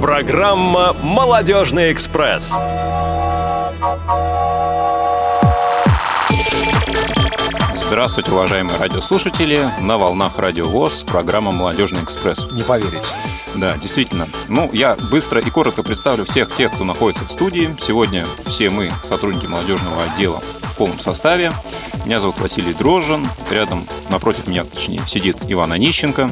Программа 0.00 0.94
«Молодежный 1.02 1.92
экспресс». 1.92 2.58
Здравствуйте, 7.74 8.32
уважаемые 8.32 8.78
радиослушатели. 8.78 9.66
На 9.80 9.96
волнах 9.96 10.38
Радио 10.38 10.68
ВОЗ, 10.68 11.04
программа 11.04 11.52
«Молодежный 11.52 12.02
экспресс». 12.02 12.46
Не 12.52 12.62
поверите. 12.62 13.02
Да, 13.56 13.76
действительно. 13.78 14.28
Ну, 14.48 14.68
я 14.72 14.96
быстро 15.10 15.40
и 15.40 15.50
коротко 15.50 15.82
представлю 15.82 16.24
всех 16.24 16.54
тех, 16.54 16.72
кто 16.72 16.84
находится 16.84 17.24
в 17.24 17.32
студии. 17.32 17.74
Сегодня 17.80 18.26
все 18.46 18.68
мы, 18.68 18.92
сотрудники 19.02 19.46
молодежного 19.46 20.02
отдела, 20.04 20.40
в 20.62 20.76
полном 20.76 21.00
составе. 21.00 21.50
Меня 22.04 22.20
зовут 22.20 22.38
Василий 22.40 22.74
Дрожжин. 22.74 23.26
Рядом, 23.50 23.86
напротив 24.10 24.46
меня, 24.46 24.64
точнее, 24.64 25.00
сидит 25.06 25.36
Иван 25.48 25.72
Онищенко. 25.72 26.30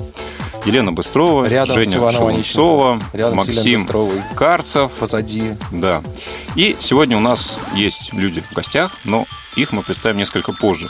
Елена 0.67 0.93
Быстрова, 0.93 1.47
Рядом 1.47 1.77
Женя 1.77 2.11
Шелунцова, 2.11 3.01
Рядом 3.13 3.37
Максим. 3.37 3.87
Карцев. 4.35 4.91
Позади. 4.99 5.55
Да. 5.71 6.03
И 6.57 6.75
сегодня 6.81 7.17
у 7.17 7.21
нас 7.21 7.59
есть 7.75 8.13
люди 8.13 8.43
в 8.43 8.53
гостях, 8.53 8.91
но 9.05 9.27
их 9.55 9.71
мы 9.71 9.83
представим 9.85 10.19
несколько 10.19 10.53
позже. 10.53 10.89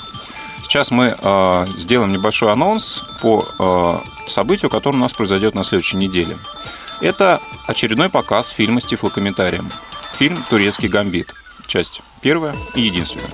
Сейчас 0.62 0.90
мы 0.90 1.14
э, 1.16 1.66
сделаем 1.76 2.10
небольшой 2.10 2.52
анонс 2.52 3.04
по 3.20 3.46
э, 3.58 4.28
событию, 4.28 4.70
которое 4.70 4.96
у 4.96 5.00
нас 5.00 5.12
произойдет 5.12 5.54
на 5.54 5.62
следующей 5.62 5.98
неделе. 5.98 6.38
Это 7.02 7.40
очередной 7.66 8.08
показ 8.08 8.48
фильма 8.48 8.80
с 8.80 8.86
тифлокомментарием. 8.86 9.70
Фильм 10.14 10.42
«Турецкий 10.48 10.88
гамбит». 10.88 11.34
Часть 11.66 12.00
первая 12.22 12.56
и 12.74 12.80
единственная. 12.80 13.30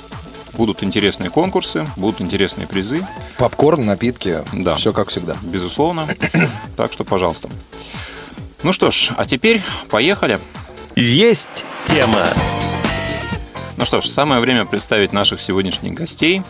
Будут 0.58 0.84
интересные 0.84 1.30
конкурсы, 1.30 1.86
будут 1.96 2.22
интересные 2.22 2.68
призы. 2.68 3.06
Попкорн, 3.38 3.86
напитки. 3.86 4.44
Да. 4.54 4.76
Все 4.76 4.94
как 4.94 5.10
всегда. 5.10 5.36
Безусловно. 5.42 6.08
Так 6.78 6.92
что, 6.92 7.04
пожалуйста. 7.04 7.50
Ну 8.64 8.74
что 8.74 8.92
ж, 8.92 9.12
а 9.18 9.26
теперь 9.26 9.62
поехали. 9.90 10.40
Есть 10.96 11.66
тема. 11.86 12.28
Ну 13.78 13.86
что 13.86 14.02
ж, 14.02 14.08
самое 14.08 14.42
время 14.42 14.66
представить 14.66 15.14
наших 15.14 15.42
сегодняшних 15.42 15.94
гостей. 15.94 16.42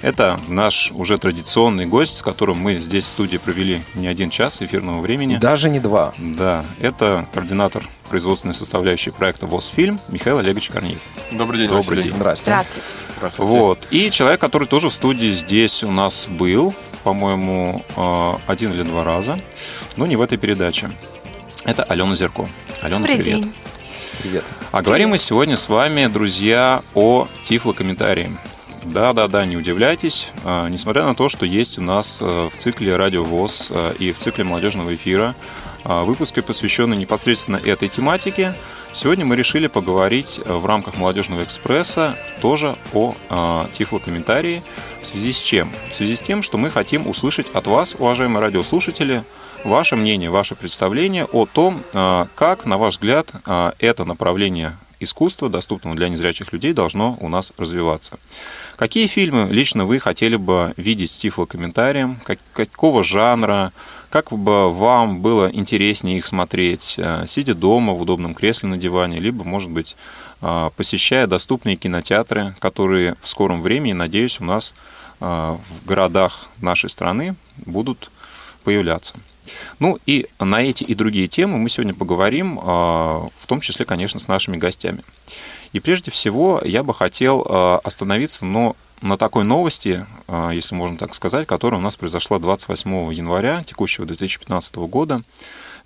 Это 0.00 0.40
наш 0.48 0.90
уже 0.92 1.16
традиционный 1.18 1.86
гость, 1.86 2.16
с 2.16 2.22
которым 2.22 2.58
мы 2.58 2.78
здесь 2.78 3.06
в 3.06 3.12
студии 3.12 3.36
провели 3.36 3.82
не 3.94 4.08
один 4.08 4.30
час 4.30 4.60
эфирного 4.60 5.00
времени. 5.00 5.36
Даже 5.36 5.70
не 5.70 5.78
два. 5.78 6.12
Да, 6.18 6.64
это 6.80 7.26
координатор 7.32 7.88
производственной 8.12 8.52
составляющей 8.52 9.10
проекта 9.10 9.46
ВОЗ-фильм 9.46 9.98
Михаил 10.08 10.36
Олегович 10.36 10.68
Корнеев. 10.68 10.98
Добрый 11.30 11.60
день, 11.60 11.70
Добрый 11.70 11.96
Василий. 11.96 12.02
день. 12.10 12.16
Здрасте. 12.16 12.44
Здравствуйте. 12.44 12.86
Здравствуйте. 13.16 13.52
Вот. 13.58 13.88
И 13.90 14.10
человек, 14.10 14.38
который 14.38 14.68
тоже 14.68 14.90
в 14.90 14.94
студии 14.94 15.32
здесь 15.32 15.82
у 15.82 15.90
нас 15.90 16.26
был, 16.28 16.74
по-моему, 17.04 17.82
э, 17.96 18.32
один 18.46 18.72
или 18.74 18.82
два 18.82 19.02
раза, 19.02 19.40
но 19.96 20.04
не 20.04 20.16
в 20.16 20.20
этой 20.20 20.36
передаче. 20.36 20.90
Это 21.64 21.84
Алена 21.84 22.14
Зерко. 22.14 22.46
Алена, 22.82 22.98
Добрый 22.98 23.16
привет. 23.16 23.24
день. 23.44 23.54
Привет. 24.20 24.44
А 24.72 24.82
говорим 24.82 25.08
мы 25.08 25.16
сегодня 25.16 25.56
с 25.56 25.70
вами, 25.70 26.06
друзья, 26.06 26.82
о 26.94 27.28
тифлокомментарии. 27.44 28.36
Да-да-да, 28.84 29.46
не 29.46 29.56
удивляйтесь. 29.56 30.28
А, 30.44 30.68
Несмотря 30.68 31.04
на 31.04 31.14
то, 31.14 31.30
что 31.30 31.46
есть 31.46 31.78
у 31.78 31.82
нас 31.82 32.18
э, 32.20 32.48
в 32.52 32.56
цикле 32.58 32.94
Радио 32.96 33.24
ВОЗ 33.24 33.68
э, 33.70 33.94
и 34.00 34.12
в 34.12 34.18
цикле 34.18 34.44
молодежного 34.44 34.92
эфира 34.94 35.34
а, 35.84 36.04
выпуски, 36.04 36.40
посвященные 36.40 36.98
непосредственно 36.98 37.56
этой 37.56 37.88
тематике, 37.88 38.54
сегодня 38.92 39.24
мы 39.24 39.36
решили 39.36 39.66
поговорить 39.66 40.40
э, 40.44 40.52
в 40.52 40.66
рамках 40.66 40.96
молодежного 40.96 41.44
экспресса 41.44 42.16
тоже 42.40 42.76
о 42.92 43.14
а, 43.28 43.68
тифлокомментарии. 43.72 44.62
В 45.00 45.06
связи 45.06 45.32
с 45.32 45.40
чем? 45.40 45.72
В 45.90 45.94
связи 45.94 46.16
с 46.16 46.22
тем, 46.22 46.42
что 46.42 46.58
мы 46.58 46.70
хотим 46.70 47.08
услышать 47.08 47.48
от 47.54 47.66
вас, 47.66 47.94
уважаемые 47.98 48.42
радиослушатели, 48.42 49.24
ваше 49.64 49.96
мнение, 49.96 50.30
ваше 50.30 50.54
представление 50.54 51.24
о 51.24 51.46
том, 51.46 51.82
а, 51.94 52.28
как, 52.34 52.64
на 52.64 52.78
ваш 52.78 52.94
взгляд, 52.94 53.30
а, 53.44 53.74
это 53.78 54.04
направление 54.04 54.76
искусства, 55.02 55.48
доступного 55.48 55.96
для 55.96 56.08
незрячих 56.08 56.52
людей, 56.52 56.72
должно 56.72 57.16
у 57.20 57.28
нас 57.28 57.52
развиваться. 57.56 58.18
Какие 58.76 59.06
фильмы 59.06 59.48
лично 59.50 59.84
вы 59.84 59.98
хотели 59.98 60.36
бы 60.36 60.72
видеть 60.76 61.10
с 61.10 61.18
тифлокомментарием? 61.18 62.20
Как, 62.24 62.38
какого 62.52 63.04
жанра? 63.04 63.72
Как 64.10 64.30
бы 64.30 64.72
вам 64.72 65.20
было 65.20 65.50
интереснее 65.50 66.18
их 66.18 66.26
смотреть, 66.26 66.96
э, 66.98 67.24
сидя 67.26 67.54
дома 67.54 67.94
в 67.94 68.00
удобном 68.00 68.34
кресле 68.34 68.68
на 68.68 68.76
диване, 68.76 69.20
либо, 69.20 69.44
может 69.44 69.70
быть, 69.70 69.96
э, 70.42 70.70
посещая 70.76 71.26
доступные 71.26 71.76
кинотеатры, 71.76 72.54
которые 72.58 73.16
в 73.22 73.28
скором 73.28 73.62
времени, 73.62 73.94
надеюсь, 73.94 74.40
у 74.40 74.44
нас 74.44 74.74
э, 75.20 75.24
в 75.24 75.86
городах 75.86 76.48
нашей 76.60 76.90
страны 76.90 77.36
будут 77.64 78.10
появляться. 78.64 79.14
Ну 79.78 79.98
и 80.06 80.26
на 80.38 80.62
эти 80.62 80.84
и 80.84 80.94
другие 80.94 81.28
темы 81.28 81.58
мы 81.58 81.68
сегодня 81.68 81.94
поговорим, 81.94 82.58
э, 82.58 82.62
в 82.62 83.46
том 83.46 83.60
числе, 83.60 83.84
конечно, 83.84 84.20
с 84.20 84.28
нашими 84.28 84.56
гостями. 84.56 85.02
И 85.72 85.80
прежде 85.80 86.10
всего 86.10 86.60
я 86.64 86.82
бы 86.82 86.94
хотел 86.94 87.44
э, 87.48 87.78
остановиться 87.82 88.44
но 88.44 88.76
на 89.00 89.16
такой 89.16 89.44
новости, 89.44 90.06
э, 90.28 90.50
если 90.54 90.74
можно 90.74 90.96
так 90.96 91.14
сказать, 91.14 91.46
которая 91.46 91.80
у 91.80 91.84
нас 91.84 91.96
произошла 91.96 92.38
28 92.38 93.12
января 93.12 93.64
текущего 93.64 94.06
2015 94.06 94.76
года 94.76 95.22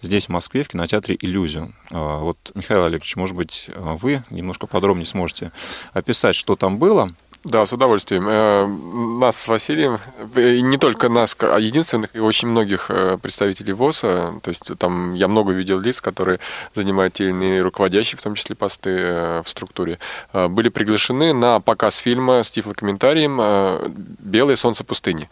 здесь, 0.02 0.26
в 0.26 0.28
Москве, 0.28 0.62
в 0.62 0.68
кинотеатре 0.68 1.16
«Иллюзию». 1.18 1.74
Вот, 1.90 2.36
Михаил 2.54 2.84
Олегович, 2.84 3.16
может 3.16 3.34
быть, 3.34 3.70
вы 3.74 4.22
немножко 4.28 4.66
подробнее 4.66 5.06
сможете 5.06 5.52
описать, 5.94 6.36
что 6.36 6.54
там 6.54 6.78
было? 6.78 7.14
Да, 7.46 7.64
с 7.64 7.72
удовольствием. 7.72 8.24
Э, 8.26 8.66
Нас 8.66 9.36
с 9.40 9.46
Василием, 9.46 10.00
э, 10.34 10.58
не 10.58 10.78
только 10.78 11.08
нас, 11.08 11.36
а 11.40 11.60
единственных, 11.60 12.16
и 12.16 12.18
очень 12.18 12.48
многих 12.48 12.86
э, 12.90 13.18
представителей 13.22 13.72
ВОЗа, 13.72 14.34
то 14.42 14.48
есть 14.48 14.64
там 14.78 15.14
я 15.14 15.28
много 15.28 15.52
видел 15.52 15.78
лиц, 15.78 16.00
которые 16.00 16.40
занимают 16.74 17.14
те 17.14 17.24
или 17.26 17.30
иные 17.30 17.62
руководящие, 17.62 18.18
в 18.18 18.22
том 18.22 18.34
числе 18.34 18.56
посты 18.56 18.90
в 18.90 19.44
структуре, 19.46 20.00
были 20.32 20.70
приглашены 20.70 21.32
на 21.32 21.60
показ 21.60 21.98
фильма 21.98 22.42
с 22.42 22.50
тифлокомментарием 22.50 23.36
«Белое 24.26 24.56
солнце 24.56 24.84
пустыни». 24.84 25.28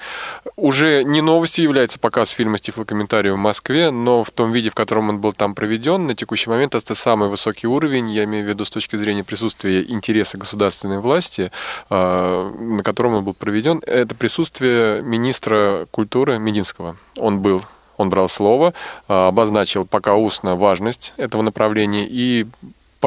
Уже 0.56 1.02
не 1.04 1.20
новостью 1.20 1.64
является 1.64 1.98
показ 1.98 2.30
фильма 2.30 2.58
с 2.58 2.60
тифлокомментарием 2.60 3.34
в 3.34 3.38
Москве, 3.38 3.90
но 3.90 4.24
в 4.24 4.30
том 4.30 4.52
виде, 4.52 4.70
в 4.70 4.74
котором 4.74 5.08
он 5.08 5.18
был 5.18 5.32
там 5.32 5.54
проведен, 5.54 6.06
на 6.06 6.14
текущий 6.14 6.48
момент 6.48 6.74
это 6.74 6.94
самый 6.94 7.28
высокий 7.28 7.66
уровень, 7.66 8.10
я 8.10 8.24
имею 8.24 8.44
в 8.44 8.48
виду 8.48 8.64
с 8.64 8.70
точки 8.70 8.96
зрения 8.96 9.24
присутствия 9.24 9.82
интереса 9.82 10.38
государственной 10.38 10.98
власти, 10.98 11.50
э, 11.90 12.52
на 12.58 12.82
котором 12.82 13.14
он 13.14 13.24
был 13.24 13.34
проведен, 13.34 13.82
это 13.86 14.14
присутствие 14.14 15.02
министра 15.02 15.86
культуры 15.90 16.38
Мединского. 16.38 16.96
Он 17.16 17.40
был 17.40 17.62
он 17.96 18.10
брал 18.10 18.28
слово, 18.28 18.74
э, 19.08 19.12
обозначил 19.12 19.86
пока 19.86 20.14
устно 20.14 20.56
важность 20.56 21.14
этого 21.16 21.42
направления 21.42 22.06
и 22.08 22.46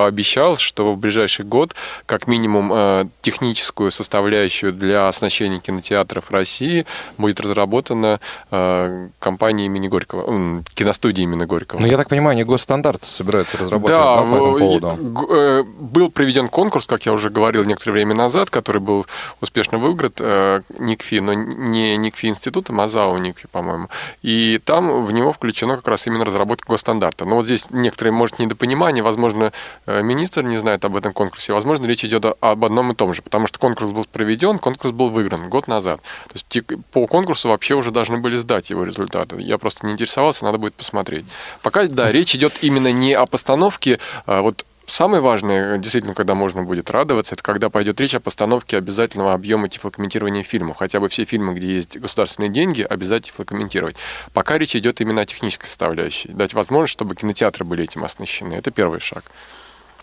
пообещал, 0.01 0.57
что 0.57 0.93
в 0.93 0.97
ближайший 0.97 1.43
год 1.43 1.73
как 2.05 2.27
минимум 2.27 2.71
э, 2.71 3.05
техническую 3.21 3.89
составляющую 3.89 4.71
для 4.71 5.07
оснащения 5.07 5.59
кинотеатров 5.59 6.29
России 6.29 6.85
будет 7.17 7.39
разработана 7.39 8.19
э, 8.51 9.07
компанией 9.17 9.65
имени 9.65 9.87
Горького, 9.87 10.27
м, 10.29 10.63
киностудией 10.75 11.23
имени 11.23 11.45
Горького. 11.45 11.79
Ну, 11.79 11.87
я 11.87 11.97
так 11.97 12.09
понимаю, 12.09 12.33
они 12.33 12.43
госстандарты 12.43 13.07
собираются 13.07 13.57
разработать 13.57 13.97
Да, 13.97 14.17
да, 14.17 14.21
по 14.21 14.35
этому 14.35 14.51
в- 14.51 14.59
поводу. 14.59 15.33
э, 15.33 15.63
был 15.63 16.11
проведен 16.11 16.47
конкурс, 16.47 16.85
как 16.85 17.07
я 17.07 17.11
уже 17.11 17.31
говорил 17.31 17.63
некоторое 17.65 17.93
время 17.93 18.13
назад, 18.13 18.51
который 18.51 18.81
был 18.81 19.07
успешно 19.41 19.79
выигран 19.79 20.11
э, 20.19 20.61
НИКФИ, 20.77 21.15
но 21.21 21.33
не 21.33 21.97
НИКФИ 21.97 22.27
институтом, 22.27 22.79
а 22.81 22.87
ЗАО 22.87 23.17
НИКФИ, 23.17 23.47
по-моему. 23.51 23.87
И 24.21 24.59
там 24.63 25.05
в 25.05 25.11
него 25.11 25.31
включено 25.33 25.75
как 25.75 25.87
раз 25.87 26.05
именно 26.05 26.23
разработка 26.23 26.71
госстандарта. 26.71 27.25
Но 27.25 27.37
вот 27.37 27.45
здесь 27.45 27.65
некоторые, 27.71 28.13
может, 28.13 28.37
недопонимание, 28.37 29.03
возможно, 29.03 29.51
э, 29.86 29.86
министр 29.87 30.43
не 30.43 30.57
знает 30.57 30.85
об 30.85 30.95
этом 30.95 31.13
конкурсе, 31.13 31.53
возможно, 31.53 31.85
речь 31.85 32.03
идет 32.05 32.25
об 32.25 32.65
одном 32.65 32.91
и 32.91 32.95
том 32.95 33.13
же, 33.13 33.21
потому 33.21 33.47
что 33.47 33.57
конкурс 33.59 33.91
был 33.91 34.05
проведен, 34.05 34.59
конкурс 34.59 34.91
был 34.91 35.09
выигран 35.09 35.49
год 35.49 35.67
назад. 35.67 36.01
То 36.27 36.33
есть 36.33 36.83
по 36.91 37.07
конкурсу 37.07 37.49
вообще 37.49 37.73
уже 37.73 37.91
должны 37.91 38.17
были 38.17 38.35
сдать 38.35 38.69
его 38.69 38.83
результаты. 38.83 39.41
Я 39.41 39.57
просто 39.57 39.85
не 39.87 39.93
интересовался, 39.93 40.45
надо 40.45 40.57
будет 40.57 40.73
посмотреть. 40.73 41.25
Пока, 41.61 41.85
да, 41.85 42.11
речь 42.11 42.35
идет 42.35 42.61
именно 42.61 42.91
не 42.91 43.13
о 43.13 43.25
постановке, 43.25 43.99
а 44.25 44.41
вот 44.41 44.65
самое 44.87 45.21
важное, 45.21 45.77
действительно, 45.77 46.13
когда 46.15 46.33
можно 46.33 46.63
будет 46.63 46.89
радоваться, 46.89 47.35
это 47.35 47.43
когда 47.43 47.69
пойдет 47.69 47.99
речь 48.01 48.15
о 48.15 48.19
постановке 48.19 48.77
обязательного 48.77 49.33
объема 49.33 49.69
тифлокомментирования 49.69 50.43
фильмов. 50.43 50.77
Хотя 50.77 50.99
бы 50.99 51.09
все 51.09 51.25
фильмы, 51.25 51.53
где 51.53 51.75
есть 51.75 51.97
государственные 51.97 52.49
деньги, 52.49 52.81
обязательно 52.81 53.31
тифлокомментировать. 53.31 53.95
Пока 54.33 54.57
речь 54.57 54.75
идет 54.75 55.01
именно 55.01 55.21
о 55.21 55.25
технической 55.25 55.67
составляющей. 55.67 56.29
Дать 56.29 56.53
возможность, 56.53 56.93
чтобы 56.93 57.15
кинотеатры 57.15 57.65
были 57.65 57.83
этим 57.83 58.03
оснащены. 58.03 58.55
Это 58.55 58.71
первый 58.71 58.99
шаг. 58.99 59.23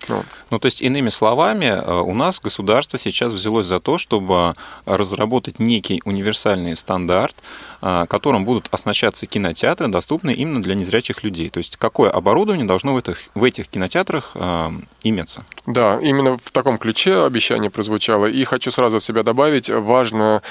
Ну. 0.08 0.22
ну, 0.50 0.58
то 0.58 0.66
есть, 0.66 0.82
иными 0.82 1.10
словами, 1.10 1.66
э, 1.66 2.00
у 2.00 2.14
нас 2.14 2.40
государство 2.40 2.98
сейчас 2.98 3.32
взялось 3.32 3.66
за 3.66 3.80
то, 3.80 3.98
чтобы 3.98 4.54
разработать 4.86 5.58
некий 5.58 6.02
универсальный 6.04 6.76
стандарт, 6.76 7.34
э, 7.36 7.42
которым 8.08 8.44
будут 8.44 8.68
оснащаться 8.70 9.26
кинотеатры, 9.26 9.88
доступные 9.88 10.36
именно 10.36 10.62
для 10.62 10.74
незрячих 10.74 11.22
людей. 11.22 11.50
То 11.50 11.58
есть, 11.58 11.76
какое 11.76 12.10
оборудование 12.10 12.66
должно 12.66 12.94
в 12.94 12.96
этих, 12.96 13.18
в 13.34 13.44
этих 13.44 13.68
кинотеатрах 13.68 14.32
э, 14.34 14.70
иметься? 15.02 15.44
Да, 15.66 15.98
именно 16.00 16.38
в 16.38 16.50
таком 16.50 16.78
ключе 16.78 17.24
обещание 17.24 17.70
прозвучало. 17.70 18.26
И 18.26 18.44
хочу 18.44 18.70
сразу 18.70 18.98
от 18.98 19.02
себя 19.02 19.22
добавить, 19.22 19.70
важно, 19.70 20.42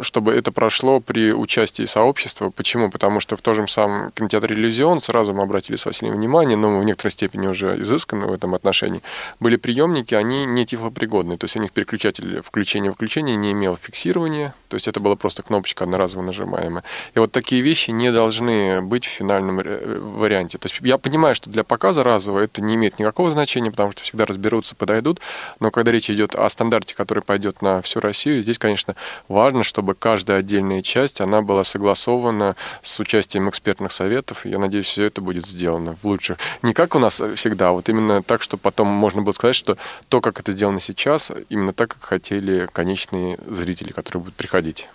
чтобы 0.00 0.32
это 0.32 0.52
прошло 0.52 1.00
при 1.00 1.32
участии 1.32 1.84
сообщества. 1.84 2.50
Почему? 2.50 2.90
Потому 2.90 3.20
что 3.20 3.36
в 3.36 3.42
том 3.42 3.54
же 3.54 3.68
самом 3.68 4.10
кинотеатре 4.12 4.56
«Иллюзион» 4.56 5.00
сразу 5.00 5.34
мы 5.34 5.42
обратили 5.42 5.76
с 5.76 5.84
Василием 5.84 6.16
внимание, 6.16 6.56
но 6.56 6.78
в 6.78 6.84
некоторой 6.84 7.12
степени 7.12 7.46
уже 7.46 7.80
изысканно 7.80 8.26
в 8.26 8.32
этом 8.32 8.54
отношении, 8.54 9.02
были 9.40 9.56
приемники, 9.56 10.14
они 10.14 10.46
не 10.46 10.64
тифлопригодные, 10.64 11.38
то 11.38 11.44
есть 11.44 11.56
у 11.56 11.60
них 11.60 11.72
переключатель 11.72 12.40
включения-выключения 12.42 13.36
не 13.36 13.52
имел 13.52 13.76
фиксирования, 13.76 14.54
то 14.68 14.76
есть 14.76 14.88
это 14.88 15.00
была 15.00 15.16
просто 15.16 15.42
кнопочка 15.42 15.84
одноразово 15.84 16.22
нажимаемая. 16.42 16.84
И 17.14 17.18
вот 17.18 17.32
такие 17.32 17.62
вещи 17.62 17.90
не 17.90 18.12
должны 18.12 18.82
быть 18.82 19.06
в 19.06 19.08
финальном 19.08 19.60
э, 19.60 19.98
варианте. 19.98 20.58
То 20.58 20.66
есть 20.66 20.80
я 20.80 20.98
понимаю, 20.98 21.34
что 21.34 21.50
для 21.50 21.64
показа 21.64 22.02
разового 22.02 22.42
это 22.42 22.60
не 22.62 22.74
имеет 22.74 22.98
никакого 22.98 23.30
значения, 23.30 23.70
потому 23.70 23.92
что 23.92 24.02
всегда 24.02 24.26
разберутся, 24.26 24.74
подойдут, 24.74 25.20
но 25.60 25.70
когда 25.70 25.92
речь 25.92 26.10
идет 26.10 26.34
о 26.34 26.48
стандарте, 26.48 26.94
который 26.94 27.22
пойдет 27.22 27.62
на 27.62 27.80
всю 27.82 28.00
Россию, 28.00 28.42
здесь, 28.42 28.58
конечно, 28.58 28.96
важно, 29.28 29.62
чтобы 29.62 29.94
каждая 29.94 30.40
отдельная 30.40 30.82
часть, 30.82 31.20
она 31.20 31.42
была 31.42 31.64
согласована 31.64 32.56
с 32.82 32.98
участием 33.00 33.48
экспертных 33.48 33.92
советов. 33.92 34.44
Я 34.44 34.58
надеюсь, 34.58 34.86
все 34.86 35.04
это 35.04 35.20
будет 35.20 35.46
сделано 35.46 35.96
в 36.00 36.04
лучших. 36.06 36.38
Не 36.62 36.72
как 36.72 36.94
у 36.94 36.98
нас 36.98 37.22
всегда, 37.36 37.68
а 37.68 37.72
вот 37.72 37.88
именно 37.88 38.22
так, 38.22 38.42
что 38.42 38.56
потом 38.56 38.88
можно 38.88 39.22
было 39.22 39.32
сказать, 39.32 39.56
что 39.56 39.76
то, 40.08 40.20
как 40.20 40.40
это 40.40 40.52
сделано 40.52 40.80
сейчас, 40.80 41.32
именно 41.48 41.72
так, 41.72 41.90
как 41.94 42.04
хотели 42.04 42.68
конечные 42.72 43.38
зрители, 43.46 43.92
которые 43.92 44.22
будут 44.22 44.34
приходить. 44.34 44.88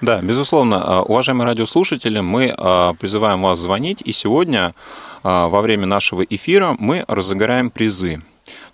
Да, 0.00 0.20
безусловно. 0.22 0.82
А, 0.84 1.02
уважаемые 1.02 1.46
радиослушатели, 1.46 2.20
мы 2.20 2.54
а, 2.56 2.94
призываем 2.94 3.42
вас 3.42 3.58
звонить, 3.58 4.02
и 4.04 4.12
сегодня 4.12 4.74
а, 5.22 5.48
во 5.48 5.60
время 5.60 5.86
нашего 5.86 6.22
эфира 6.22 6.76
мы 6.78 7.04
разыграем 7.08 7.70
призы. 7.70 8.22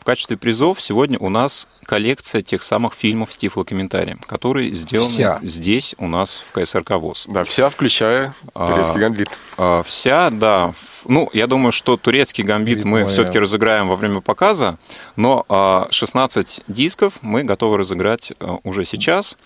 В 0.05 0.06
качестве 0.06 0.37
призов 0.37 0.83
сегодня 0.83 1.19
у 1.19 1.31
нас 1.31 1.67
коллекция 1.87 2.43
тех 2.43 2.62
самых 2.62 2.93
фильмов 2.93 3.33
с 3.33 3.39
тифлокомментарием, 3.39 4.19
которые 4.19 4.75
сделаны 4.75 5.09
вся. 5.09 5.41
здесь 5.43 5.95
у 5.97 6.06
нас 6.09 6.45
в 6.47 6.53
КСРК 6.53 6.91
ВОЗ. 6.91 7.25
Да, 7.27 7.43
вся, 7.45 7.71
включая 7.71 8.35
турецкий 8.53 9.01
гамбит. 9.01 9.29
А, 9.56 9.83
вся, 9.83 10.29
да, 10.29 10.75
ну, 11.06 11.31
я 11.33 11.47
думаю, 11.47 11.73
что 11.73 11.97
турецкий 11.97 12.45
гамбит 12.45 12.79
Видно, 12.79 12.91
мы 12.91 13.06
все-таки 13.06 13.39
разыграем 13.39 13.89
во 13.89 13.97
время 13.97 14.21
показа, 14.21 14.79
но 15.17 15.87
16 15.91 16.62
а, 16.67 16.73
дисков 16.73 17.15
мы 17.23 17.45
готовы 17.45 17.79
разыграть 17.79 18.33
а, 18.41 18.59
уже 18.62 18.85
сейчас. 18.85 19.39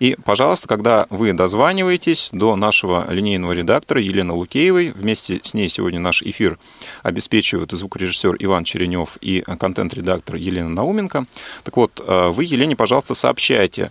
И, 0.00 0.16
пожалуйста, 0.24 0.68
когда 0.68 1.06
вы 1.10 1.32
дозваниваетесь 1.34 2.30
до 2.32 2.56
нашего 2.56 3.06
линейного 3.10 3.52
редактора 3.52 4.00
Елены 4.00 4.32
Лукеевой, 4.32 4.92
вместе 4.92 5.40
с 5.42 5.52
ней 5.52 5.68
сегодня 5.68 6.00
наш 6.00 6.22
эфир 6.22 6.58
обеспечивают 7.02 7.72
звукорежиссер 7.72 8.36
Иван 8.38 8.64
Черенев 8.64 9.18
и 9.20 9.40
контент-редактор 9.40 10.05
Елена 10.34 10.68
Науменко. 10.68 11.26
Так 11.64 11.76
вот, 11.76 12.00
а, 12.06 12.30
вы, 12.30 12.44
Елене, 12.44 12.76
пожалуйста, 12.76 13.14
сообщайте, 13.14 13.90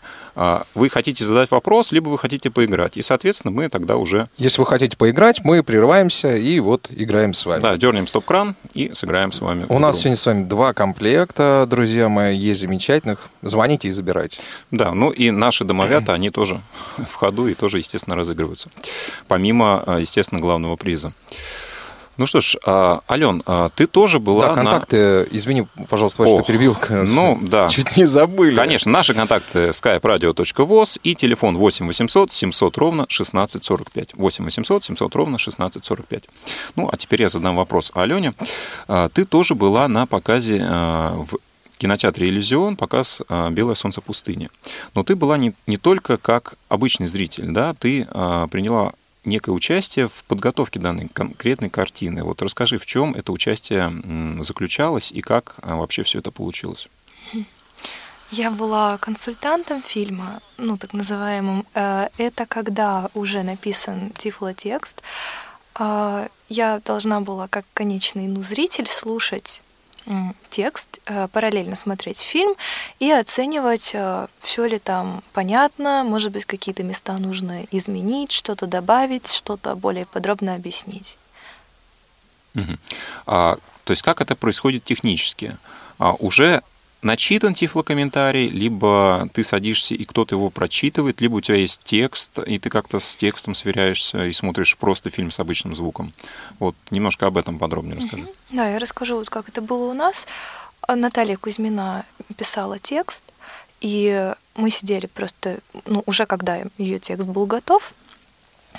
вы 0.74 0.90
хотите 0.90 1.24
задать 1.24 1.50
вопрос, 1.52 1.92
либо 1.92 2.10
вы 2.10 2.18
хотите 2.18 2.50
поиграть. 2.50 2.98
И, 2.98 3.02
соответственно, 3.02 3.52
мы 3.52 3.70
тогда 3.70 3.96
уже... 3.96 4.28
Если 4.38 4.60
вы 4.60 4.66
хотите 4.66 4.98
поиграть, 4.98 5.46
мы 5.46 5.64
прерываемся 5.64 6.36
и 6.36 6.60
вот 6.60 6.90
играем 6.90 7.34
с 7.34 7.46
вами. 7.46 7.62
Да, 7.62 7.78
дернем 7.78 8.06
стоп-кран 8.08 8.56
и 8.74 8.94
сыграем 8.94 9.32
с 9.32 9.40
вами. 9.40 9.66
У 9.70 9.80
нас 9.80 10.00
сегодня 10.00 10.18
с 10.18 10.26
вами 10.26 10.44
два 10.44 10.74
комплекта, 10.74 11.66
друзья 11.70 12.10
мои, 12.10 12.36
есть 12.36 12.62
замечательных. 12.62 13.30
Звоните 13.42 13.88
и 13.88 13.92
забирайте. 13.92 14.40
Да, 14.72 14.94
ну 14.94 15.12
и 15.12 15.32
наши 15.32 15.64
домовята, 15.64 16.14
они 16.14 16.30
тоже 16.30 16.62
в 16.98 17.14
ходу 17.16 17.48
и 17.48 17.54
тоже, 17.54 17.78
естественно, 17.78 18.16
разыгрываются. 18.16 18.70
Помимо, 19.28 19.98
естественно, 20.00 20.42
главного 20.42 20.76
приза. 20.76 21.14
Ну 22.18 22.28
что 22.28 22.40
ж, 22.40 22.56
а, 22.66 23.02
Ален, 23.10 23.44
а, 23.46 23.70
ты 23.70 23.88
тоже 23.88 24.20
была 24.20 24.48
да, 24.48 24.54
контакты, 24.54 24.98
на... 24.98 25.36
извини, 25.36 25.68
пожалуйста, 25.90 26.22
Вася, 26.22 26.36
что 26.36 26.46
перебил. 26.46 26.78
Ну, 26.90 27.38
да. 27.42 27.68
Чуть 27.70 27.98
не 27.98 28.06
забыли. 28.06 28.56
Конечно, 28.56 28.92
наши 28.92 29.14
контакты 29.14 29.70
skype-radio.voz 29.70 31.00
и 31.04 31.16
телефон 31.16 31.58
8 31.58 31.88
800 31.88 32.32
700 32.32 32.78
ровно 32.78 33.04
1645. 33.04 34.16
8 34.16 34.46
800 34.46 34.84
700 34.84 35.16
ровно 35.16 35.36
1645. 35.36 36.24
Ну, 36.76 36.90
а 36.92 36.96
теперь 36.96 37.22
я 37.22 37.30
задам 37.30 37.58
вопрос 37.58 37.92
Алене. 37.94 38.34
А, 38.88 39.10
ты 39.10 39.26
тоже 39.26 39.56
была 39.56 39.88
на 39.88 40.06
показе 40.06 40.66
в 40.66 41.38
кинотеатре 41.78 42.30
«Иллюзион» 42.30 42.78
показ 42.78 43.22
«Белое 43.52 43.76
солнце 43.76 44.00
пустыни». 44.00 44.50
Но 44.94 45.04
ты 45.04 45.16
была 45.16 45.38
не, 45.38 45.54
не 45.68 45.78
только 45.78 46.18
как 46.18 46.56
обычный 46.70 47.08
зритель, 47.08 47.48
да, 47.50 47.74
ты 47.74 48.06
приняла 48.50 48.94
некое 49.26 49.52
участие 49.52 50.08
в 50.08 50.24
подготовке 50.24 50.80
данной 50.80 51.08
конкретной 51.08 51.70
картины. 51.70 52.24
Вот 52.24 52.42
расскажи, 52.42 52.78
в 52.78 52.86
чем 52.86 53.14
это 53.16 53.32
участие 53.32 53.92
заключалось 54.44 55.12
и 55.12 55.22
как 55.22 55.56
а, 55.62 55.76
вообще 55.76 56.04
все 56.04 56.20
это 56.20 56.32
получилось? 56.32 56.88
Я 58.32 58.52
была 58.52 58.98
консультантом 58.98 59.82
фильма, 59.82 60.42
ну 60.58 60.78
так 60.78 60.94
называемым. 60.94 61.66
Э, 61.76 62.10
это 62.18 62.46
когда 62.46 63.10
уже 63.14 63.44
написан 63.44 64.12
тифлотекст. 64.18 65.02
А, 65.76 66.28
я 66.50 66.82
должна 66.84 67.22
была, 67.22 67.48
как 67.48 67.66
конечный 67.74 68.28
ну, 68.28 68.42
зритель, 68.42 68.88
слушать 68.88 69.62
текст, 70.50 71.00
э, 71.06 71.28
параллельно 71.32 71.76
смотреть 71.76 72.20
фильм 72.20 72.56
и 73.00 73.12
оценивать, 73.12 73.92
э, 73.94 74.28
все 74.42 74.66
ли 74.66 74.80
там 74.80 75.24
понятно, 75.34 76.04
может 76.04 76.32
быть, 76.32 76.46
какие-то 76.46 76.84
места 76.84 77.18
нужно 77.18 77.66
изменить, 77.72 78.32
что-то 78.32 78.68
добавить, 78.68 79.32
что-то 79.32 79.76
более 79.76 80.06
подробно 80.06 80.56
объяснить. 80.56 81.18
Угу. 82.56 82.78
А, 83.26 83.58
то 83.84 83.92
есть 83.92 84.02
как 84.02 84.22
это 84.22 84.36
происходит 84.36 84.84
технически? 84.84 85.58
А, 85.98 86.14
уже 86.14 86.62
начитан 87.06 87.54
тифлокомментарий, 87.54 88.50
либо 88.50 89.30
ты 89.32 89.44
садишься 89.44 89.94
и 89.94 90.04
кто-то 90.04 90.36
его 90.36 90.50
прочитывает, 90.50 91.22
либо 91.22 91.36
у 91.36 91.42
тебя 91.42 91.58
есть 91.58 91.82
текст, 91.84 92.40
и 92.40 92.60
ты 92.60 92.70
как-то 92.70 93.00
с 93.00 93.16
текстом 93.16 93.56
сверяешься 93.56 94.26
и 94.26 94.34
смотришь 94.34 94.76
просто 94.76 95.10
фильм 95.10 95.32
с 95.32 95.40
обычным 95.40 95.76
звуком. 95.76 96.14
Вот 96.60 96.76
немножко 96.90 97.28
об 97.28 97.38
этом 97.38 97.60
подробнее 97.60 97.98
расскажи. 97.98 98.28
Да, 98.50 98.68
я 98.68 98.80
расскажу, 98.80 99.18
вот 99.18 99.30
как 99.30 99.48
это 99.48 99.62
было 99.62 99.92
у 99.92 99.94
нас. 99.94 100.28
Наталья 100.88 101.38
Кузьмина 101.38 102.06
писала 102.38 102.80
текст, 102.80 103.24
и 103.82 104.34
мы 104.56 104.70
сидели 104.72 105.06
просто, 105.06 105.60
ну, 105.86 106.02
уже 106.06 106.26
когда 106.26 106.64
ее 106.78 107.00
текст 107.00 107.28
был 107.28 107.46
готов, 107.46 107.94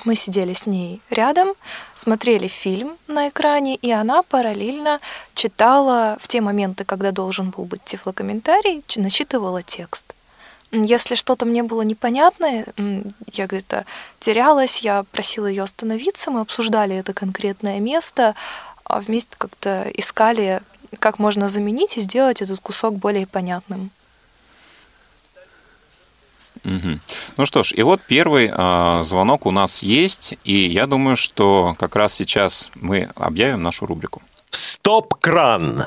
мы 0.05 0.15
сидели 0.15 0.53
с 0.53 0.67
ней 0.67 1.01
рядом, 1.11 1.55
смотрели 1.95 2.49
фильм 2.49 2.97
на 3.07 3.29
экране, 3.29 3.77
и 3.77 3.91
она 3.91 4.23
параллельно 4.23 5.01
читала 5.35 6.19
в 6.21 6.29
те 6.29 6.41
моменты, 6.41 6.85
когда 6.85 7.13
должен 7.13 7.51
был 7.51 7.65
быть 7.65 7.85
тифлокомментарий, 7.85 8.85
начитывала 8.97 9.63
текст. 9.63 10.15
Если 10.73 11.15
что-то 11.15 11.47
мне 11.47 11.63
было 11.63 11.83
непонятно, 11.83 12.65
я 13.33 13.47
где-то 13.47 13.87
терялась, 14.19 14.79
я 14.79 15.05
просила 15.05 15.47
ее 15.47 15.63
остановиться, 15.63 16.31
мы 16.31 16.41
обсуждали 16.41 16.97
это 16.97 17.15
конкретное 17.15 17.79
место, 17.79 18.35
а 18.85 19.01
вместе 19.01 19.37
как-то 19.39 19.89
искали, 19.95 20.61
как 20.99 21.19
можно 21.19 21.49
заменить 21.49 21.97
и 21.97 22.01
сделать 22.01 22.43
этот 22.43 22.61
кусок 22.61 22.95
более 22.95 23.27
понятным. 23.27 23.91
Угу. 26.65 26.99
Ну 27.37 27.47
что 27.47 27.63
ж, 27.63 27.73
и 27.73 27.83
вот 27.83 28.01
первый 28.07 28.51
э, 28.53 29.03
звонок 29.03 29.47
у 29.47 29.51
нас 29.51 29.83
есть, 29.83 30.37
и 30.45 30.69
я 30.69 30.87
думаю, 30.87 31.17
что 31.17 31.75
как 31.79 31.97
раз 31.97 32.15
сейчас 32.15 32.71
мы 32.75 33.11
объявим 33.15 33.63
нашу 33.63 33.87
рубрику. 33.87 34.23
Стоп-кран! 34.51 35.87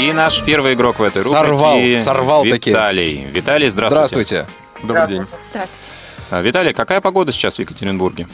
И 0.00 0.12
наш 0.12 0.42
первый 0.42 0.74
игрок 0.74 0.98
в 0.98 1.02
этой 1.02 1.22
сорвал, 1.22 1.74
рубрике 1.76 2.00
сорвал 2.00 2.44
Виталий. 2.44 3.22
Таки. 3.22 3.30
Виталий, 3.30 3.68
здравствуйте. 3.68 4.46
Здравствуйте. 4.46 4.46
Добрый 4.82 5.08
день. 5.08 5.26
Здравствуйте. 5.50 5.80
А, 6.30 6.40
Виталий, 6.40 6.72
какая 6.72 7.00
погода 7.00 7.30
сейчас 7.32 7.56
в 7.56 7.58
Екатеринбурге? 7.60 8.26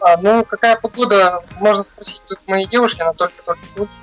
А, 0.00 0.16
ну, 0.18 0.44
какая 0.44 0.76
погода, 0.76 1.42
можно 1.60 1.82
спросить 1.82 2.22
тут 2.26 2.38
моей 2.46 2.66
девушки, 2.66 3.00
она 3.00 3.12
только-только 3.12 3.64
сегодня. 3.66 3.94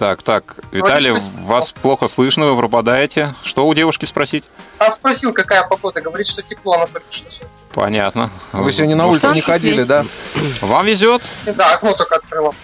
Так, 0.00 0.22
так, 0.22 0.56
Виталий, 0.72 1.10
Говорит, 1.10 1.28
что- 1.28 1.42
вас 1.42 1.72
плохо 1.72 2.08
слышно, 2.08 2.46
вы 2.46 2.56
пропадаете. 2.56 3.34
Что 3.42 3.66
у 3.68 3.74
девушки 3.74 4.06
спросить? 4.06 4.44
А 4.78 4.90
спросил, 4.90 5.34
какая 5.34 5.62
погода. 5.64 6.00
Говорит, 6.00 6.26
что 6.26 6.40
тепло, 6.40 6.78
но 6.78 6.86
только 6.86 7.06
что 7.10 7.28
всё. 7.28 7.42
Понятно. 7.74 8.30
Вы 8.52 8.72
сегодня 8.72 8.96
на 8.96 9.08
улице 9.08 9.28
не 9.34 9.42
ходили, 9.42 9.82
да? 9.82 10.06
Вам 10.62 10.86
везет. 10.86 11.20
Да, 11.44 11.74
окно 11.74 11.92
только 11.92 12.16
открыла. 12.16 12.54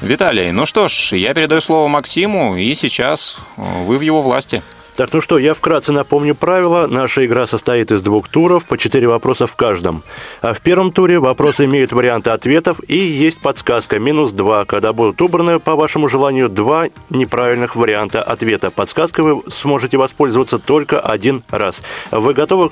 Виталий, 0.00 0.50
ну 0.50 0.66
что 0.66 0.88
ж, 0.88 1.12
я 1.12 1.32
передаю 1.32 1.60
слово 1.60 1.86
Максиму, 1.86 2.56
и 2.56 2.74
сейчас 2.74 3.36
вы 3.56 3.96
в 3.96 4.00
его 4.00 4.20
власти. 4.20 4.60
Так, 5.00 5.14
ну 5.14 5.22
что, 5.22 5.38
я 5.38 5.54
вкратце 5.54 5.92
напомню 5.92 6.34
правила. 6.34 6.86
Наша 6.86 7.24
игра 7.24 7.46
состоит 7.46 7.90
из 7.90 8.02
двух 8.02 8.28
туров, 8.28 8.66
по 8.66 8.76
четыре 8.76 9.08
вопроса 9.08 9.46
в 9.46 9.56
каждом. 9.56 10.02
А 10.42 10.52
в 10.52 10.60
первом 10.60 10.92
туре 10.92 11.18
вопросы 11.18 11.64
имеют 11.64 11.92
варианты 11.92 12.28
ответов 12.28 12.80
и 12.86 12.98
есть 12.98 13.40
подсказка 13.40 13.98
минус 13.98 14.32
два, 14.32 14.66
когда 14.66 14.92
будут 14.92 15.22
убраны, 15.22 15.58
по 15.58 15.74
вашему 15.74 16.06
желанию, 16.06 16.50
два 16.50 16.88
неправильных 17.08 17.76
варианта 17.76 18.22
ответа. 18.22 18.70
Подсказкой 18.70 19.24
вы 19.24 19.50
сможете 19.50 19.96
воспользоваться 19.96 20.58
только 20.58 21.00
один 21.00 21.42
раз. 21.48 21.82
Вы 22.10 22.34
готовы 22.34 22.70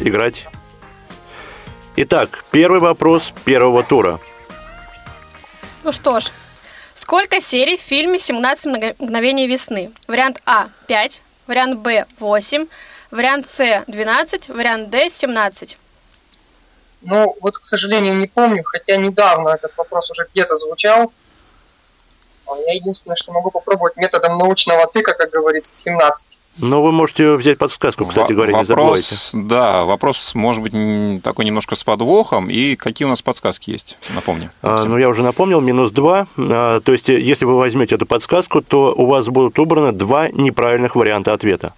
играть? 0.00 0.46
Итак, 1.94 2.44
первый 2.50 2.80
вопрос 2.80 3.32
первого 3.44 3.84
тура. 3.84 4.18
Ну 5.84 5.92
что 5.92 6.18
ж, 6.18 6.32
сколько 6.94 7.40
серий 7.40 7.76
в 7.76 7.82
фильме 7.82 8.18
«17 8.18 8.68
много- 8.68 8.96
мгновений 8.98 9.46
весны»? 9.46 9.92
Вариант 10.08 10.42
А– 10.44 10.70
5, 10.88 11.22
вариант 11.48 11.80
Б– 11.80 12.06
8, 12.20 12.66
вариант 13.10 13.48
С– 13.48 13.84
12, 13.86 14.48
вариант 14.48 14.90
Д– 14.90 15.10
17. 15.10 15.78
Ну, 17.00 17.36
вот, 17.40 17.58
к 17.58 17.64
сожалению, 17.64 18.16
не 18.16 18.26
помню, 18.26 18.62
хотя 18.64 18.96
недавно 18.96 19.50
этот 19.50 19.76
вопрос 19.76 20.10
уже 20.10 20.26
где-то 20.32 20.56
звучал. 20.56 21.12
А 22.46 22.56
Я 22.66 22.74
единственное, 22.74 23.16
что 23.16 23.32
могу 23.32 23.50
попробовать 23.50 23.96
методом 23.96 24.38
научного 24.38 24.86
тыка, 24.86 25.14
как 25.14 25.30
говорится, 25.30 25.76
17. 25.76 26.37
Но 26.60 26.82
вы 26.82 26.90
можете 26.92 27.34
взять 27.36 27.58
подсказку, 27.58 28.06
кстати 28.06 28.32
Во- 28.32 28.36
говоря, 28.36 28.58
не 28.58 28.64
забывайте. 28.64 29.02
вопрос, 29.02 29.30
да, 29.34 29.84
вопрос 29.84 30.34
может 30.34 30.62
быть 30.62 31.22
такой 31.22 31.44
немножко 31.44 31.76
с 31.76 31.84
подвохом. 31.84 32.50
И 32.50 32.74
какие 32.74 33.06
у 33.06 33.08
нас 33.08 33.22
подсказки 33.22 33.70
есть? 33.70 33.96
Напомни. 34.10 34.50
А, 34.62 34.82
ну, 34.84 34.98
я 34.98 35.08
уже 35.08 35.22
напомнил, 35.22 35.60
минус 35.60 35.92
2. 35.92 36.26
то 36.36 36.82
есть, 36.86 37.08
э, 37.08 37.20
если 37.20 37.44
вы 37.44 37.56
возьмете 37.56 37.94
эту 37.94 38.06
подсказку, 38.06 38.60
то 38.62 38.92
у 38.94 39.06
вас 39.06 39.26
будут 39.26 39.58
убраны 39.58 39.92
два 39.92 40.28
неправильных 40.28 40.96
варианта 40.96 41.32
ответа. 41.32 41.74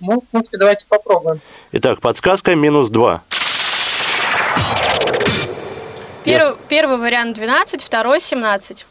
Ну, 0.00 0.20
в 0.20 0.26
принципе, 0.30 0.56
давайте 0.56 0.86
попробуем. 0.88 1.40
Итак, 1.72 2.00
подсказка 2.00 2.54
минус 2.54 2.88
2. 2.88 3.22
Первый, 6.24 6.56
первый 6.68 6.96
вариант 6.98 7.36
12, 7.36 7.82
второй 7.82 8.20
17. 8.20 8.86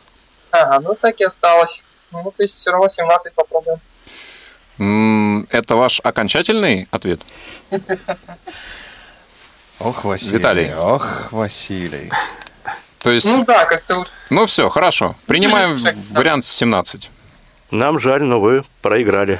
Ага, 0.51 0.79
ну 0.79 0.95
так 0.99 1.19
и 1.19 1.23
осталось. 1.23 1.83
Ну, 2.11 2.31
то 2.35 2.43
есть 2.43 2.55
все 2.55 2.71
равно 2.71 2.89
17 2.89 3.33
попробуем. 3.35 3.77
Это 4.79 5.75
ваш 5.75 5.99
окончательный 6.03 6.87
ответ? 6.91 7.21
Ох, 9.79 10.03
Василий. 10.03 10.37
Виталий. 10.37 10.73
Ох, 10.73 11.31
Василий. 11.31 12.11
То 12.99 13.11
есть, 13.11 13.25
Ну 13.25 13.45
да, 13.45 13.65
как-то 13.65 13.95
вот 13.95 14.11
ну 14.29 14.45
все, 14.45 14.69
хорошо. 14.69 15.15
Принимаем 15.25 15.77
вариант 16.11 16.45
17. 16.45 17.09
Нам 17.71 17.99
жаль, 17.99 18.23
но 18.23 18.39
вы 18.39 18.63
проиграли. 18.81 19.39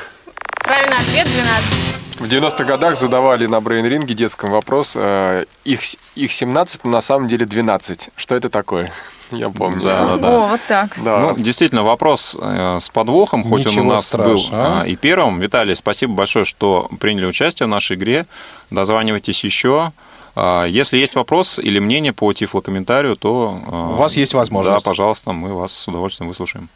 Правильный 0.61 0.97
ответ 0.97 1.27
12. 1.27 1.89
В 2.19 2.25
90-х 2.25 2.63
годах 2.65 2.97
задавали 2.97 3.47
на 3.47 3.59
брейн-ринге 3.59 4.13
детском 4.13 4.51
вопрос, 4.51 4.93
э, 4.95 5.45
их, 5.63 5.81
их 6.15 6.31
17, 6.31 6.83
но 6.83 6.91
на 6.91 7.01
самом 7.01 7.27
деле 7.27 7.45
12. 7.45 8.09
Что 8.15 8.35
это 8.35 8.49
такое? 8.49 8.91
Я 9.31 9.49
помню. 9.49 9.81
Да, 9.83 10.05
да, 10.05 10.17
да. 10.17 10.27
О, 10.37 10.47
вот 10.47 10.61
так. 10.67 10.97
Да. 11.03 11.19
Ну, 11.19 11.35
действительно, 11.37 11.83
вопрос 11.83 12.35
э, 12.39 12.77
с 12.79 12.89
подвохом, 12.89 13.43
хоть 13.43 13.65
он 13.65 13.71
у 13.71 13.75
Ничего 13.75 13.93
нас 13.93 14.07
страшного. 14.07 14.33
был 14.33 14.79
а, 14.81 14.83
и 14.87 14.95
первым. 14.95 15.39
Виталий, 15.39 15.75
спасибо 15.75 16.13
большое, 16.13 16.45
что 16.45 16.89
приняли 16.99 17.25
участие 17.25 17.67
в 17.67 17.69
нашей 17.69 17.95
игре. 17.95 18.25
Дозванивайтесь 18.71 19.43
еще. 19.43 19.91
А, 20.35 20.65
Если 20.65 20.97
есть 20.97 21.15
вопрос 21.15 21.59
или 21.59 21.79
мнение 21.79 22.13
по 22.13 22.31
тифлокомментарию, 22.33 23.15
то... 23.15 23.61
а, 23.67 23.89
У 23.93 23.95
вас 23.95 24.17
есть 24.17 24.33
возможность. 24.33 24.83
Да, 24.83 24.89
пожалуйста, 24.89 25.31
мы 25.31 25.53
вас 25.53 25.73
с 25.73 25.87
удовольствием 25.87 26.27
выслушаем. 26.29 26.69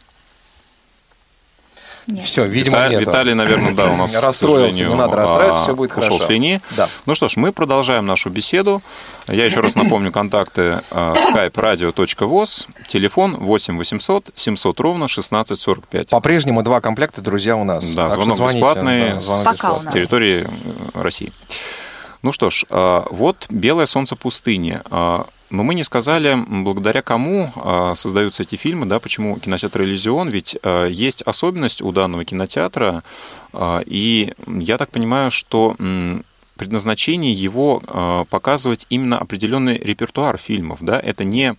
Нет. 2.08 2.26
Все, 2.26 2.46
видимо, 2.46 2.78
Вита- 2.78 2.90
нет. 2.90 3.02
Виталий, 3.02 3.34
наверное, 3.34 3.72
да, 3.74 3.90
у 3.90 3.96
нас, 3.96 4.22
Расстроился, 4.22 4.84
не 4.86 4.94
надо 4.96 5.16
расстраиваться, 5.16 5.62
а, 5.62 5.64
все 5.64 5.76
будет 5.76 5.92
ушел 5.92 6.04
хорошо. 6.04 6.26
с 6.26 6.30
линии. 6.30 6.62
Да. 6.72 6.90
Ну 7.06 7.16
что 7.16 7.28
ж, 7.30 7.38
мы 7.38 7.52
продолжаем 7.54 8.06
нашу 8.06 8.30
беседу. 8.30 8.82
Я 9.28 9.46
еще 9.46 9.62
раз 9.62 9.76
напомню 9.76 10.12
контакты 10.12 10.82
э, 10.92 11.14
skype 11.16 11.52
radio.voz, 11.54 12.68
телефон 12.88 13.38
8 13.38 13.78
800 13.78 14.32
700 14.36 14.80
ровно 14.82 15.06
1645. 15.06 16.10
По-прежнему 16.10 16.62
два 16.64 16.82
комплекта, 16.82 17.22
друзья, 17.22 17.56
у 17.56 17.64
нас. 17.64 17.86
Да, 17.94 18.06
Так 18.06 18.14
звонок 18.14 18.36
звоните. 18.36 18.58
бесплатный 18.58 19.10
Да, 19.14 19.22
звонок 19.22 19.46
Пока 19.46 19.54
с 19.56 19.62
у 19.62 19.68
бесплатный. 19.78 19.86
нас. 19.86 19.94
территории 19.94 20.48
э, 20.96 21.02
России. 21.02 21.32
Ну 22.22 22.32
что 22.32 22.50
ж, 22.50 22.66
э, 22.70 23.02
вот 23.12 23.46
«Белое 23.50 23.86
солнце 23.86 24.16
пустыни». 24.16 24.80
Но 25.54 25.62
мы 25.62 25.76
не 25.76 25.84
сказали, 25.84 26.36
благодаря 26.48 27.04
кому 27.04 27.54
э, 27.56 27.94
создаются 27.96 28.42
эти 28.42 28.56
фильмы, 28.56 28.88
да, 28.88 29.00
почему 29.00 29.38
кинотеатр 29.38 29.84
«Иллюзион», 29.84 30.30
ведь 30.30 30.58
э, 30.64 30.88
есть 30.90 31.22
особенность 31.22 31.80
у 31.84 31.92
данного 31.92 32.26
кинотеатра, 32.26 33.04
э, 33.54 33.84
и 33.86 34.34
я 34.48 34.80
так 34.80 34.90
понимаю, 34.90 35.30
что 35.30 35.76
предназначение 36.56 37.34
его 37.34 38.26
показывать 38.30 38.86
именно 38.90 39.18
определенный 39.18 39.78
репертуар 39.78 40.38
фильмов, 40.38 40.80
да, 40.82 41.00
это 41.00 41.24
не 41.24 41.56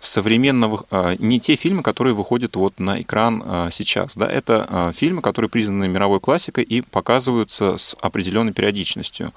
современного, 0.00 0.84
не 1.18 1.40
те 1.40 1.56
фильмы, 1.56 1.82
которые 1.82 2.12
выходят 2.14 2.56
вот 2.56 2.78
на 2.78 3.00
экран 3.00 3.70
сейчас, 3.72 4.14
да, 4.14 4.30
это 4.30 4.92
фильмы, 4.94 5.22
которые 5.22 5.48
признаны 5.48 5.88
мировой 5.88 6.20
классикой 6.20 6.64
и 6.64 6.82
показываются 6.82 7.78
с 7.78 7.96
определенной 7.98 8.52
периодичностью. 8.52 9.32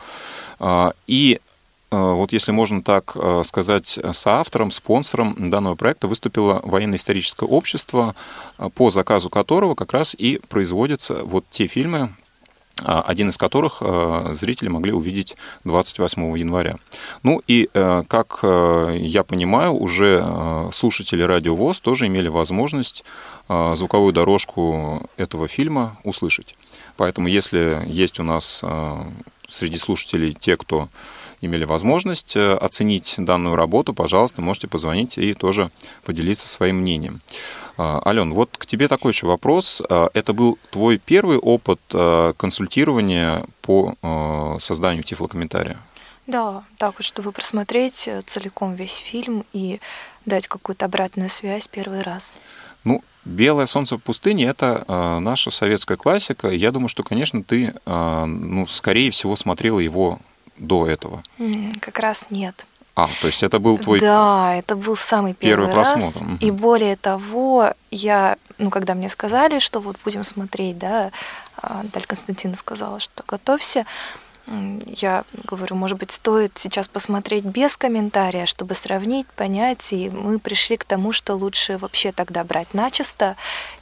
И 1.07 1.39
вот 1.91 2.33
если 2.33 2.51
можно 2.51 2.81
так 2.81 3.13
э, 3.15 3.41
сказать, 3.43 3.99
соавтором, 4.11 4.71
спонсором 4.71 5.49
данного 5.49 5.75
проекта 5.75 6.07
выступило 6.07 6.61
военно-историческое 6.63 7.47
общество, 7.47 8.15
э, 8.57 8.69
по 8.73 8.89
заказу 8.91 9.29
которого 9.29 9.75
как 9.75 9.93
раз 9.93 10.15
и 10.17 10.39
производятся 10.49 11.23
вот 11.23 11.45
те 11.49 11.67
фильмы, 11.67 12.13
а, 12.83 13.01
один 13.01 13.29
из 13.29 13.37
которых 13.37 13.81
зрители 14.31 14.69
могли 14.69 14.93
увидеть 14.93 15.35
28 15.63 16.37
января. 16.37 16.77
Ну 17.23 17.41
и, 17.47 17.69
э, 17.73 18.03
как 18.07 18.39
э, 18.43 18.95
я 18.99 19.23
понимаю, 19.23 19.73
уже 19.73 20.23
э, 20.23 20.69
слушатели 20.71 21.23
Радио 21.23 21.55
ВОЗ 21.55 21.81
тоже 21.81 22.07
имели 22.07 22.27
возможность 22.27 23.03
звуковую 23.47 24.13
дорожку 24.13 25.09
этого 25.17 25.47
фильма 25.47 25.97
услышать. 26.03 26.53
Поэтому, 26.97 27.27
если 27.27 27.81
есть 27.87 28.19
у 28.19 28.23
нас 28.23 28.63
среди 29.47 29.79
слушателей 29.79 30.33
те, 30.39 30.55
кто 30.55 30.87
имели 31.41 31.63
возможность 31.63 32.35
э, 32.35 32.53
оценить 32.53 33.15
данную 33.17 33.55
работу, 33.55 33.93
пожалуйста, 33.93 34.41
можете 34.41 34.67
позвонить 34.67 35.17
и 35.17 35.33
тоже 35.33 35.71
поделиться 36.03 36.47
своим 36.47 36.77
мнением. 36.77 37.21
А, 37.79 38.01
Ален, 38.05 38.33
вот 38.33 38.57
к 38.57 38.65
тебе 38.65 38.89
такой 38.89 39.13
еще 39.13 39.25
вопрос. 39.25 39.81
А, 39.89 40.09
Это 40.13 40.33
был 40.33 40.59
твой 40.69 40.97
первый 40.97 41.37
опыт 41.37 41.79
а, 41.93 42.33
консультирования 42.33 43.45
по 43.61 43.95
а, 44.01 44.57
созданию 44.59 45.03
тифлокомментария? 45.03 45.77
Да, 46.27 46.63
так 46.77 46.95
вот, 46.97 47.05
чтобы 47.05 47.31
просмотреть 47.31 48.07
э, 48.09 48.21
целиком 48.25 48.75
весь 48.75 48.97
фильм 48.97 49.45
и 49.53 49.79
дать 50.25 50.47
какую-то 50.49 50.85
обратную 50.85 51.29
связь 51.29 51.69
первый 51.69 52.01
раз. 52.01 52.39
Ну, 52.83 53.01
«Белое 53.23 53.65
солнце 53.65 53.95
в 53.97 54.01
пустыне»— 54.01 54.45
это 54.47 54.85
наша 55.21 55.49
советская 55.51 55.97
классика. 55.97 56.49
Я 56.49 56.71
думаю, 56.71 56.87
что, 56.87 57.03
конечно, 57.03 57.43
ты, 57.43 57.73
ну, 57.85 58.65
скорее 58.67 59.11
всего, 59.11 59.35
смотрела 59.35 59.79
его 59.79 60.19
до 60.59 60.87
этого. 60.87 61.23
Как 61.81 61.99
раз 61.99 62.25
нет. 62.29 62.65
А, 62.95 63.09
то 63.21 63.27
есть 63.27 63.43
это 63.43 63.59
был 63.59 63.77
твой... 63.77 63.99
Да, 64.01 64.55
это 64.55 64.75
был 64.75 64.95
самый 64.95 65.33
первый 65.33 65.67
первый, 65.67 65.73
раз. 65.73 65.93
просмотр, 65.93 66.25
мгм. 66.25 66.37
И 66.41 66.51
более 66.51 66.95
того, 66.97 67.73
я, 67.91 68.37
ну, 68.57 68.69
когда 68.69 68.93
мне 68.93 69.07
сказали, 69.07 69.59
что 69.59 69.79
вот 69.79 69.97
будем 70.03 70.23
смотреть, 70.23 70.77
да, 70.77 71.11
а, 71.55 71.81
Наталья 71.83 72.07
Константиновна 72.07 72.57
сказала, 72.57 72.99
что 72.99 73.23
готовься, 73.25 73.85
я 74.87 75.23
говорю, 75.43 75.75
может 75.75 75.97
быть, 75.99 76.11
стоит 76.11 76.57
сейчас 76.57 76.87
посмотреть 76.87 77.45
без 77.45 77.77
комментария, 77.77 78.47
чтобы 78.47 78.73
сравнить, 78.73 79.27
понять, 79.27 79.93
и 79.93 80.09
мы 80.09 80.39
пришли 80.39 80.75
к 80.75 80.85
тому, 80.85 81.11
что 81.11 81.35
лучше 81.35 81.77
вообще 81.77 82.11
тогда 82.11 82.43
брать 82.43 82.73
начисто 82.73 83.35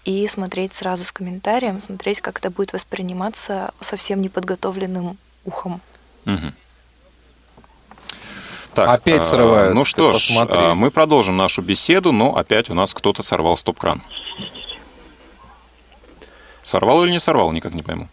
и 0.04 0.28
смотреть 0.28 0.74
сразу 0.74 1.06
с 1.06 1.12
комментарием, 1.12 1.80
смотреть, 1.80 2.22
как 2.22 2.40
это 2.40 2.50
будет 2.50 2.74
восприниматься 2.74 3.72
совсем 3.80 4.22
неподготовленным 4.22 5.18
ухом. 5.46 5.80
Мгм. 6.26 6.54
Так, 8.78 8.90
Опять 8.90 9.22
а, 9.22 9.24
срывают, 9.24 9.74
Ну 9.74 9.86
что 9.86 10.14
ж, 10.14 10.18
посмотри. 10.28 10.60
а, 10.60 10.76
мы 10.76 10.92
продолжим 10.92 11.36
нашу 11.36 11.64
беседу, 11.64 12.12
но 12.12 12.36
опять 12.36 12.70
у 12.70 12.76
нас 12.76 12.94
кто-то 12.94 13.24
сорвал 13.24 13.58
стоп-кран. 13.58 14.04
Сорвал 16.62 17.04
или 17.04 17.10
не 17.10 17.20
сорвал, 17.20 17.52
никак 17.52 17.74
не 17.74 17.82
пойму. 17.82 18.08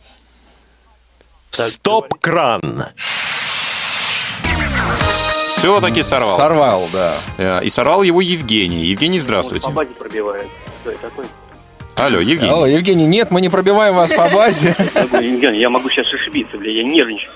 Стоп-кран. 1.50 2.87
Все-таки 5.59 6.02
сорвал. 6.02 6.35
Сорвал, 6.35 6.88
да. 6.94 7.12
Э, 7.37 7.61
И 7.62 7.68
сорвал 7.68 8.02
его 8.02 8.23
Евгений. 8.23 8.87
Евгений, 8.87 9.18
здравствуйте. 9.18 9.66
По 9.66 9.71
базе 9.71 9.90
пробивает. 9.90 10.49
Кто 10.80 10.92
это 10.92 11.00
такой? 11.02 11.26
Алло, 11.94 12.21
Евгений. 12.21 12.50
Алло, 12.50 12.64
Евгений, 12.64 13.04
нет, 13.04 13.30
мы 13.30 13.42
не 13.42 13.50
пробиваем 13.50 13.97
вас 13.97 14.14
по 14.14 14.30
базе. 14.30 14.75
Евгений, 14.94 15.59
я 15.59 15.68
могу 15.68 15.90
сейчас 15.90 16.06
ошибиться, 16.06 16.56
бля, 16.56 16.73
я 16.73 16.85
нервничаю. 16.85 17.30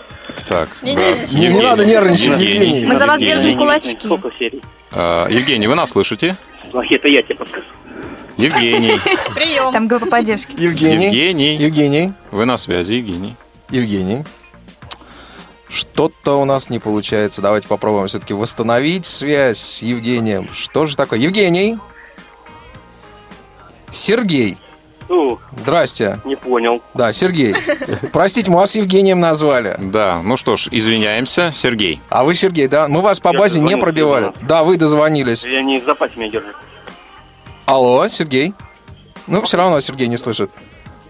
Так. 0.48 0.70
Не 0.82 0.94
да. 0.96 1.02
нервничай. 1.02 1.40
Не, 1.40 1.48
не 1.48 1.60
надо 1.60 1.84
нервничать, 1.84 2.36
Евгений. 2.36 2.86
Мы 2.86 2.96
за 2.96 3.06
вас 3.06 3.20
Евгений, 3.20 3.42
держим 3.42 3.58
кулачки. 3.58 4.06
Сколько 4.06 4.30
серий? 4.38 4.62
А, 4.90 5.28
Евгений, 5.28 5.66
вы 5.66 5.74
нас 5.74 5.90
слышите? 5.90 6.36
Это 6.72 7.08
я 7.08 7.22
тебе 7.22 7.34
подскажу. 7.34 7.66
Евгений. 8.38 8.98
Прием. 9.34 9.72
Там 9.72 9.88
группа 9.88 10.06
поддержки. 10.06 10.54
Евгений. 10.56 11.06
Евгений. 11.06 11.56
Евгений. 11.56 12.12
Вы 12.30 12.46
на 12.46 12.56
связи, 12.56 12.92
Евгений. 12.94 13.36
Евгений. 13.68 14.24
Что-то 15.68 16.40
у 16.40 16.44
нас 16.46 16.70
не 16.70 16.78
получается. 16.78 17.42
Давайте 17.42 17.68
попробуем 17.68 18.06
все-таки 18.06 18.32
восстановить 18.32 19.04
связь 19.04 19.58
с 19.58 19.82
Евгением. 19.82 20.48
Что 20.54 20.86
же 20.86 20.96
такое? 20.96 21.18
Евгений. 21.18 21.78
Сергей. 23.90 24.56
Ну, 25.08 25.38
Здрасте. 25.56 26.20
не 26.24 26.36
понял. 26.36 26.82
Да, 26.94 27.12
Сергей. 27.12 27.54
Простите, 28.12 28.50
мы 28.50 28.58
вас 28.58 28.76
Евгением 28.76 29.20
назвали. 29.20 29.76
Да, 29.78 30.20
ну 30.22 30.36
что 30.36 30.56
ж, 30.56 30.68
извиняемся, 30.70 31.50
Сергей. 31.50 32.00
А 32.10 32.24
вы 32.24 32.34
Сергей, 32.34 32.68
да? 32.68 32.88
Мы 32.88 33.00
вас 33.00 33.18
по 33.20 33.28
Я 33.32 33.38
базе 33.38 33.60
не 33.60 33.76
пробивали. 33.76 34.32
Да, 34.42 34.64
вы 34.64 34.76
дозвонились. 34.76 35.44
Я 35.44 35.62
не 35.62 35.78
в 35.80 35.84
запасе 35.84 36.14
меня 36.16 36.30
держит. 36.30 36.54
Алло, 37.64 38.06
Сергей. 38.08 38.54
Ну, 39.26 39.42
все 39.42 39.56
равно 39.56 39.80
Сергей 39.80 40.08
не 40.08 40.16
слышит. 40.16 40.50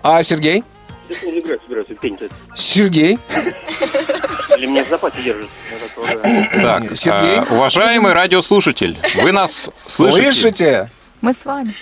А, 0.02 0.22
Сергей? 0.22 0.64
Сергей? 2.56 3.18
Или 4.56 4.66
меня 4.66 4.84
в 4.84 4.88
запасе 4.88 5.22
держит. 5.22 5.48
Так, 6.60 6.96
Сергей? 6.96 7.38
а, 7.38 7.46
уважаемый 7.50 8.12
радиослушатель, 8.12 8.96
вы 9.16 9.32
нас 9.32 9.70
слышите? 9.76 10.32
Слышите? 10.32 10.90
Мы 11.20 11.34
с 11.34 11.44
вами. 11.44 11.74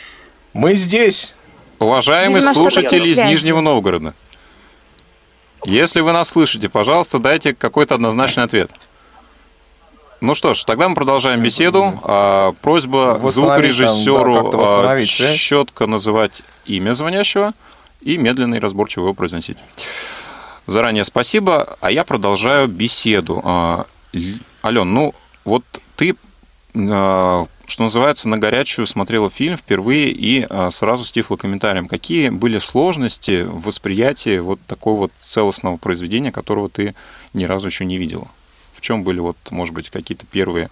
Мы 0.53 0.75
здесь. 0.75 1.36
Уважаемый 1.79 2.37
Видимо, 2.37 2.55
слушатель 2.55 3.05
из. 3.05 3.19
Нижнего 3.19 3.61
Новгорода, 3.61 4.15
если 5.65 6.01
вы 6.01 6.13
нас 6.13 6.29
слышите, 6.31 6.69
пожалуйста, 6.69 7.19
дайте 7.19 7.55
какой-то 7.55 7.97
однозначный 7.97 8.45
ответ. 8.45 8.71
Ну 10.21 10.35
что 10.35 10.55
ж, 10.55 10.65
тогда 10.65 10.89
мы 10.89 10.95
продолжаем 10.95 11.43
беседу. 11.43 12.01
А, 12.03 12.53
просьба 12.63 13.19
Восстановить 13.21 13.77
там, 13.77 13.89
звукорежиссеру 13.89 14.51
да, 14.51 14.97
связь. 15.05 15.39
четко 15.39 15.87
называть 15.87 16.43
имя 16.65 16.95
звонящего 16.95 17.53
и 18.01 18.17
медленно 18.17 18.55
и 18.55 18.59
разборчиво 18.59 19.05
его 19.05 19.15
произносить. 19.15 19.59
Заранее 20.67 21.05
спасибо, 21.05 21.77
а 21.81 21.91
я 21.91 22.05
продолжаю 22.05 22.67
беседу. 22.67 23.43
А, 23.45 23.87
Ален, 24.65 24.93
ну 24.93 25.15
вот 25.45 25.65
ты, 25.97 26.17
а, 26.75 27.47
что 27.67 27.83
называется, 27.83 28.29
на 28.29 28.39
горячую 28.39 28.87
смотрела 28.87 29.31
фильм 29.31 29.57
впервые 29.57 30.11
и 30.11 30.47
а, 30.49 30.71
сразу 30.71 31.05
с 31.05 31.13
тифлокомментарием. 31.13 31.89
Какие 31.89 32.29
были 32.29 32.59
сложности 32.59 33.43
в 33.43 33.63
восприятии 33.63 34.39
вот 34.39 34.61
такого 34.67 34.99
вот 35.01 35.13
целостного 35.19 35.77
произведения, 35.77 36.33
которого 36.33 36.69
ты 36.69 36.95
ни 37.35 37.45
разу 37.45 37.67
еще 37.67 37.85
не 37.85 37.99
видела? 37.99 38.29
В 38.75 38.81
чем 38.81 39.05
были 39.05 39.21
вот, 39.21 39.37
может 39.51 39.75
быть, 39.75 39.91
какие-то 39.91 40.27
первые 40.27 40.71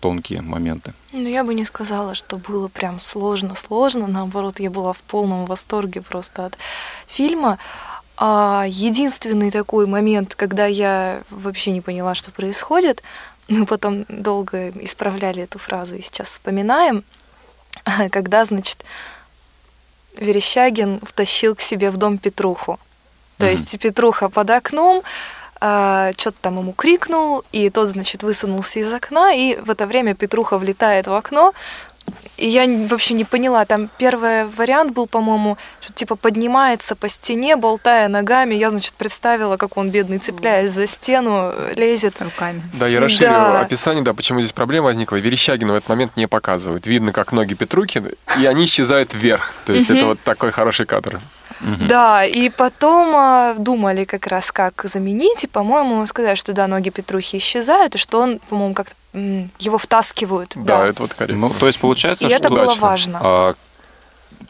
тонкие 0.00 0.42
моменты? 0.42 0.94
Ну, 1.12 1.28
я 1.28 1.44
бы 1.44 1.54
не 1.54 1.64
сказала, 1.64 2.14
что 2.14 2.36
было 2.36 2.68
прям 2.68 2.98
сложно-сложно. 2.98 4.06
Наоборот, 4.06 4.58
я 4.58 4.70
была 4.70 4.92
в 4.92 4.98
полном 4.98 5.46
восторге 5.46 6.02
просто 6.02 6.46
от 6.46 6.58
фильма. 7.06 7.58
А 8.16 8.66
единственный 8.68 9.50
такой 9.50 9.86
момент, 9.86 10.34
когда 10.34 10.66
я 10.66 11.22
вообще 11.30 11.72
не 11.72 11.80
поняла, 11.80 12.14
что 12.14 12.30
происходит, 12.30 13.02
мы 13.48 13.66
потом 13.66 14.04
долго 14.08 14.70
исправляли 14.84 15.42
эту 15.42 15.58
фразу 15.58 15.96
и 15.96 16.00
сейчас 16.00 16.28
вспоминаем, 16.28 17.04
когда, 18.10 18.44
значит, 18.44 18.84
Верещагин 20.16 21.00
втащил 21.00 21.54
к 21.54 21.60
себе 21.60 21.90
в 21.90 21.96
дом 21.96 22.18
Петруху. 22.18 22.78
То 23.38 23.46
Мгм. 23.46 23.52
есть 23.52 23.78
Петруха 23.78 24.28
под 24.28 24.50
окном, 24.50 25.02
что-то 25.56 26.34
там 26.40 26.58
ему 26.58 26.72
крикнул, 26.72 27.44
и 27.52 27.70
тот, 27.70 27.88
значит, 27.88 28.22
высунулся 28.22 28.80
из 28.80 28.92
окна, 28.92 29.32
и 29.32 29.56
в 29.56 29.70
это 29.70 29.86
время 29.86 30.14
Петруха 30.14 30.58
влетает 30.58 31.06
в 31.06 31.14
окно, 31.14 31.54
и 32.42 32.48
я 32.48 32.66
вообще 32.88 33.14
не 33.14 33.24
поняла, 33.24 33.64
там 33.64 33.88
первый 33.98 34.46
вариант 34.46 34.92
был, 34.92 35.06
по-моему, 35.06 35.58
что 35.80 35.92
типа 35.92 36.16
поднимается 36.16 36.96
по 36.96 37.08
стене, 37.08 37.54
болтая 37.54 38.08
ногами, 38.08 38.56
я, 38.56 38.70
значит, 38.70 38.94
представила, 38.94 39.56
как 39.56 39.76
он, 39.76 39.90
бедный, 39.90 40.18
цепляясь 40.18 40.72
за 40.72 40.88
стену, 40.88 41.54
лезет. 41.76 42.20
руками. 42.20 42.60
Да, 42.74 42.88
я 42.88 42.98
расширю 42.98 43.30
Да. 43.30 43.60
описание, 43.60 44.02
да, 44.02 44.12
почему 44.12 44.40
здесь 44.40 44.52
проблема 44.52 44.86
возникла. 44.86 45.16
Верещагина 45.16 45.72
в 45.72 45.76
этот 45.76 45.88
момент 45.88 46.16
не 46.16 46.26
показывают. 46.26 46.86
Видно, 46.88 47.12
как 47.12 47.30
ноги 47.30 47.54
Петрухи, 47.54 48.02
и 48.38 48.46
они 48.46 48.64
исчезают 48.64 49.14
вверх. 49.14 49.52
То 49.64 49.72
есть 49.72 49.88
это 49.88 50.06
вот 50.06 50.20
такой 50.20 50.50
хороший 50.50 50.84
кадр. 50.84 51.20
Да, 51.88 52.24
и 52.24 52.48
потом 52.50 53.14
а, 53.14 53.54
думали 53.54 54.04
как 54.04 54.26
раз, 54.26 54.50
как 54.50 54.82
заменить, 54.84 55.44
и, 55.44 55.46
по-моему, 55.46 56.04
сказали, 56.06 56.34
что 56.34 56.52
да, 56.52 56.66
ноги 56.66 56.90
Петрухи 56.90 57.36
исчезают, 57.38 57.94
и 57.94 57.98
что 57.98 58.20
он, 58.20 58.40
по-моему, 58.48 58.74
как 58.74 58.88
его 59.58 59.78
втаскивают. 59.78 60.52
Да, 60.56 60.86
это 60.86 61.02
вот 61.02 61.14
корректно. 61.14 61.48
Ну, 61.48 61.54
то 61.54 61.66
есть 61.66 61.78
получается, 61.78 62.26
И 62.26 62.30
что 62.30 62.38
это 62.38 62.50
было 62.50 62.62
удачно. 62.64 62.82
важно. 62.86 63.20
а, 63.22 63.54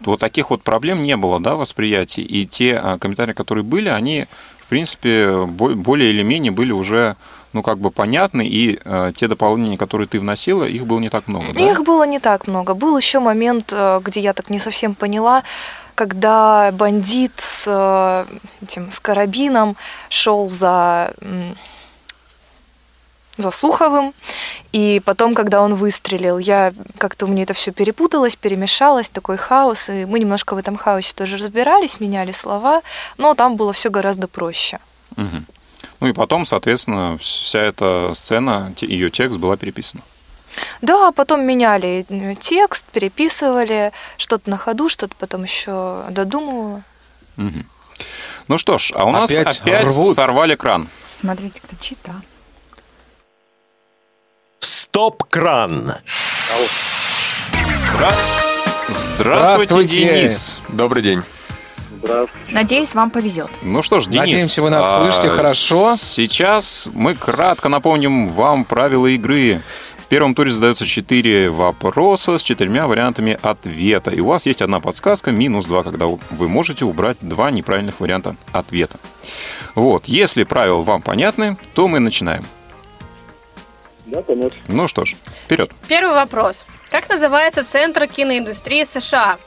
вот 0.04 0.20
таких 0.20 0.50
вот 0.50 0.62
проблем 0.62 1.02
не 1.02 1.16
было, 1.16 1.38
да, 1.40 1.54
восприятий. 1.54 2.22
И 2.22 2.46
те 2.46 2.76
а, 2.78 2.98
комментарии, 2.98 3.34
которые 3.34 3.64
были, 3.64 3.88
они, 3.88 4.26
в 4.60 4.66
принципе, 4.66 5.44
бо- 5.46 5.74
более 5.74 6.10
или 6.10 6.22
менее 6.22 6.50
были 6.52 6.72
уже, 6.72 7.16
ну, 7.52 7.62
как 7.62 7.78
бы 7.78 7.90
понятны, 7.90 8.46
и 8.48 8.80
а, 8.84 9.12
те 9.12 9.28
дополнения, 9.28 9.76
которые 9.76 10.08
ты 10.08 10.18
вносила, 10.18 10.64
их 10.64 10.86
было 10.86 10.98
не 10.98 11.10
так 11.10 11.28
много, 11.28 11.52
да? 11.52 11.60
Их 11.60 11.82
было 11.84 12.04
не 12.04 12.18
так 12.20 12.46
много. 12.46 12.74
Был 12.74 12.96
еще 12.96 13.20
момент, 13.20 13.70
э, 13.72 14.00
где 14.02 14.20
я 14.20 14.32
так 14.32 14.48
не 14.50 14.58
совсем 14.58 14.94
поняла, 14.94 15.42
когда 16.02 16.72
бандит 16.72 17.30
с 17.36 17.62
э, 17.64 18.24
этим 18.60 18.90
с 18.90 18.98
карабином 18.98 19.76
шел 20.08 20.48
за 20.50 21.14
за 23.38 23.50
Суховым, 23.50 24.12
и 24.72 25.00
потом, 25.04 25.34
когда 25.34 25.62
он 25.62 25.74
выстрелил, 25.74 26.38
я 26.38 26.72
как-то 26.98 27.26
у 27.26 27.28
меня 27.28 27.44
это 27.44 27.54
все 27.54 27.70
перепуталось, 27.70 28.34
перемешалось, 28.34 29.08
такой 29.08 29.36
хаос, 29.36 29.88
и 29.90 30.04
мы 30.04 30.18
немножко 30.18 30.54
в 30.54 30.58
этом 30.58 30.76
хаосе 30.76 31.14
тоже 31.14 31.36
разбирались, 31.36 32.00
меняли 32.00 32.32
слова, 32.32 32.82
но 33.16 33.34
там 33.34 33.56
было 33.56 33.72
все 33.72 33.88
гораздо 33.88 34.26
проще. 34.26 34.80
Мгм. 35.16 35.46
Ну 36.00 36.08
и 36.08 36.12
потом, 36.12 36.44
соответственно, 36.44 37.16
вся 37.18 37.60
эта 37.60 38.10
сцена, 38.14 38.74
ее 38.80 39.08
текст 39.08 39.38
была 39.38 39.56
переписана. 39.56 40.02
Да, 40.80 41.12
потом 41.12 41.44
меняли 41.44 42.04
э, 42.08 42.34
текст, 42.40 42.84
переписывали, 42.86 43.92
что-то 44.16 44.50
на 44.50 44.56
ходу, 44.56 44.88
что-то 44.88 45.14
потом 45.18 45.44
еще 45.44 46.04
додумывала. 46.10 46.82
Мгм. 47.36 47.66
Ну 48.48 48.58
что 48.58 48.78
ж, 48.78 48.92
а 48.94 49.04
у 49.04 49.10
нас 49.10 49.30
Опять 49.30 49.60
опять, 49.60 49.84
рвут. 49.86 50.14
сорвали 50.14 50.54
кран. 50.54 50.88
Смотрите, 51.10 51.60
кто 51.62 51.76
чита. 51.76 52.12
Стоп-кран. 54.60 55.94
Здравствуйте, 58.88 59.14
Здравствуйте. 59.14 59.96
Денис. 59.96 60.58
Добрый 60.68 61.02
день. 61.02 61.22
Надеюсь, 62.50 62.94
вам 62.94 63.10
повезет. 63.10 63.48
Ну 63.62 63.82
что 63.82 64.00
ж, 64.00 64.06
Денис. 64.06 64.18
Надеемся, 64.18 64.62
вы 64.62 64.70
нас 64.70 64.86
а, 64.86 65.02
слышите 65.02 65.30
хорошо. 65.30 65.94
Сейчас 65.96 66.88
мы 66.92 67.14
кратко 67.14 67.68
напомним 67.68 68.26
вам 68.26 68.64
правила 68.64 69.06
игры. 69.06 69.62
В 70.12 70.14
первом 70.14 70.34
туре 70.34 70.50
задается 70.50 70.84
4 70.84 71.48
вопроса 71.48 72.36
с 72.36 72.42
четырьмя 72.42 72.86
вариантами 72.86 73.38
ответа. 73.40 74.10
И 74.10 74.20
у 74.20 74.26
вас 74.26 74.44
есть 74.44 74.60
одна 74.60 74.78
подсказка, 74.78 75.30
минус 75.30 75.64
2, 75.64 75.84
когда 75.84 76.04
вы 76.06 76.48
можете 76.50 76.84
убрать 76.84 77.16
два 77.22 77.50
неправильных 77.50 77.98
варианта 77.98 78.36
ответа. 78.52 78.98
Вот, 79.74 80.04
если 80.04 80.44
правила 80.44 80.82
вам 80.82 81.00
понятны, 81.00 81.56
то 81.72 81.88
мы 81.88 81.98
начинаем. 81.98 82.44
Да, 84.04 84.20
понятно. 84.20 84.58
Ну 84.68 84.86
что 84.86 85.06
ж, 85.06 85.16
вперед. 85.46 85.70
Первый 85.88 86.14
вопрос. 86.14 86.66
Как 86.90 87.08
называется 87.08 87.64
центр 87.64 88.06
киноиндустрии 88.06 88.84
США? 88.84 89.38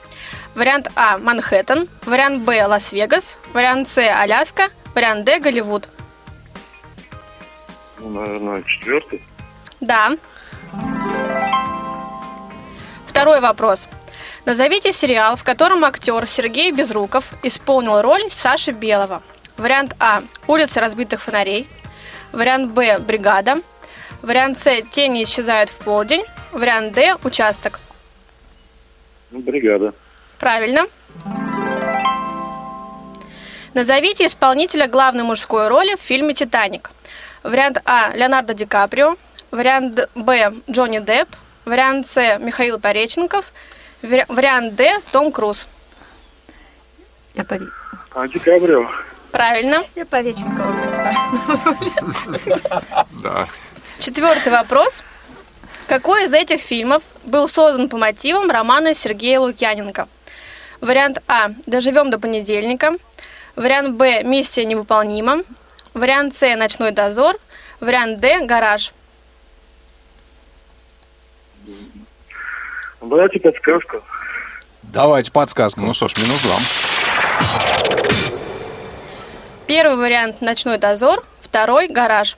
Вариант 0.56 0.88
А– 0.96 1.18
Манхэттен, 1.20 1.88
вариант 2.08 2.44
Б– 2.44 2.66
Лас-Вегас, 2.68 3.38
вариант 3.54 3.88
С– 3.88 4.00
Аляска, 4.20 4.70
вариант 4.96 5.26
Д– 5.26 5.40
Голливуд. 5.42 5.90
Ну, 8.00 8.10
наверное, 8.10 8.64
четвертый. 8.64 9.22
Да. 9.80 10.18
Второй 13.16 13.40
вопрос. 13.40 13.88
Назовите 14.44 14.92
сериал, 14.92 15.38
в 15.38 15.46
котором 15.46 15.86
актер 15.86 16.28
Сергей 16.28 16.74
Безруков 16.74 17.32
исполнил 17.44 18.02
роль 18.02 18.30
Саши 18.30 18.72
Белого. 18.72 19.24
Вариант 19.56 19.96
А– 20.02 20.22
«Улицы 20.48 20.82
разбитых 20.82 21.22
фонарей». 21.22 21.66
Вариант 22.34 22.74
Б– 22.74 22.98
«Бригада». 23.00 23.56
Вариант 24.22 24.60
С– 24.60 24.82
«Тени 24.92 25.24
исчезают 25.24 25.70
в 25.70 25.78
полдень». 25.78 26.26
Вариант 26.52 26.92
Д– 26.92 27.16
«Участок». 27.24 27.80
Ну, 29.32 29.40
бригада. 29.40 29.94
Правильно. 30.38 30.86
Назовите 33.74 34.26
исполнителя 34.26 34.88
главной 34.88 35.24
мужской 35.24 35.70
роли 35.70 35.96
в 35.96 36.02
фильме 36.02 36.34
«Титаник». 36.34 36.92
Вариант 37.44 37.78
А– 37.86 38.12
Леонардо 38.14 38.54
Ди 38.54 38.66
Каприо. 38.66 39.16
Вариант 39.52 40.10
Б– 40.16 40.52
Джонни 40.70 41.00
Депп. 41.00 41.30
Вариант 41.66 42.08
С– 42.08 42.38
Михаил 42.40 42.80
Пореченков. 42.80 43.52
Вари- 44.04 44.26
Вариант 44.28 44.76
Д– 44.76 45.00
Том 45.12 45.32
Круз. 45.32 45.68
Я 47.34 47.44
по, 47.44 47.60
А, 48.14 48.28
Декабрю. 48.28 48.88
Правильно. 49.32 49.84
я 49.96 50.06
по 50.06 50.22
Реченкову 50.22 50.74
представила. 50.74 51.76
Да. 53.24 53.48
Четвертый 54.00 54.52
вопрос. 54.52 55.04
Какой 55.88 56.26
из 56.26 56.34
этих 56.34 56.62
фильмов 56.62 57.04
был 57.24 57.48
создан 57.48 57.90
по 57.90 57.98
мотивам 57.98 58.50
романа 58.50 58.94
Сергея 58.94 59.40
Лукьяненко? 59.40 60.08
Вариант 60.82 61.22
А. 61.28 61.50
Доживем 61.66 62.10
до 62.12 62.20
понедельника. 62.20 62.94
Вариант 63.56 63.96
Б. 63.96 64.24
Миссия 64.24 64.66
невыполнима. 64.66 65.42
Вариант 65.94 66.36
С. 66.36 66.56
Ночной 66.56 66.92
дозор. 66.92 67.38
Вариант 67.80 68.20
Д. 68.20 68.46
Гараж. 68.46 68.94
Давайте 73.06 73.40
подсказку. 73.40 74.02
Давайте 74.84 75.32
подсказку. 75.32 75.82
Ну 75.82 75.94
что 75.94 76.08
ж, 76.08 76.14
минус 76.18 76.42
два. 76.42 76.58
Первый 79.68 79.98
вариант 79.98 80.42
Ночной 80.42 80.78
дозор. 80.78 81.24
Второй 81.42 81.88
Гараж. 81.88 82.38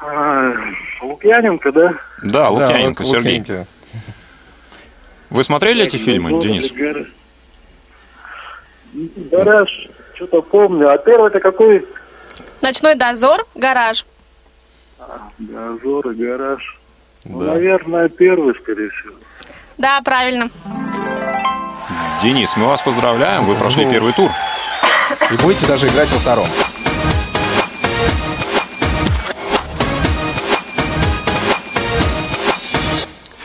А, 0.00 0.52
Лукьяненко, 1.02 1.72
да? 1.72 1.94
Да, 2.22 2.50
Лукьяненко, 2.50 3.02
Лук- 3.02 3.10
Сергей. 3.10 3.38
Лукьяненко. 3.38 3.70
Вы 5.30 5.44
смотрели 5.44 5.84
эти 5.84 5.96
фильмы, 5.96 6.30
Ну, 6.30 6.42
Денис? 6.42 6.70
Гараж. 9.30 9.88
Что-то 10.14 10.42
помню. 10.42 10.90
А 10.90 10.98
первый 10.98 11.28
это 11.30 11.40
какой? 11.40 11.86
Ночной 12.60 12.94
дозор. 12.96 13.46
Гараж. 13.54 14.04
Дозор 15.38 16.10
и 16.10 16.14
гараж. 16.14 16.77
Ну, 17.28 17.40
Да. 17.40 17.52
наверное, 17.54 18.08
первый, 18.08 18.54
скорее 18.54 18.88
всего. 18.90 19.14
Да, 19.76 20.00
правильно. 20.02 20.50
Денис, 22.22 22.56
мы 22.56 22.66
вас 22.66 22.82
поздравляем, 22.82 23.44
вы 23.44 23.54
прошли 23.54 23.84
первый 23.90 24.12
тур. 24.12 24.30
И 25.30 25.34
будете 25.42 25.66
даже 25.66 25.86
играть 25.88 26.10
во 26.10 26.18
втором. 26.18 26.46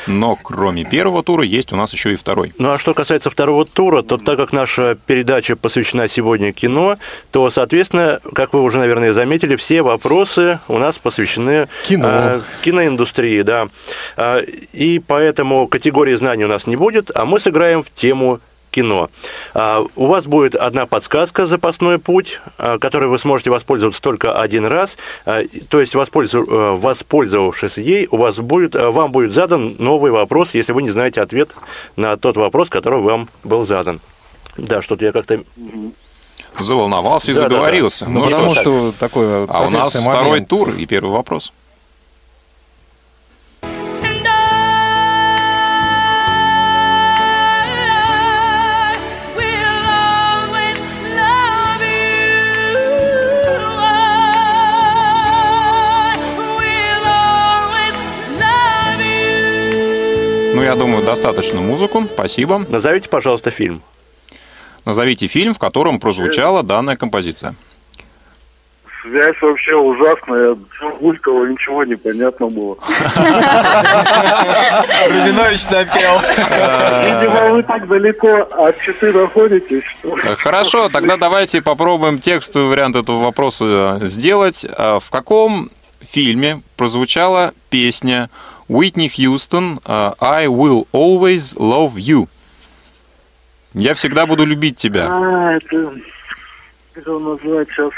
Но 0.08 0.36
кроме 0.36 0.84
первого 0.86 1.24
тура 1.24 1.44
есть 1.44 1.74
у 1.74 1.76
нас 1.76 1.94
еще 1.94 2.14
и 2.14 2.16
второй. 2.16 2.54
Ну 2.58 2.70
а 2.70 2.78
что 2.78 2.94
касается 2.94 3.30
второго 3.30 3.66
тура, 3.66 4.02
то 4.02 4.18
так 4.18 4.38
как 4.38 4.52
наша 4.54 4.98
передача 5.06 5.56
посвящена 5.56 6.08
сегодня 6.08 6.52
кино, 6.54 6.98
то, 7.32 7.50
соответственно, 7.50 8.20
как 8.34 8.54
вы 8.54 8.62
уже, 8.62 8.78
наверное, 8.78 9.14
заметили, 9.14 9.56
все 9.56 9.82
вопросы 9.82 10.60
у 10.68 10.78
нас 10.78 10.98
посвящены 10.98 11.68
Кино. 11.84 12.08
э, 12.10 12.42
киноиндустрии, 12.64 13.42
да. 13.42 13.68
А, 14.18 14.40
И 14.74 15.00
поэтому 15.00 15.68
категории 15.68 16.16
знаний 16.16 16.46
у 16.46 16.48
нас 16.50 16.68
не 16.68 16.76
будет, 16.76 17.12
а 17.16 17.26
мы 17.26 17.40
сыграем 17.40 17.84
в 17.84 17.92
тему 17.92 18.40
кино. 18.74 19.10
А, 19.54 19.86
У 19.96 20.08
вас 20.08 20.26
будет 20.26 20.56
одна 20.56 20.86
подсказка 20.86 21.46
«Запасной 21.46 22.00
путь», 22.00 22.40
а, 22.58 22.78
которой 22.80 23.06
вы 23.08 23.20
сможете 23.20 23.52
воспользоваться 23.52 24.02
только 24.02 24.34
один 24.40 24.66
раз. 24.66 24.98
А, 25.26 25.44
То 25.70 25.80
есть, 25.80 25.94
воспользу- 25.96 26.44
э, 26.50 26.76
воспользовавшись 26.76 27.78
ей, 27.78 28.08
у 28.12 28.18
вас 28.18 28.38
будет, 28.40 28.76
э, 28.76 28.90
вам 28.90 29.12
будет 29.12 29.34
задан 29.34 29.76
новый 29.80 30.12
вопрос, 30.12 30.54
если 30.56 30.74
вы 30.74 30.84
не 30.84 30.92
знаете 30.92 31.22
ответ 31.22 31.52
на 31.96 32.18
тот 32.18 32.36
вопрос, 32.36 32.70
который 32.70 33.00
вам 33.02 33.30
был 33.44 33.66
задан. 33.66 34.02
Да, 34.58 34.82
что-то 34.82 35.06
я 35.06 35.12
как-то... 35.12 35.44
Заволновался 36.60 37.32
и 37.32 37.34
Да, 37.34 37.42
да, 37.42 37.48
да. 37.50 37.56
заговорился. 37.56 38.06
Ну, 38.06 38.20
Ну 38.22 38.28
что 38.28 38.36
потому 38.38 38.56
что 38.56 38.92
такой 39.00 39.42
вот 39.42 39.50
а 39.52 39.62
у 39.62 39.70
нас 39.70 39.88
ответственный 39.88 40.10
второй 40.12 40.30
момент. 40.32 40.48
тур 40.50 40.70
и 40.72 40.86
первый 40.86 41.12
вопрос. 41.12 41.52
Достаточно 61.06 61.62
музыку. 61.62 62.08
Спасибо. 62.14 62.66
Назовите, 62.68 63.10
пожалуйста, 63.10 63.52
фильм. 63.52 63.82
Назовите 64.86 65.28
фильм, 65.28 65.54
в 65.54 65.60
котором 65.60 66.00
прозвучала 66.00 66.64
данная 66.64 66.96
композиция. 66.98 67.56
Связь 69.02 69.36
вообще 69.42 69.76
ужасная. 69.76 70.56
Все 70.76 70.90
булькало, 71.02 71.46
ничего 71.46 71.84
не 71.84 71.96
понятно 71.96 72.48
было. 72.48 72.78
Рубинович 75.10 75.66
напел. 75.70 76.22
Видимо, 76.22 77.50
вы 77.52 77.64
так 77.64 77.88
далеко 77.90 78.48
от 78.52 78.80
читы 78.82 79.12
находитесь, 79.12 79.84
что... 79.84 80.18
Э, 80.18 80.36
Хорошо, 80.36 80.88
тогда 80.88 81.18
давайте 81.18 81.62
попробуем 81.62 82.20
текстовый 82.20 82.70
вариант 82.70 82.96
этого 82.96 83.22
вопроса 83.22 84.00
э, 84.02 84.06
сделать. 84.06 84.66
А 84.78 85.00
В 85.00 85.10
каком 85.10 85.70
фильме 86.10 86.62
прозвучала 86.78 87.54
песня 87.70 88.30
Уитни 88.68 89.08
Хьюстон 89.08 89.80
э, 89.86 90.12
«I 90.20 90.48
will 90.48 90.88
always 90.92 91.56
love 91.58 91.96
you»? 91.96 92.28
Я 93.74 93.94
всегда 93.96 94.26
буду 94.26 94.46
любить 94.46 94.78
тебя. 94.78 95.08
А, 95.10 95.54
это... 95.54 95.94
Как 96.94 97.08
назвать, 97.08 97.68
сейчас. 97.70 97.92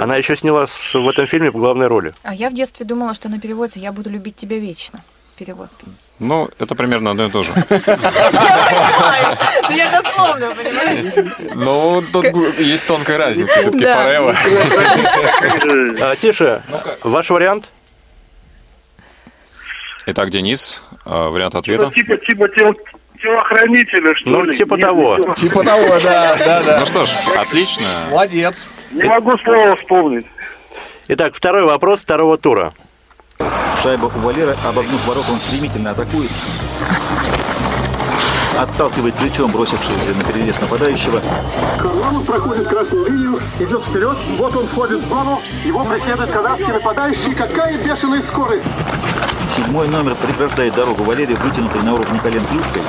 Она 0.00 0.16
еще 0.16 0.36
снялась 0.36 0.94
в 0.94 1.08
этом 1.08 1.26
фильме 1.26 1.50
в 1.50 1.56
главной 1.56 1.88
роли. 1.88 2.14
А 2.22 2.34
я 2.34 2.50
в 2.50 2.54
детстве 2.54 2.86
думала, 2.86 3.14
что 3.14 3.28
она 3.28 3.38
переводится 3.38 3.80
«Я 3.80 3.92
буду 3.92 4.10
любить 4.10 4.36
тебя 4.36 4.58
вечно». 4.58 5.02
Перевод. 5.36 5.68
Ну, 6.18 6.48
это 6.58 6.74
примерно 6.74 7.10
одно 7.10 7.26
и 7.26 7.30
то 7.30 7.42
же. 7.42 7.50
Ну, 9.68 9.76
я 9.76 9.90
дословно, 10.00 10.54
понимаешь? 10.54 11.02
Ну, 11.54 12.02
тут 12.12 12.24
есть 12.58 12.86
тонкая 12.86 13.18
разница. 13.18 13.52
Все-таки 13.60 13.84
же- 13.84 14.34
А, 16.00 16.16
Тише, 16.16 16.62
ваш 17.02 17.30
вариант? 17.30 17.68
Итак, 20.06 20.30
Денис, 20.30 20.82
э, 21.04 21.10
вариант 21.28 21.54
Ну, 21.54 21.60
ответа. 21.60 21.90
типа, 21.90 22.16
типа 22.18 22.48
тел- 22.48 22.74
телохранителя, 23.20 24.14
что 24.14 24.30
Ну, 24.30 24.42
ли? 24.44 24.56
типа 24.56 24.74
Нет, 24.74 24.82
того. 24.86 25.18
не 25.18 25.34
Типа 25.34 25.64
того, 25.64 25.98
да, 26.04 26.36
да, 26.36 26.62
да. 26.62 26.80
Ну 26.80 26.86
что 26.86 27.06
ж, 27.06 27.10
отлично. 27.36 28.06
Молодец. 28.10 28.72
Не 28.92 29.04
могу 29.04 29.36
слова 29.38 29.74
вспомнить. 29.76 30.26
Итак, 31.08 31.34
второй 31.34 31.64
вопрос 31.64 32.02
второго 32.02 32.36
тура. 32.38 32.72
Шайба 33.82 34.06
у 34.06 34.18
Валера, 34.20 34.56
обогнув 34.64 35.06
ворота, 35.06 35.32
он 35.32 35.38
стремительно 35.38 35.90
атакует. 35.90 36.30
Отталкивает 38.58 39.14
плечом 39.14 39.50
бросившегося 39.50 40.16
на 40.16 40.24
перерез 40.24 40.58
нападающего. 40.60 41.20
Харламов 41.78 42.24
проходит 42.24 42.66
красную 42.66 43.06
линию, 43.06 43.38
идет 43.60 43.84
вперед, 43.84 44.16
вот 44.38 44.56
он 44.56 44.66
входит 44.66 45.00
в 45.00 45.08
зону, 45.08 45.40
его 45.64 45.84
преследует 45.84 46.30
канадский 46.30 46.72
нападающий, 46.72 47.34
какая 47.34 47.76
бешеная 47.76 48.22
скорость! 48.22 48.64
Седьмой 49.54 49.88
номер 49.88 50.14
преграждает 50.14 50.74
дорогу 50.74 51.02
Валерия, 51.04 51.36
вытянутой 51.36 51.82
на 51.82 51.94
уровне 51.94 52.18
колен 52.20 52.44
клюшкой. 52.46 52.82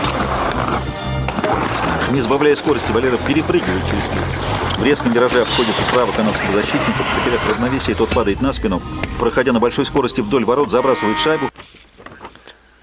Не 2.11 2.21
сбавляя 2.21 2.55
скорости, 2.55 2.91
Валера 2.91 3.17
перепрыгивает 3.17 3.83
через 3.85 4.03
клюшку. 4.03 4.79
В 4.79 4.83
резком 4.83 5.11
вираже 5.11 5.41
обходит 5.41 5.75
справа 5.75 6.11
канадского 6.11 6.53
защитника, 6.53 7.03
потеряв 7.17 7.49
равновесие, 7.49 7.95
тот 7.95 8.09
падает 8.09 8.41
на 8.41 8.53
спину. 8.53 8.81
Проходя 9.19 9.51
на 9.51 9.59
большой 9.59 9.85
скорости 9.85 10.21
вдоль 10.21 10.45
ворот, 10.45 10.71
забрасывает 10.71 11.19
шайбу. 11.19 11.49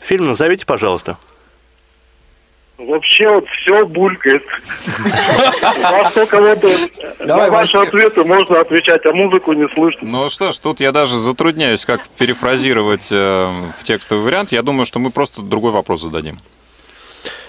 Фильм 0.00 0.26
назовите, 0.26 0.66
пожалуйста. 0.66 1.16
Вообще 2.76 3.28
вот 3.28 3.46
все 3.48 3.86
булькает. 3.86 4.44
Давай, 7.20 7.48
на 7.48 7.52
ваши 7.56 7.76
ответы 7.78 8.24
можно 8.24 8.60
отвечать, 8.60 9.06
а 9.06 9.12
музыку 9.12 9.52
не 9.52 9.68
слышно. 9.68 10.00
Ну 10.02 10.28
что 10.28 10.52
ж, 10.52 10.58
тут 10.58 10.80
я 10.80 10.92
даже 10.92 11.16
затрудняюсь, 11.16 11.84
как 11.84 12.06
перефразировать 12.18 13.08
э, 13.10 13.48
в 13.80 13.84
текстовый 13.84 14.24
вариант. 14.24 14.50
Я 14.52 14.62
думаю, 14.62 14.84
что 14.86 14.98
мы 14.98 15.10
просто 15.10 15.40
другой 15.40 15.70
вопрос 15.70 16.02
зададим. 16.02 16.40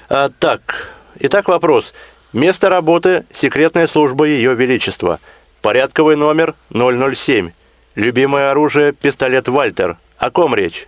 А, 0.07 0.29
так, 0.29 0.94
итак, 1.19 1.47
вопрос. 1.47 1.93
Место 2.33 2.69
работы– 2.69 3.25
секретная 3.33 3.87
служба 3.87 4.25
Ее 4.25 4.55
Величества. 4.55 5.19
Порядковый 5.61 6.15
номер 6.15 6.55
007. 6.71 7.51
Любимое 7.95 8.51
оружие– 8.51 8.91
пистолет 8.93 9.47
Вальтер. 9.47 9.97
О 10.17 10.29
ком 10.29 10.53
речь? 10.53 10.87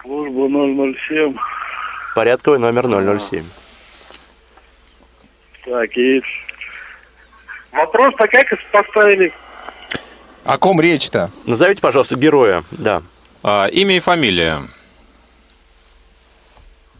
Служба 0.00 0.48
007. 1.08 1.36
Порядковый 2.14 2.60
номер 2.60 2.86
007. 3.18 3.44
Так, 5.64 5.96
и... 5.96 6.22
Вопрос-то 7.72 8.26
как 8.28 8.46
поставили? 8.70 9.32
О 10.44 10.58
ком 10.58 10.80
речь-то? 10.80 11.30
Назовите, 11.44 11.80
пожалуйста, 11.80 12.14
героя. 12.16 12.62
Да. 12.70 13.02
А, 13.42 13.66
имя 13.66 13.96
и 13.96 14.00
фамилия. 14.00 14.62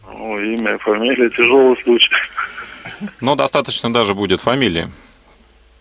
О, 0.07 0.37
имя, 0.39 0.77
фамилия, 0.79 1.29
тяжелый 1.29 1.81
случай. 1.83 2.15
Но 3.19 3.35
достаточно 3.35 3.91
даже 3.91 4.15
будет 4.15 4.41
фамилии 4.41 4.89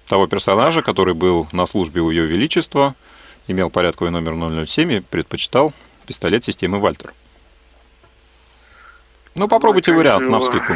того 0.07 0.27
персонажа, 0.27 0.83
который 0.83 1.15
был 1.15 1.49
на 1.53 1.67
службе 1.67 2.01
у 2.01 2.11
Ее 2.11 2.27
Величества 2.27 2.95
имел 3.49 3.71
порядковый 3.71 4.11
номер 4.11 4.67
007 4.67 4.93
и 4.93 5.01
предпочитал 5.01 5.73
пистолет 6.07 6.45
системы 6.45 6.79
Вальтер. 6.79 7.13
Ну, 9.35 9.49
попробуйте 9.49 9.91
как 9.91 9.99
вариант 9.99 10.23
его. 10.23 10.33
на 10.33 10.41
вскидку. 10.41 10.75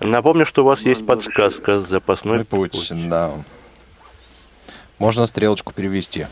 Напомню, 0.00 0.44
что 0.44 0.62
у 0.62 0.66
вас 0.66 0.82
есть 0.82 1.06
подсказка 1.06 1.80
запасной 1.80 2.44
Путь, 2.44 2.90
да. 2.90 3.44
Можно 4.98 5.26
стрелочку 5.26 5.72
перевести. 5.72 6.26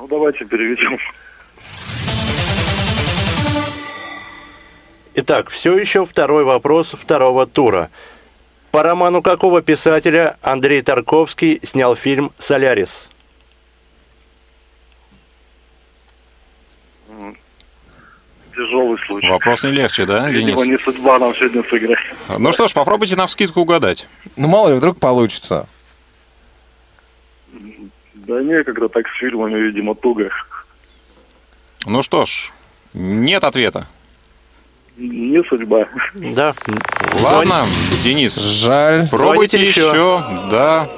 Ну, 0.00 0.08
давайте 0.08 0.46
переведем. 0.46 0.98
Итак, 5.14 5.50
все 5.50 5.76
еще 5.76 6.06
второй 6.06 6.44
вопрос 6.44 6.94
второго 6.98 7.46
тура. 7.46 7.90
По 8.70 8.82
роману 8.82 9.20
какого 9.20 9.60
писателя 9.60 10.38
Андрей 10.40 10.80
Тарковский 10.80 11.60
снял 11.62 11.96
фильм 11.96 12.32
«Солярис»? 12.38 13.10
Тяжелый 18.54 18.98
случай. 19.06 19.28
Вопрос 19.28 19.64
не 19.64 19.70
легче, 19.72 20.06
да, 20.06 20.30
Видимо, 20.30 20.64
Денис? 20.64 20.66
не 20.66 20.78
судьба 20.78 21.18
нам 21.18 21.34
сегодня 21.34 21.62
сыграть. 21.68 21.98
Ну 22.38 22.52
что 22.52 22.68
ж, 22.68 22.72
попробуйте 22.72 23.16
на 23.16 23.26
вскидку 23.26 23.60
угадать. 23.60 24.06
Ну, 24.36 24.48
мало 24.48 24.70
ли, 24.70 24.74
вдруг 24.76 24.98
получится. 24.98 25.68
Да 28.30 28.44
не, 28.44 28.62
когда 28.62 28.86
так 28.86 29.08
с 29.08 29.18
фильмами, 29.18 29.58
видимо, 29.58 29.96
туго. 29.96 30.30
Ну 31.84 32.00
что 32.02 32.26
ж, 32.26 32.52
нет 32.94 33.42
ответа. 33.42 33.88
Не 34.96 35.42
судьба. 35.42 35.88
Да. 36.14 36.54
Ладно, 37.20 37.66
Денис, 38.04 38.36
Жаль. 38.62 39.08
пробуйте 39.08 39.60
еще. 39.60 39.80
еще. 39.80 40.24
Да, 40.48 40.88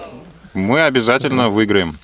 мы 0.53 0.83
обязательно 0.83 1.49
выиграем. 1.49 1.97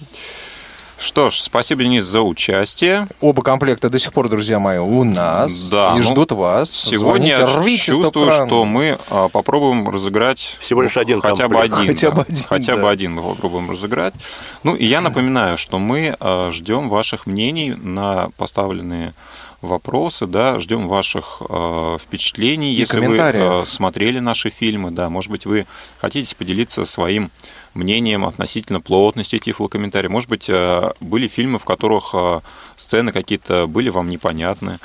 Что 0.98 1.30
ж, 1.30 1.38
спасибо, 1.38 1.84
Денис, 1.84 2.04
за 2.04 2.22
участие. 2.22 3.06
Оба 3.20 3.42
комплекта 3.42 3.88
до 3.88 4.00
сих 4.00 4.12
пор, 4.12 4.28
друзья 4.28 4.58
мои, 4.58 4.78
у 4.78 5.04
нас. 5.04 5.68
Да, 5.68 5.92
и 5.92 5.98
ну, 5.98 6.02
ждут 6.02 6.32
вас. 6.32 6.72
Сегодня 6.72 7.36
Звоните, 7.36 7.52
я 7.52 7.60
рвите 7.60 7.82
чувствую, 7.84 8.32
что 8.32 8.64
мы 8.64 8.98
а, 9.08 9.28
попробуем 9.28 9.88
разыграть 9.88 10.58
Всего 10.60 10.82
лишь 10.82 10.96
один 10.96 11.20
хотя 11.20 11.46
бы 11.46 11.54
комплект. 11.54 11.74
один. 11.78 11.86
Хотя 11.88 12.10
да. 12.10 12.16
бы 12.16 12.22
один, 12.22 12.44
Хотя 12.48 12.74
да. 12.74 12.82
бы 12.82 12.90
один 12.90 13.14
мы 13.14 13.22
попробуем 13.22 13.70
разыграть. 13.70 14.14
Ну 14.64 14.74
и 14.74 14.84
я 14.86 15.00
напоминаю, 15.00 15.56
что 15.56 15.78
мы 15.78 16.16
а, 16.18 16.50
ждем 16.50 16.88
ваших 16.88 17.26
мнений 17.26 17.74
на 17.80 18.30
поставленные 18.36 19.14
вопросы, 19.60 20.26
да, 20.26 20.58
ждем 20.60 20.88
ваших 20.88 21.42
а, 21.48 21.98
впечатлений, 21.98 22.72
И 22.72 22.76
если 22.76 23.00
вы 23.00 23.18
а, 23.18 23.64
смотрели 23.64 24.18
наши 24.18 24.50
фильмы, 24.50 24.90
да, 24.90 25.08
может 25.08 25.30
быть, 25.30 25.46
вы 25.46 25.66
хотите 25.98 26.34
поделиться 26.36 26.84
своим 26.84 27.30
мнением 27.74 28.24
относительно 28.24 28.80
плотности 28.80 29.38
тифлокомментария. 29.38 30.10
Может 30.10 30.28
быть, 30.28 30.48
а, 30.50 30.94
были 31.00 31.28
фильмы, 31.28 31.58
в 31.58 31.64
которых 31.64 32.10
а, 32.14 32.42
сцены 32.76 33.12
какие-то 33.12 33.66
были 33.66 33.88
вам 33.88 34.08
непонятны. 34.08 34.78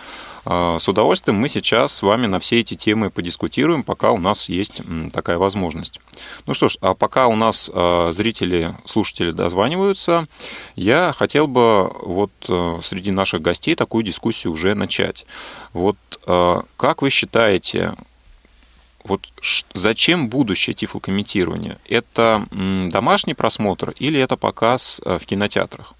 А, 0.45 0.77
С 0.79 0.88
удовольствием 0.88 1.38
мы 1.38 1.49
сейчас 1.49 1.93
с 1.93 2.01
вами 2.01 2.27
на 2.27 2.39
все 2.39 2.60
эти 2.60 2.75
темы 2.75 3.10
подискутируем, 3.10 3.84
пока 3.84 4.12
у 4.12 4.17
нас 4.17 4.49
есть 4.49 4.82
такая 5.13 5.38
возможность. 5.38 5.99
Ну 6.45 6.53
что 6.53 6.69
ж, 6.69 6.77
а 6.82 6.93
пока 6.93 7.27
у 7.27 7.36
нас 7.36 7.71
а, 7.73 8.12
зрители, 8.12 8.75
слушатели 8.86 9.32
дозваниваются, 9.32 10.27
я 10.75 11.13
хотел 11.15 11.47
бы 11.47 11.91
вот 12.01 12.32
э, 12.47 12.79
среди 12.84 13.12
наших 13.12 13.41
гостей 13.41 13.75
такую 13.75 14.03
дискуссию 14.03 14.53
уже 14.53 14.75
начать. 14.75 15.25
Вот 15.71 15.97
э, 16.27 16.62
как 16.77 17.01
вы 17.01 17.10
считаете, 17.10 17.93
вот 19.03 19.32
зачем 19.73 20.29
будущее 20.29 20.73
тифлокомментирования? 20.73 21.77
Это 21.88 22.45
домашний 22.51 23.34
просмотр 23.34 23.93
или 23.99 24.19
это 24.19 24.38
показ 24.38 25.01
э, 25.06 25.17
в 25.19 25.25
кинотеатрах? 25.25 25.93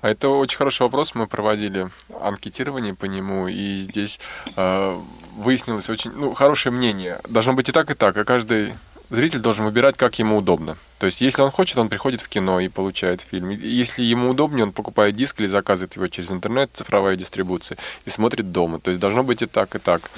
А 0.00 0.10
это 0.10 0.28
очень 0.28 0.56
хороший 0.56 0.82
вопрос. 0.82 1.14
Мы 1.14 1.26
проводили 1.26 1.88
анкетирование 2.20 2.94
по 2.94 3.06
нему, 3.06 3.48
и 3.48 3.76
здесь 3.76 4.20
э, 4.56 4.98
выяснилось 5.36 5.90
очень 5.90 6.12
ну, 6.12 6.34
хорошее 6.34 6.72
мнение. 6.72 7.20
Должно 7.28 7.52
быть 7.52 7.68
и 7.68 7.72
так, 7.72 7.90
и 7.90 7.94
так, 7.94 8.16
а 8.16 8.24
каждый 8.24 8.74
зритель 9.10 9.40
должен 9.40 9.64
выбирать, 9.64 9.96
как 9.96 10.16
ему 10.20 10.36
удобно. 10.36 10.76
То 10.98 11.06
есть, 11.06 11.20
если 11.20 11.42
он 11.42 11.50
хочет, 11.50 11.78
он 11.78 11.88
приходит 11.88 12.20
в 12.20 12.28
кино 12.28 12.60
и 12.60 12.68
получает 12.68 13.22
фильм. 13.22 13.50
Если 13.50 14.04
ему 14.04 14.30
удобнее, 14.30 14.64
он 14.64 14.72
покупает 14.72 15.16
диск 15.16 15.40
или 15.40 15.46
заказывает 15.46 15.96
его 15.96 16.06
через 16.08 16.30
интернет, 16.30 16.70
цифровая 16.72 17.16
дистрибуция, 17.16 17.76
и 18.04 18.10
смотрит 18.10 18.52
дома. 18.52 18.78
То 18.78 18.90
есть, 18.90 19.00
должно 19.00 19.24
быть 19.24 19.42
и 19.42 19.46
так, 19.46 19.74
и 19.74 19.78
так. 19.78 20.10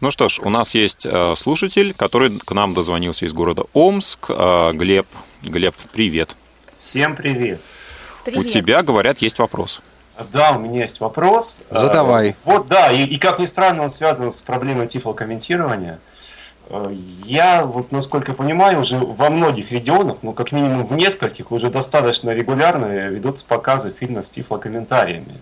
Ну 0.00 0.10
что 0.10 0.28
ж, 0.28 0.38
у 0.40 0.48
нас 0.48 0.74
есть 0.74 1.06
э, 1.06 1.34
слушатель, 1.36 1.94
который 1.94 2.38
к 2.38 2.52
нам 2.52 2.74
дозвонился 2.74 3.26
из 3.26 3.32
города 3.32 3.64
Омск. 3.74 4.26
Э, 4.28 4.72
Глеб. 4.72 5.06
Глеб, 5.42 5.74
привет. 5.92 6.36
Всем 6.80 7.14
привет. 7.14 7.60
У 8.26 8.44
тебя, 8.44 8.82
говорят, 8.82 9.18
есть 9.18 9.38
вопрос. 9.38 9.80
Да, 10.32 10.52
у 10.52 10.60
меня 10.60 10.82
есть 10.82 11.00
вопрос. 11.00 11.60
Задавай. 11.70 12.30
Э, 12.30 12.34
Вот, 12.44 12.68
да, 12.68 12.90
и, 12.92 13.02
и 13.04 13.18
как 13.18 13.38
ни 13.38 13.46
странно, 13.46 13.82
он 13.82 13.90
связан 13.90 14.32
с 14.32 14.40
проблемой 14.42 14.86
тифлокомментирования. 14.86 15.98
Э, 16.68 16.94
Я, 17.24 17.64
вот 17.64 17.90
насколько 17.92 18.32
понимаю, 18.32 18.80
уже 18.80 18.96
во 18.98 19.28
многих 19.30 19.72
регионах, 19.72 20.18
ну 20.22 20.32
как 20.32 20.52
минимум 20.52 20.86
в 20.86 20.92
нескольких, 20.94 21.50
уже 21.50 21.68
достаточно 21.68 22.30
регулярно 22.30 22.86
ведутся 23.08 23.44
показы 23.44 23.90
фильмов 23.98 24.26
тифлокомментариями. 24.30 25.40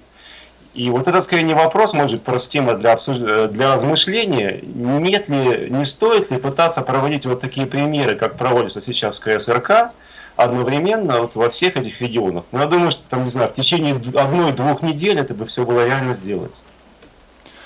И 0.73 0.89
вот 0.89 1.07
это 1.07 1.21
скорее 1.21 1.43
не 1.43 1.53
вопрос, 1.53 1.93
может 1.93 2.13
быть, 2.13 2.23
просто 2.23 2.51
тема 2.51 2.73
для, 2.73 2.95
обсуж- 2.95 3.23
э, 3.23 3.49
для 3.49 3.75
размышления. 3.75 4.59
Нет 4.63 5.29
ли, 5.29 5.69
не 5.69 5.85
стоит 5.85 6.31
ли 6.31 6.39
пытаться 6.39 6.81
проводить 6.81 7.27
вот 7.27 7.43
такие 7.43 7.67
примеры, 7.67 8.15
как 8.17 8.39
проводятся 8.39 8.81
сейчас 8.81 9.19
в 9.19 9.21
КСРК, 9.21 9.91
одновременно 10.37 11.21
вот 11.21 11.35
во 11.35 11.51
всех 11.51 11.77
этих 11.77 12.01
регионах. 12.01 12.45
Но 12.53 12.61
я 12.61 12.67
думаю, 12.67 12.91
что 12.91 13.03
там, 13.09 13.25
не 13.25 13.31
знаю, 13.31 13.49
в 13.49 13.55
течение 13.55 13.95
одной-двух 13.95 14.83
недель 14.83 15.19
это 15.19 15.35
бы 15.35 15.47
все 15.47 15.65
было 15.65 15.85
реально 15.87 16.15
сделать. 16.15 16.63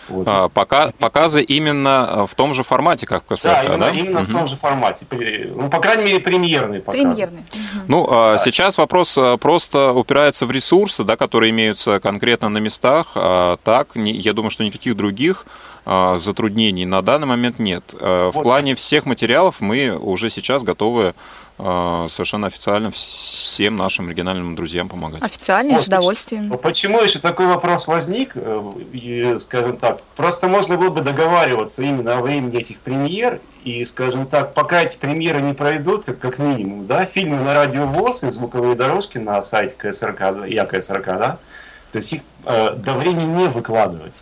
Вот. 0.09 0.27
А, 0.29 0.49
пока, 0.49 0.93
показы 0.99 1.43
именно 1.43 2.09
э, 2.09 2.27
в 2.27 2.35
том 2.35 2.55
же 2.55 2.63
формате, 2.63 3.07
как 3.07 3.25
в 3.25 3.27
КСРК, 3.27 3.67
да, 3.67 3.77
да? 3.77 3.91
именно, 3.91 4.01
именно 4.01 4.21
в 4.21 4.31
том 4.31 4.47
же 4.47 4.57
формате. 4.57 5.05
Ну, 5.11 5.69
по 5.69 5.81
крайней 5.81 6.05
мере, 6.05 6.21
премьерный 6.21 6.81
показ. 6.81 7.01
Премьерный. 7.01 7.43
Ну, 7.89 8.07
а, 8.09 8.39
сейчас 8.39 8.79
вопрос 8.79 9.17
а, 9.19 9.37
просто 9.37 9.93
упирается 9.93 10.47
в 10.47 10.53
ресурсы, 10.53 11.03
да, 11.03 11.17
которые 11.17 11.51
имеются 11.51 11.99
конкретно 11.99 12.49
на 12.49 12.59
местах. 12.59 13.13
А, 13.17 13.57
Так, 13.65 13.89
я 13.97 14.33
думаю, 14.33 14.51
что 14.51 14.63
никаких 14.65 14.97
других 14.97 15.47
затруднений 16.17 16.85
на 16.85 17.01
данный 17.01 17.27
момент 17.29 17.59
нет. 17.61 17.83
А, 17.95 18.31
В 18.31 18.37
Вот. 18.37 18.43
плане 18.43 18.75
всех 18.75 19.07
материалов 19.07 19.61
мы 19.61 19.97
уже 19.97 20.31
сейчас 20.31 20.63
готовы 20.63 21.15
совершенно 21.59 22.49
официально 22.49 22.91
всем 22.91 23.77
нашим 23.77 24.11
региональным 24.11 24.55
друзьям 24.55 24.89
помогать. 24.91 25.23
Официально, 25.23 25.79
с 25.79 25.87
удовольствием. 25.87 26.49
Ну, 26.49 26.59
Почему 26.59 27.01
еще 27.01 27.19
такой 27.19 27.47
вопрос 27.47 27.87
возник? 27.87 28.33
Э, 28.35 28.73
и, 28.93 29.37
скажем 29.41 29.79
так, 29.79 30.03
просто 30.17 30.49
можно 30.49 30.77
было 30.77 30.91
бы 30.91 31.01
договариваться 31.01 31.83
именно 31.83 32.19
о 32.19 32.21
времени 32.21 32.59
этих 32.59 32.79
премьер, 32.81 33.41
и, 33.65 33.85
скажем 33.87 34.27
так, 34.27 34.55
пока 34.55 34.83
эти 34.83 34.97
премьеры 34.97 35.41
не 35.41 35.55
пройдут, 35.55 36.05
как, 36.05 36.19
как 36.19 36.39
минимум, 36.39 36.87
да, 36.87 37.07
фильмы 37.07 37.37
на 37.39 37.55
радио 37.55 37.87
ВОЗ 37.87 38.25
и 38.25 38.31
звуковые 38.31 38.77
дорожки 38.77 39.19
на 39.19 39.43
сайте 39.43 39.75
КСРК, 39.77 40.19
да, 40.19 40.47
я 40.47 40.67
КСРК, 40.67 41.07
да, 41.07 41.39
то 41.91 41.99
есть 41.99 42.13
их 42.13 42.21
э, 42.45 42.75
до 42.75 42.93
времени 42.93 43.25
не 43.25 43.49
выкладывать. 43.49 44.15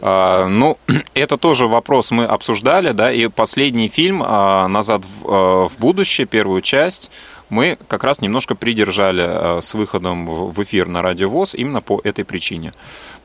А, 0.00 0.46
Ну, 0.46 0.78
это 1.14 1.36
тоже 1.36 1.66
вопрос 1.66 2.10
мы 2.10 2.24
обсуждали, 2.24 2.92
да, 2.92 3.12
и 3.12 3.28
последний 3.28 3.88
фильм 3.88 4.22
а, 4.24 4.68
«Назад 4.68 5.04
в, 5.04 5.26
а, 5.26 5.68
в 5.68 5.76
будущее», 5.78 6.26
первую 6.26 6.60
часть, 6.62 7.10
мы 7.48 7.76
как 7.88 8.04
раз 8.04 8.20
немножко 8.20 8.54
придержали 8.54 9.60
с 9.60 9.74
выходом 9.74 10.24
в 10.26 10.62
эфир 10.62 10.88
на 10.88 11.02
Радио 11.02 11.28
ВОЗ 11.28 11.54
именно 11.54 11.82
по 11.82 12.00
этой 12.02 12.24
причине. 12.24 12.72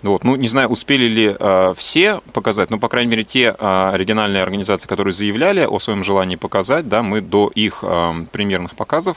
Вот. 0.04 0.26
Ну, 0.26 0.36
не 0.36 0.50
знаю, 0.50 0.68
успели 0.68 1.06
ли 1.06 1.36
все 1.78 2.20
показать, 2.34 2.70
но, 2.70 2.78
по 2.78 2.90
крайней 2.90 3.12
мере, 3.12 3.24
те 3.24 3.56
региональные 3.58 4.44
организации, 4.44 4.86
которые 4.86 5.14
заявляли 5.14 5.62
о 5.62 5.80
своем 5.80 6.04
желании 6.04 6.36
показать, 6.36 6.90
да, 6.90 7.04
мы 7.04 7.22
до 7.22 7.50
их 7.56 7.86
премьерных 8.34 8.76
показов 8.76 9.16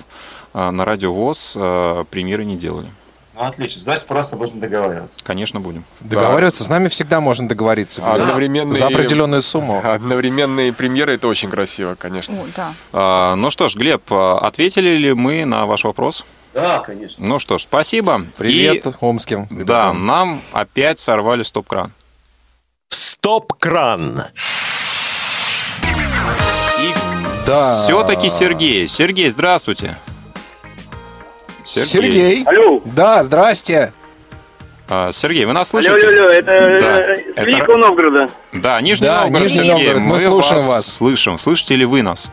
на 0.54 0.84
Радио 0.84 1.12
ВОЗ 1.12 1.54
премьеры 2.10 2.44
не 2.44 2.56
делали. 2.56 2.90
Ну, 3.40 3.46
отлично, 3.46 3.80
значит, 3.80 4.04
просто 4.06 4.36
можно 4.36 4.60
договариваться. 4.60 5.18
Конечно, 5.24 5.60
будем. 5.60 5.84
Договариваться 6.00 6.62
с 6.62 6.68
нами 6.68 6.88
всегда 6.88 7.20
можно 7.22 7.48
договориться. 7.48 8.02
Одновременные- 8.02 8.74
За 8.74 8.86
определенную 8.88 9.40
сумму. 9.40 9.80
Одновременные 9.84 10.74
премьеры 10.74 11.14
это 11.14 11.26
очень 11.26 11.48
красиво, 11.48 11.94
конечно. 11.94 12.34
О, 12.38 12.44
да. 12.54 12.74
А, 12.92 13.34
Ну 13.36 13.48
что 13.48 13.68
ж, 13.70 13.76
Глеб, 13.76 14.02
а, 14.12 14.38
ответили 14.40 14.90
ли 14.90 15.14
мы 15.14 15.46
на 15.46 15.64
ваш 15.64 15.84
вопрос? 15.84 16.26
Да, 16.52 16.80
конечно. 16.80 17.24
Ну 17.26 17.38
что 17.38 17.56
ж, 17.56 17.62
спасибо. 17.62 18.26
Привет 18.36 18.84
И, 18.86 18.92
омским. 19.00 19.46
да, 19.48 19.56
ребятам. 19.56 20.06
нам 20.06 20.42
опять 20.52 21.00
сорвали 21.00 21.42
стоп-кран. 21.42 21.92
Стоп-кран. 22.90 24.24
И 26.78 26.94
Да. 27.46 27.74
все-таки 27.84 28.28
Сергей. 28.28 28.86
Сергей, 28.86 29.30
здравствуйте. 29.30 29.96
Сергей. 31.64 32.44
Алло, 32.44 32.80
Да, 32.84 33.22
здрасте. 33.22 33.92
А, 34.88 35.12
Сергей, 35.12 35.44
вы 35.44 35.52
нас 35.52 35.72
Алло, 35.72 35.82
слышите? 35.82 36.06
алло, 36.08 36.18
алло, 36.24 36.30
это 36.32 36.46
Да, 36.46 37.00
э, 37.00 37.14
это- 37.36 37.42
Великого 37.42 37.76
Новгорода. 37.76 38.28
Да, 38.52 38.80
Нижний 38.80 39.06
Да, 39.06 39.20
Новгород, 39.22 39.42
Нижний 39.44 39.68
Сергей, 39.68 39.86
Новгород, 39.94 40.02
мы 40.02 40.18
слушаем 40.18 40.62
вас. 40.62 40.86
Слышим. 40.96 41.38
Слышите 41.38 41.76
ли 41.76 41.84
вы 41.84 42.02
нас? 42.02 42.28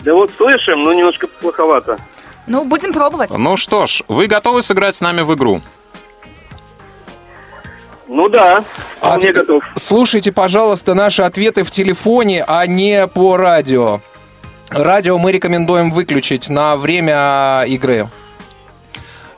Да 0.00 0.12
вот 0.14 0.30
слышим, 0.36 0.82
но 0.82 0.92
немножко 0.92 1.26
плоховато. 1.40 1.98
Ну, 2.46 2.64
будем 2.64 2.92
пробовать. 2.92 3.32
Ну 3.34 3.56
что 3.56 3.86
ж, 3.86 4.02
вы 4.06 4.26
готовы 4.26 4.60
сыграть 4.62 4.96
с 4.96 5.00
нами 5.00 5.22
в 5.22 5.34
игру? 5.34 5.62
Ну 8.06 8.28
да, 8.28 8.58
От- 8.58 8.64
вполне 8.98 9.32
готов. 9.32 9.64
Слушайте, 9.76 10.30
пожалуйста, 10.30 10.92
наши 10.92 11.22
ответы 11.22 11.64
в 11.64 11.70
телефоне, 11.70 12.44
а 12.46 12.66
не 12.66 13.06
по 13.06 13.38
радио. 13.38 14.00
Радио 14.76 15.18
мы 15.18 15.30
рекомендуем 15.32 15.92
выключить 15.92 16.48
на 16.48 16.76
время 16.76 17.64
игры. 17.66 18.10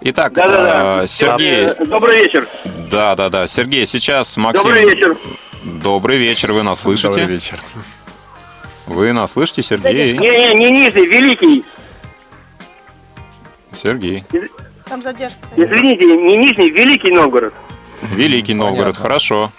Итак, 0.00 0.32
Да-да-да. 0.32 1.04
э, 1.04 1.06
Сергей, 1.06 1.66
Э, 1.66 1.84
Добрый 1.86 2.18
вечер. 2.24 2.46
да, 2.90 3.14
да, 3.16 3.28
да, 3.28 3.46
Сергей, 3.46 3.86
сейчас 3.86 4.36
Максим. 4.36 4.62
Добрый 4.64 4.84
вечер. 4.88 5.16
Добрый 5.64 6.18
вечер, 6.18 6.52
вы 6.52 6.62
нас 6.62 6.80
слышите? 6.80 7.08
Добрый 7.08 7.26
вечер. 7.26 7.60
Вы 8.86 9.12
нас 9.12 9.32
слышите, 9.32 9.62
Сергей? 9.62 10.12
Не-не, 10.12 10.54
не 10.54 10.70
Нижний, 10.70 11.06
Великий. 11.06 11.64
Сергей. 13.72 14.24
Там 14.88 15.02
задержка. 15.02 15.40
Извините, 15.56 16.06
не 16.06 16.36
Нижний, 16.36 16.70
Великий 16.70 17.10
Новгород. 17.10 17.52
Великий 18.02 18.54
Новгород, 18.54 18.84
Понятно. 18.94 19.02
хорошо. 19.02 19.52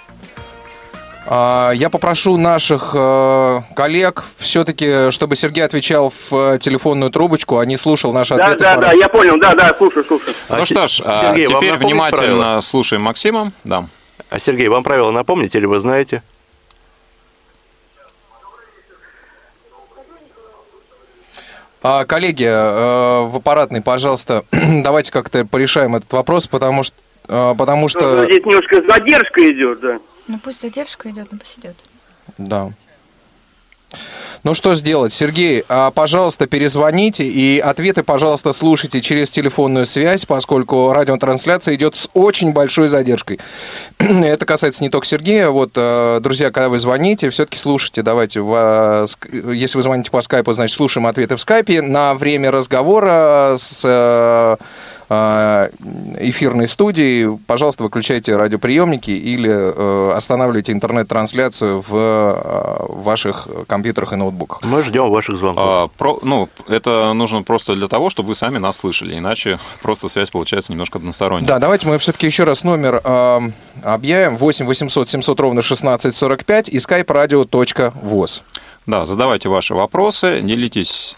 А, 1.29 1.71
Я 1.71 1.89
попрошу 1.89 2.37
наших 2.37 2.91
э, 2.97 3.61
коллег 3.75 4.23
все-таки, 4.37 5.11
чтобы 5.11 5.35
Сергей 5.35 5.65
отвечал 5.65 6.09
в 6.09 6.33
э, 6.53 6.57
телефонную 6.57 7.11
трубочку, 7.11 7.57
а 7.59 7.65
не 7.65 7.75
слушал 7.75 8.13
наши 8.13 8.35
Да, 8.35 8.45
ответы. 8.45 8.63
да, 8.63 8.75
да, 8.77 8.81
радио. 8.87 8.99
я 9.01 9.09
понял, 9.09 9.37
да, 9.37 9.53
да, 9.53 9.75
слушаю, 9.77 10.05
слушаю. 10.05 10.33
Ну 10.49 10.55
А, 10.61 10.65
что 10.65 10.87
ж, 10.87 11.01
а, 11.03 11.21
Сергей, 11.21 11.45
теперь 11.47 11.71
напомнить 11.71 11.85
внимательно 11.91 12.27
правила? 12.43 12.61
слушаем 12.61 13.01
Максима. 13.03 13.51
Да. 13.65 13.87
А, 14.29 14.39
Сергей, 14.39 14.69
вам 14.69 14.83
правила 14.83 15.11
напомните 15.11 15.57
или 15.57 15.65
вы 15.65 15.81
знаете? 15.81 16.23
А, 21.83 22.05
коллеги, 22.05 22.45
э, 22.45 23.27
в 23.27 23.35
аппаратной, 23.37 23.81
пожалуйста, 23.81 24.43
давайте 24.51 25.11
как-то 25.11 25.45
порешаем 25.45 25.95
этот 25.95 26.11
вопрос, 26.13 26.47
потому 26.47 26.83
что, 26.83 26.95
потому 27.27 27.81
Ну, 27.83 27.87
что, 27.89 28.25
Здесь 28.25 28.43
немножко 28.45 28.81
задержка 28.81 29.51
идет, 29.51 29.79
да. 29.81 29.99
Ну, 30.27 30.39
пусть 30.39 30.61
задержка 30.61 31.09
идет, 31.09 31.31
но 31.31 31.37
пусть 31.37 31.57
идет. 31.59 31.75
да. 32.37 32.71
Ну 34.43 34.53
что 34.53 34.75
сделать, 34.75 35.13
Сергей, 35.13 35.63
а, 35.67 35.91
пожалуйста, 35.91 36.45
перезвоните 36.45 37.25
и 37.25 37.57
ответы, 37.59 38.03
пожалуйста, 38.03 38.51
слушайте 38.51 39.01
через 39.01 39.31
телефонную 39.31 39.85
связь, 39.85 40.25
поскольку 40.25 40.91
радиотрансляция 40.91 41.75
идет 41.75 41.95
с 41.95 42.09
очень 42.13 42.51
большой 42.53 42.87
задержкой. 42.89 43.39
Это 43.97 44.45
касается 44.45 44.83
не 44.83 44.89
только 44.89 45.07
Сергея. 45.07 45.49
Вот, 45.49 45.71
э, 45.75 46.19
друзья, 46.21 46.51
когда 46.51 46.69
вы 46.69 46.79
звоните, 46.79 47.29
все-таки 47.29 47.57
слушайте. 47.59 48.01
Давайте, 48.03 48.39
ск- 48.41 49.53
если 49.53 49.77
вы 49.77 49.81
звоните 49.81 50.11
по 50.11 50.21
скайпу, 50.21 50.51
значит, 50.53 50.75
слушаем 50.75 51.07
ответы 51.07 51.35
в 51.35 51.41
скайпе. 51.41 51.81
На 51.81 52.13
время 52.13 52.51
разговора 52.51 53.55
с 53.57 54.57
эфирной 55.09 56.67
студии, 56.67 57.37
пожалуйста, 57.47 57.83
выключайте 57.83 58.35
радиоприемники 58.35 59.11
или 59.11 59.49
э, 59.49 60.11
останавливайте 60.13 60.73
интернет-трансляцию 60.73 61.81
в 61.87 61.95
э, 61.95 62.85
ваших 62.89 63.47
компьютерах 63.67 64.13
и 64.13 64.15
ноутбуках. 64.17 64.59
Мы 64.63 64.83
ждем 64.83 65.09
ваших 65.09 65.37
звонков. 65.37 65.63
А, 65.65 65.87
про, 65.97 66.19
ну, 66.23 66.49
это 66.67 67.13
нужно 67.13 67.43
просто 67.43 67.75
для 67.75 67.87
того, 67.87 68.09
чтобы 68.09 68.29
вы 68.29 68.35
сами 68.35 68.57
нас 68.57 68.77
слышали, 68.77 69.17
иначе 69.17 69.59
просто 69.81 70.09
связь 70.09 70.29
получается 70.29 70.73
немножко 70.73 70.97
односторонняя. 70.97 71.47
Да, 71.47 71.59
давайте 71.59 71.87
мы 71.87 71.97
все-таки 71.99 72.25
еще 72.25 72.43
раз 72.43 72.65
номер 72.65 73.01
э, 73.03 73.39
объявим. 73.83 74.37
8 74.37 74.65
800 74.65 75.07
700 75.07 75.39
ровно 75.39 75.59
1645 75.59 76.69
и 76.69 76.77
skype-radio.voz. 76.77 78.41
Да, 78.85 79.05
задавайте 79.05 79.49
ваши 79.49 79.73
вопросы, 79.73 80.41
делитесь. 80.41 81.15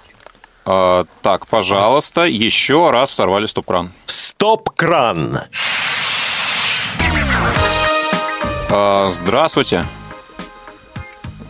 А, 0.71 1.05
так, 1.23 1.47
пожалуйста, 1.47 2.25
еще 2.25 2.91
раз 2.91 3.11
сорвали 3.11 3.47
стоп-кран. 3.47 3.91
Стоп-кран. 4.05 5.45
А, 8.69 9.09
здравствуйте. 9.09 9.83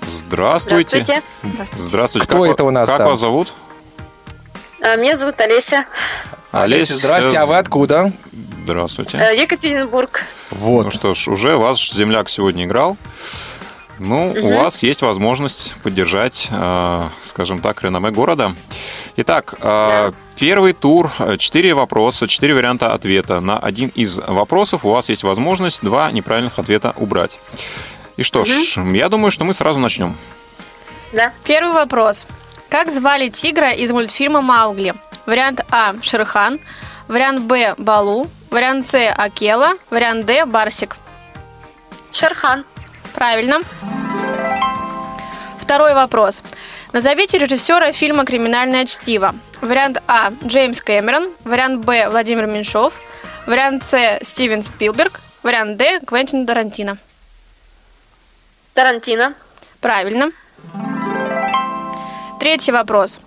Здравствуйте. 0.10 1.04
Здравствуйте. 1.04 1.74
Здравствуйте. 1.74 2.28
Кто 2.30 2.44
Как 2.44 2.52
это 2.54 2.64
у 2.64 2.72
нас 2.72 2.88
Как 2.88 3.00
там? 3.00 3.08
вас 3.08 3.20
зовут? 3.20 3.54
А, 4.80 4.96
Меня 4.96 5.18
зовут 5.18 5.38
Олеся. 5.42 5.84
Олеся, 6.54 6.96
здрасте, 6.96 7.40
а 7.40 7.46
вы 7.46 7.58
откуда? 7.58 8.14
Здравствуйте. 8.64 9.18
Э, 9.18 9.36
Екатеринбург. 9.36 10.22
Вот. 10.50 10.86
Ну 10.86 10.92
что 10.92 11.14
ж, 11.14 11.28
уже 11.28 11.58
ваш 11.58 11.92
земляк 11.92 12.30
сегодня 12.30 12.64
играл. 12.64 12.96
Ну, 14.00 14.32
у 14.32 14.34
Мгм. 14.48 14.56
вас 14.64 14.82
есть 14.82 15.02
возможность 15.02 15.76
поддержать, 15.84 16.48
э, 16.50 17.04
скажем 17.24 17.60
так, 17.60 17.84
реноме 17.84 18.12
города. 18.12 18.54
Итак, 19.18 19.56
э, 19.62 20.12
первый 20.38 20.72
тур, 20.74 21.12
четыре 21.38 21.74
вопроса, 21.74 22.26
четыре 22.28 22.54
варианта 22.56 22.94
ответа. 22.94 23.42
На 23.42 23.60
один 23.60 23.90
из 23.90 24.18
вопросов 24.20 24.86
у 24.86 24.90
вас 24.92 25.10
есть 25.10 25.24
возможность 25.24 25.84
два 25.84 26.10
неправильных 26.12 26.60
ответа 26.60 26.94
убрать. 26.96 27.40
И 28.16 28.24
что 28.24 28.46
ж, 28.46 28.78
я 28.94 29.10
думаю, 29.10 29.32
что 29.32 29.44
мы 29.44 29.54
сразу 29.54 29.80
начнем. 29.80 30.18
Да. 31.12 31.34
Первый 31.44 31.74
вопрос. 31.74 32.26
Как 32.70 32.92
звали 32.92 33.30
тигра 33.30 33.72
из 33.72 33.92
мультфильма 33.92 34.42
«Маугли»? 34.42 34.94
Вариант 35.26 35.62
А– 35.72 35.96
Шерхан, 36.02 36.60
вариант 37.08 37.44
Б– 37.44 37.74
Балу, 37.78 38.28
вариант 38.52 38.86
С– 38.88 38.94
Акела, 39.18 39.74
вариант 39.90 40.26
Д– 40.26 40.46
Барсик. 40.48 40.96
Шерхан. 42.12 42.64
Правильно. 43.14 43.62
Второй 45.70 45.94
вопрос. 45.94 46.42
Назовите 46.94 47.38
режиссера 47.38 47.92
фильма 47.92 48.26
«Криминальное 48.26 48.88
чтиво». 48.88 49.36
Вариант 49.62 50.02
А– 50.08 50.32
Джеймс 50.44 50.82
Кэмерон, 50.82 51.32
вариант 51.44 51.86
Б– 51.86 52.10
Владимир 52.10 52.48
Меньшов, 52.48 52.96
вариант 53.46 53.86
С– 53.86 54.18
Стивен 54.24 54.64
Спилберг, 54.64 55.20
вариант 55.44 55.78
Д– 55.78 56.00
Квентин 56.08 56.48
Тарантино. 56.48 56.98
Тарантино. 58.74 59.36
Правильно. 59.80 60.32
Третий 62.40 62.72
вопрос. 62.72 63.20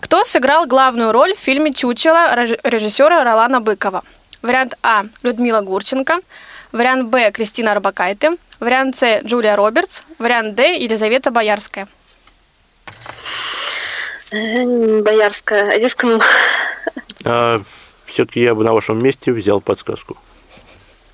Кто 0.00 0.26
сыграл 0.26 0.66
главную 0.66 1.10
роль 1.10 1.34
в 1.34 1.38
фильме 1.38 1.72
«Чучело» 1.72 2.34
реж- 2.34 2.60
режиссера 2.64 3.24
Ролана 3.24 3.62
Быкова? 3.62 4.02
Вариант 4.42 4.74
А– 4.82 5.06
Людмила 5.22 5.62
Гурченко. 5.62 6.18
Вариант 6.72 7.08
Б– 7.08 7.30
Кристина 7.32 7.72
Арбакайте. 7.72 8.36
Вариант 8.60 8.96
С– 8.96 9.20
Джулия 9.24 9.56
Робертс. 9.56 10.02
Вариант 10.18 10.54
Д– 10.54 10.76
Елизавета 10.78 11.30
Боярская. 11.30 11.88
Э, 14.30 15.00
Боярская. 15.02 15.78
Дискнул. 15.78 16.22
все-таки 18.04 18.40
я 18.40 18.54
бы 18.54 18.64
на 18.64 18.72
вашем 18.72 19.02
месте 19.02 19.32
взял 19.32 19.60
подсказку. 19.60 20.16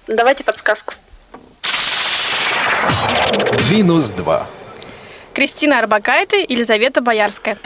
Давайте 0.08 0.44
подсказку. 0.44 0.94
Минус 3.70 4.10
два. 4.10 4.46
Кристина 5.32 5.78
Арбакайте, 5.78 6.42
Елизавета 6.42 7.00
Боярская. 7.00 7.58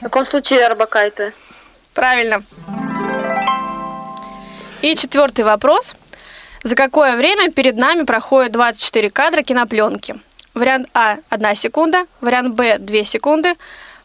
В 0.00 0.04
каком 0.04 0.24
случае 0.24 0.66
Арбакайте? 0.66 1.32
Правильно. 1.94 2.42
И 4.82 4.94
четвертый 4.94 5.44
вопрос. 5.44 5.96
За 6.66 6.74
какое 6.74 7.16
время 7.16 7.52
перед 7.52 7.76
нами 7.76 8.02
проходит 8.02 8.50
24 8.50 9.08
кадра 9.10 9.42
кинопленки? 9.42 10.16
Вариант 10.52 10.88
А– 10.94 11.18
1 11.28 11.54
секунда, 11.54 12.06
вариант 12.20 12.56
Б– 12.56 12.78
2 12.80 13.04
секунды, 13.04 13.54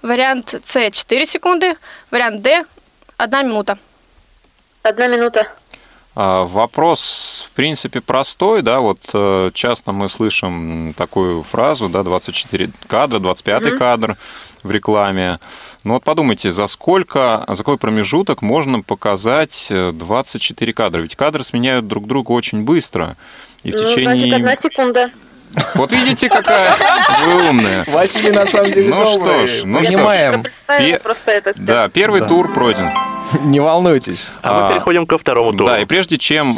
вариант 0.04 0.54
С– 0.64 0.92
4 0.92 1.26
секунды, 1.26 1.76
вариант 2.12 2.44
Д– 2.44 2.64
1 3.18 3.48
минута. 3.48 3.80
Одна 4.84 5.08
минута. 5.08 5.48
А, 6.14 6.44
Вопрос, 6.44 7.48
в 7.48 7.56
принципе, 7.56 8.00
простой, 8.00 8.62
да, 8.62 8.80
вот 8.80 9.00
э, 9.12 9.50
часто 9.56 9.92
мы 9.92 10.08
слышим 10.08 10.94
такую 10.96 11.42
фразу, 11.42 11.90
да, 11.90 12.04
24 12.04 12.70
кадра, 12.88 13.18
25 13.18 13.62
Мгм. 13.64 13.78
кадр 13.80 14.18
в 14.62 14.70
рекламе. 14.70 15.40
Ну 15.84 15.94
вот 15.96 16.04
подумайте, 16.04 16.52
за 16.52 16.68
сколько, 16.68 17.44
за 17.48 17.58
какой 17.58 17.78
промежуток 17.78 18.42
можно 18.44 18.82
показать 18.82 19.68
э, 19.72 19.92
24 19.92 20.74
кадра? 20.74 21.02
Ведь 21.02 21.16
кадры 21.16 21.44
сменяют 21.44 21.88
друг 21.88 22.06
друга 22.08 22.32
очень 22.34 22.62
быстро. 22.64 23.16
И 23.64 23.72
в 23.72 23.76
Ну, 23.76 23.84
течение... 23.84 24.02
значит, 24.18 24.34
одна 24.34 24.56
секунда. 24.56 25.10
Вот 25.76 25.92
видите, 25.92 26.30
какая 26.30 26.76
вы 27.26 27.50
умная. 27.50 27.84
Василий 27.88 28.32
на 28.32 28.46
самом 28.46 28.72
деле 28.72 28.90
Ну 28.90 29.06
что 29.06 29.48
ж, 29.48 29.64
ну 29.66 29.84
что 29.84 29.84
ж. 29.84 29.88
Понимаем. 29.96 30.44
Это 30.68 31.54
все. 31.54 31.64
Да, 31.66 31.90
первый 31.90 32.22
Да. 32.22 32.28
тур 32.28 32.54
пройден. 32.54 32.90
Не 33.42 33.60
волнуйтесь. 33.60 34.30
А 34.44 34.68
мы 34.68 34.74
переходим 34.74 35.06
ко 35.08 35.18
второму 35.18 35.52
туру. 35.52 35.66
Да, 35.66 35.80
и 35.80 35.86
прежде 35.86 36.18
чем 36.18 36.58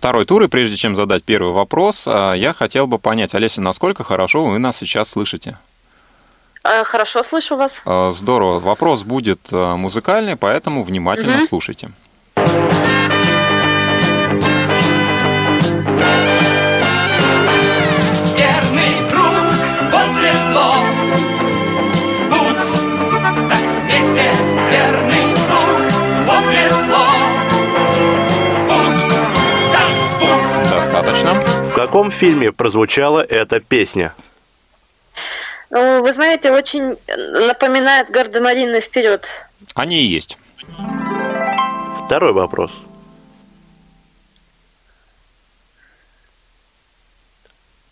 Второй 0.00 0.24
тур, 0.24 0.42
и 0.44 0.48
прежде 0.48 0.76
чем 0.76 0.96
задать 0.96 1.24
первый 1.24 1.52
вопрос, 1.52 2.08
а, 2.08 2.32
я 2.32 2.54
хотел 2.54 2.86
бы 2.86 2.98
понять, 2.98 3.34
Олеся, 3.34 3.60
насколько 3.60 4.02
хорошо 4.02 4.46
вы 4.46 4.58
нас 4.58 4.78
сейчас 4.78 5.10
слышите? 5.10 5.58
А, 6.64 6.84
Хорошо, 6.84 7.22
слышу 7.22 7.54
вас. 7.58 7.82
Э, 7.84 8.10
Здорово. 8.10 8.60
Вопрос 8.60 9.02
будет 9.02 9.40
э, 9.52 9.74
музыкальный, 9.76 10.36
поэтому 10.36 10.84
внимательно 10.84 11.36
Мгм. 11.36 11.44
слушайте. 11.44 11.90
Достаточно. 31.00 31.34
В 31.70 31.74
каком 31.74 32.10
фильме 32.10 32.52
прозвучала 32.52 33.24
эта 33.24 33.60
песня? 33.60 34.14
Ну, 35.70 36.02
вы 36.02 36.12
знаете, 36.12 36.52
очень 36.52 36.98
напоминает 37.46 38.10
гардемарины 38.10 38.80
вперед. 38.80 39.26
Они 39.74 40.02
и 40.02 40.06
есть. 40.06 40.36
Второй 42.04 42.34
вопрос. 42.34 42.70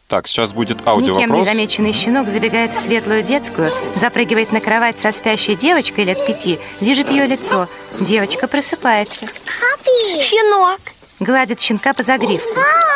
Так, 0.08 0.26
сейчас 0.26 0.52
будет 0.52 0.80
Никем 0.80 1.34
не 1.34 1.44
замеченный 1.44 1.92
щенок 1.94 2.28
забегает 2.28 2.74
в 2.74 2.78
светлую 2.78 3.22
детскую, 3.22 3.70
запрыгивает 3.96 4.52
на 4.52 4.60
кровать 4.60 4.98
со 4.98 5.12
спящей 5.12 5.54
девочкой 5.54 6.04
лет 6.04 6.26
пяти, 6.26 6.58
лижет 6.80 7.08
ее 7.10 7.26
лицо. 7.26 7.68
Девочка 8.00 8.48
просыпается. 8.48 9.28
Щенок. 10.20 10.80
Гладит 11.20 11.60
щенка 11.60 11.94
по 11.94 12.02
загривку. 12.02 12.54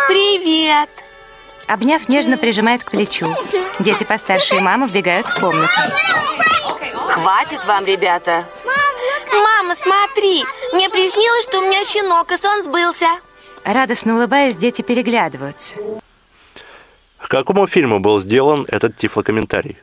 Привет. 0.08 0.88
Обняв, 1.66 2.08
нежно 2.08 2.36
прижимает 2.36 2.84
к 2.84 2.90
плечу. 2.90 3.34
Дети 3.80 4.04
постарше 4.04 4.56
и 4.56 4.60
мама 4.60 4.86
вбегают 4.86 5.26
в 5.26 5.40
комнату. 5.40 5.72
Хватит 7.08 7.64
вам, 7.66 7.84
ребята. 7.84 8.46
Мама, 9.32 9.74
смотри, 9.74 10.44
мне 10.72 10.88
приснилось, 10.88 11.44
что 11.44 11.58
у 11.58 11.62
меня 11.62 11.84
щенок, 11.84 12.30
и 12.30 12.36
сон 12.36 12.62
сбылся. 12.64 13.06
Радостно 13.64 14.16
улыбаясь, 14.16 14.56
дети 14.56 14.82
переглядываются. 14.82 15.74
К 17.18 17.28
какому 17.28 17.66
фильму 17.66 17.98
был 17.98 18.20
сделан 18.20 18.66
этот 18.68 18.96
тифлокомментарий? 18.96 19.78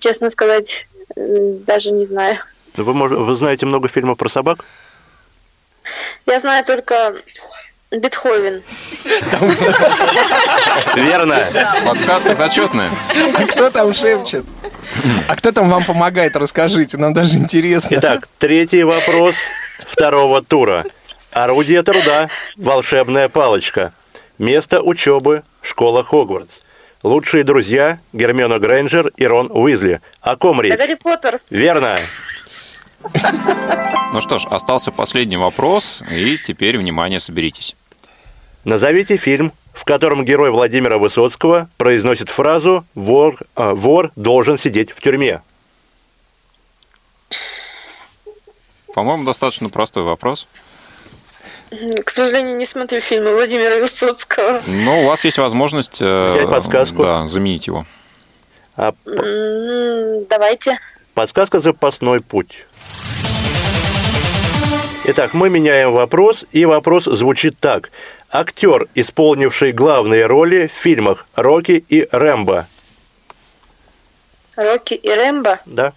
Честно 0.00 0.30
сказать, 0.30 0.88
даже 1.14 1.92
не 1.92 2.04
знаю. 2.04 2.38
Ну, 2.76 2.84
Вы, 2.84 2.92
мож- 2.92 3.14
вы 3.14 3.36
знаете 3.36 3.66
много 3.66 3.88
фильмов 3.88 4.18
про 4.18 4.28
собак? 4.28 4.64
Я 6.26 6.40
знаю 6.40 6.64
только 6.64 7.14
Бетховен. 7.90 8.62
Верно. 10.96 11.38
Подсказка 11.84 12.34
зачетная. 12.34 12.90
А 13.36 13.44
кто 13.46 13.70
там 13.70 13.92
шепчет? 13.92 14.44
А 15.28 15.36
кто 15.36 15.52
там 15.52 15.70
вам 15.70 15.84
помогает? 15.84 16.36
Расскажите, 16.36 16.96
нам 16.98 17.12
даже 17.12 17.36
интересно. 17.38 17.96
Итак, 17.96 18.28
третий 18.38 18.82
вопрос 18.82 19.34
второго 19.80 20.42
тура. 20.42 20.84
Орудие 21.32 21.82
труда– 21.82 22.28
волшебная 22.56 23.28
палочка. 23.28 23.92
Место 24.38 24.80
учебы– 24.82 25.42
школа 25.62 26.02
Хогвартс. 26.02 26.60
Лучшие 27.02 27.44
друзья– 27.44 27.98
Гермиона 28.12 28.58
Грейнджер 28.58 29.12
и 29.16 29.26
Рон 29.26 29.50
Уизли. 29.52 30.00
О 30.22 30.36
ком 30.36 30.60
речь? 30.62 30.74
Гарри 30.76 30.94
Поттер. 30.94 31.40
Верно. 31.50 31.96
Ну 34.12 34.20
что 34.20 34.38
ж, 34.38 34.46
остался 34.46 34.92
последний 34.92 35.36
вопрос, 35.36 36.02
и 36.10 36.38
теперь, 36.38 36.78
внимание, 36.78 37.20
соберитесь. 37.20 37.76
Назовите 38.64 39.16
фильм, 39.16 39.52
в 39.72 39.84
котором 39.84 40.24
герой 40.24 40.50
Владимира 40.50 40.98
Высоцкого 40.98 41.68
произносит 41.76 42.30
фразу 42.30 42.84
«вор, 42.94 43.38
а, 43.54 43.74
вор 43.74 44.10
должен 44.16 44.58
сидеть 44.58 44.90
в 44.90 45.00
тюрьме». 45.00 45.42
По-моему, 48.94 49.24
достаточно 49.24 49.68
простой 49.68 50.04
вопрос. 50.04 50.48
К 52.04 52.10
сожалению, 52.10 52.56
не 52.56 52.64
смотрю 52.64 53.00
фильмы 53.00 53.34
Владимира 53.34 53.78
Высоцкого. 53.78 54.62
Но 54.66 55.02
у 55.02 55.06
вас 55.06 55.24
есть 55.24 55.36
возможность 55.36 55.98
э, 56.00 56.30
Взять 56.30 56.48
подсказку. 56.48 57.02
Да, 57.02 57.26
заменить 57.26 57.66
его. 57.66 57.84
А 58.76 58.94
Давайте. 59.04 60.78
подсказка 61.14 61.58
«Запасной 61.58 62.20
путь». 62.20 62.65
Итак, 65.08 65.34
мы 65.34 65.48
меняем 65.48 65.92
вопрос, 65.92 66.44
и 66.50 66.64
вопрос 66.64 67.04
звучит 67.04 67.56
так. 67.60 67.90
Актер, 68.28 68.88
исполнивший 68.96 69.70
главные 69.70 70.26
роли 70.26 70.66
в 70.66 70.76
фильмах 70.76 71.26
«Рокки» 71.36 71.84
и 71.88 72.08
«Рэмбо». 72.10 72.66
Рокки 74.56 74.94
и 74.94 75.08
Рэмбо. 75.08 75.60
Да? 75.64 75.92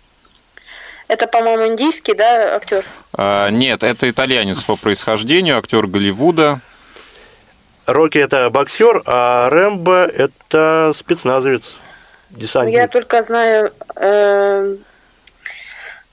Это, 1.07 1.25
по-моему, 1.25 1.69
индийский, 1.69 2.13
да, 2.13 2.55
актер? 2.55 2.85
А, 3.13 3.49
нет, 3.49 3.81
это 3.81 4.07
итальянец 4.07 4.63
по 4.63 4.75
происхождению, 4.75 5.57
актер 5.57 5.87
Голливуда. 5.87 6.59
Рокки– 7.87 8.17
это 8.19 8.51
боксер, 8.51 9.01
а 9.07 9.49
Рэмбо– 9.49 10.05
это 10.05 10.93
спецназовец, 10.95 11.63
десантник. 12.29 12.75
Я 12.75 12.87
только 12.87 13.23
знаю, 13.23 13.73
э, 13.95 14.75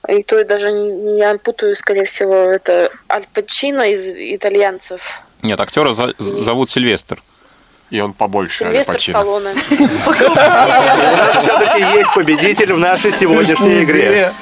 и 0.07 0.23
то 0.23 0.39
и 0.39 0.43
даже 0.43 0.71
не, 0.71 0.91
не 0.91 1.17
я 1.19 1.37
путаю, 1.37 1.75
скорее 1.75 2.05
всего, 2.05 2.35
это 2.35 2.91
Аль 3.09 3.25
Пачино 3.33 3.81
из 3.89 4.01
итальянцев. 4.35 5.21
Нет, 5.43 5.59
актера 5.59 5.93
за- 5.93 6.13
зовут 6.17 6.69
Сильвестр. 6.69 7.21
И 7.89 8.01
он 8.01 8.11
побольше. 8.11 8.65
У 8.65 8.71
нас 8.73 8.85
все-таки 11.45 11.79
есть 11.97 12.13
победитель 12.13 12.73
в 12.73 12.79
нашей 12.79 13.13
сегодняшней 13.13 13.83
игре. 13.83 14.33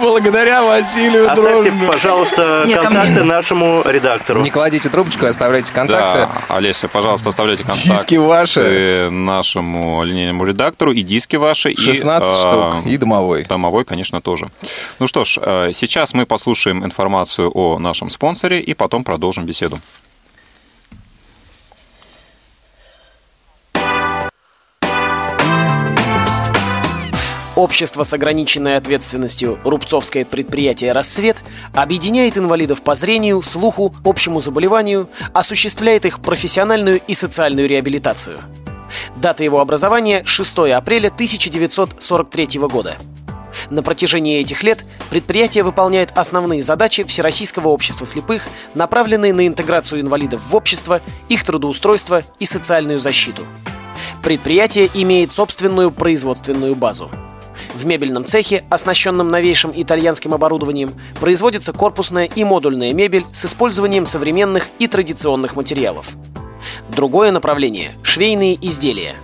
Благодаря 0.00 0.64
Василию 0.64 1.30
Оставьте, 1.30 1.72
пожалуйста, 1.86 2.66
контакты 2.74 3.22
нашему 3.22 3.82
редактору. 3.84 4.40
Не 4.40 4.50
кладите 4.50 4.88
трубочку, 4.88 5.26
оставляйте 5.26 5.72
контакты. 5.74 6.20
Да, 6.20 6.56
Олеся, 6.56 6.88
пожалуйста, 6.88 7.28
оставляйте 7.28 7.64
контакты 7.64 7.90
Диски 7.90 8.14
ваши. 8.14 9.08
нашему 9.10 10.02
линейному 10.02 10.46
редактору 10.46 10.92
и 10.92 11.02
диски 11.02 11.36
ваши. 11.36 11.72
и, 11.72 11.76
16 11.76 12.28
э, 12.28 12.40
штук. 12.40 12.86
И 12.86 12.96
домовой. 12.96 13.44
Домовой, 13.44 13.84
конечно, 13.84 14.22
тоже. 14.22 14.48
Ну 14.98 15.06
что 15.06 15.24
ж, 15.24 15.38
э, 15.40 15.70
сейчас 15.74 16.14
мы 16.14 16.24
послушаем 16.24 16.84
информацию 16.84 17.50
о 17.54 17.78
нашем 17.78 18.08
спонсоре 18.08 18.60
и 18.60 18.72
потом 18.72 19.04
продолжим 19.04 19.44
беседу. 19.44 19.78
Общество 27.56 28.02
с 28.02 28.12
ограниченной 28.12 28.76
ответственностью 28.76 29.58
Рубцовское 29.64 30.26
предприятие 30.26 30.92
«Рассвет» 30.92 31.38
объединяет 31.72 32.36
инвалидов 32.36 32.82
по 32.82 32.94
зрению, 32.94 33.40
слуху, 33.40 33.94
общему 34.04 34.40
заболеванию, 34.40 35.08
осуществляет 35.32 36.04
их 36.04 36.20
профессиональную 36.20 37.00
и 37.06 37.14
социальную 37.14 37.66
реабилитацию. 37.66 38.38
Дата 39.16 39.42
его 39.42 39.60
образования– 39.60 40.22
6 40.26 40.58
апреля 40.74 41.06
1943 41.06 42.58
года. 42.68 42.98
На 43.70 43.82
протяжении 43.82 44.38
этих 44.38 44.62
лет 44.62 44.84
предприятие 45.08 45.64
выполняет 45.64 46.12
основные 46.14 46.60
задачи 46.60 47.04
Всероссийского 47.04 47.68
общества 47.68 48.04
слепых, 48.04 48.42
направленные 48.74 49.32
на 49.32 49.46
интеграцию 49.46 50.02
инвалидов 50.02 50.42
в 50.50 50.54
общество, 50.54 51.00
их 51.30 51.42
трудоустройство 51.42 52.22
и 52.38 52.44
социальную 52.44 52.98
защиту. 52.98 53.44
Предприятие 54.22 54.90
имеет 54.92 55.32
собственную 55.32 55.90
производственную 55.90 56.74
базу. 56.74 57.10
В 57.76 57.84
мебельном 57.84 58.24
цехе, 58.24 58.64
оснащенном 58.70 59.30
новейшим 59.30 59.70
итальянским 59.74 60.32
оборудованием, 60.32 60.94
производится 61.20 61.74
корпусная 61.74 62.24
и 62.24 62.42
модульная 62.42 62.94
мебель 62.94 63.26
с 63.32 63.44
использованием 63.44 64.06
современных 64.06 64.66
и 64.78 64.86
традиционных 64.86 65.56
материалов. 65.56 66.08
Другое 66.88 67.32
направление– 67.32 67.94
швейные 68.02 68.54
изделия. 68.66 69.14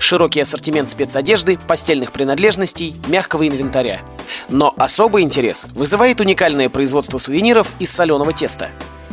Широкий 0.00 0.40
ассортимент 0.40 0.88
спецодежды, 0.88 1.56
постельных 1.68 2.10
принадлежностей, 2.10 2.96
мягкого 3.06 3.46
инвентаря. 3.46 4.00
Но 4.48 4.74
особый 4.76 5.22
интерес 5.22 5.68
вызывает 5.72 6.20
уникальное 6.20 6.68
производство 6.68 7.16
сувениров 7.16 7.68
из 7.78 7.92
соленого 7.92 8.32
теста. 8.32 8.70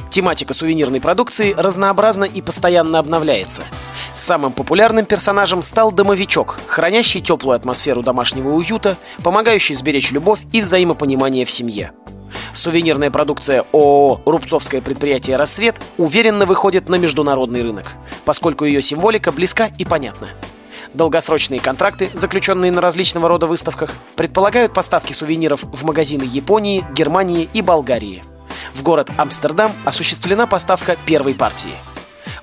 Тематика 0.10 0.54
сувенирной 0.54 1.02
продукции 1.02 1.54
разнообразна 1.54 2.24
и 2.24 2.42
постоянно 2.42 3.00
обновляется. 3.00 3.64
Самым 4.16 4.52
популярным 4.52 5.06
персонажем 5.06 5.62
стал 5.62 5.92
домовичок, 5.92 6.58
хранящий 6.68 7.22
теплую 7.22 7.56
атмосферу 7.56 8.02
домашнего 8.02 8.50
уюта, 8.50 8.98
помогающий 9.24 9.76
сберечь 9.76 10.12
любовь 10.12 10.40
и 10.52 10.62
взаимопонимание 10.62 11.46
в 11.46 11.52
семье. 11.52 11.92
Сувенирная 12.54 13.12
продукция 13.12 13.66
ООО 13.72 14.22
«Рубцовское 14.26 14.82
предприятие 14.82 15.36
«Рассвет» 15.36 15.76
уверенно 15.98 16.46
выходит 16.46 16.90
на 16.90 16.96
международный 16.96 17.62
рынок, 17.62 17.92
поскольку 18.26 18.66
ее 18.66 18.82
символика 18.82 19.32
близка 19.32 19.70
и 19.78 19.86
понятна. 19.86 20.30
Долгосрочные 20.94 21.60
контракты, 21.60 22.10
заключенные 22.14 22.72
на 22.72 22.82
различного 22.82 23.28
рода 23.28 23.46
выставках, 23.46 23.92
предполагают 24.16 24.74
поставки 24.74 25.14
сувениров 25.14 25.64
в 25.64 25.86
магазины 25.86 26.24
Японии, 26.24 26.84
Германии 26.94 27.48
и 27.54 27.62
Болгарии. 27.62 28.24
В 28.74 28.84
город 28.84 29.10
Амстердам 29.18 29.74
осуществлена 29.86 30.48
поставка 30.48 30.98
первой 31.06 31.34
партии. 31.34 31.74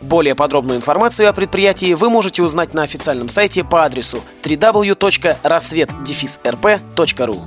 Более 0.00 0.34
подробную 0.34 0.76
информацию 0.76 1.30
о 1.30 1.32
предприятии 1.32 1.94
вы 1.94 2.10
можете 2.10 2.42
узнать 2.42 2.74
на 2.74 2.82
официальном 2.82 3.28
сайте 3.28 3.62
по 3.64 3.84
адресу 3.84 4.20
www.рассвет-рп.ру. 4.42 7.42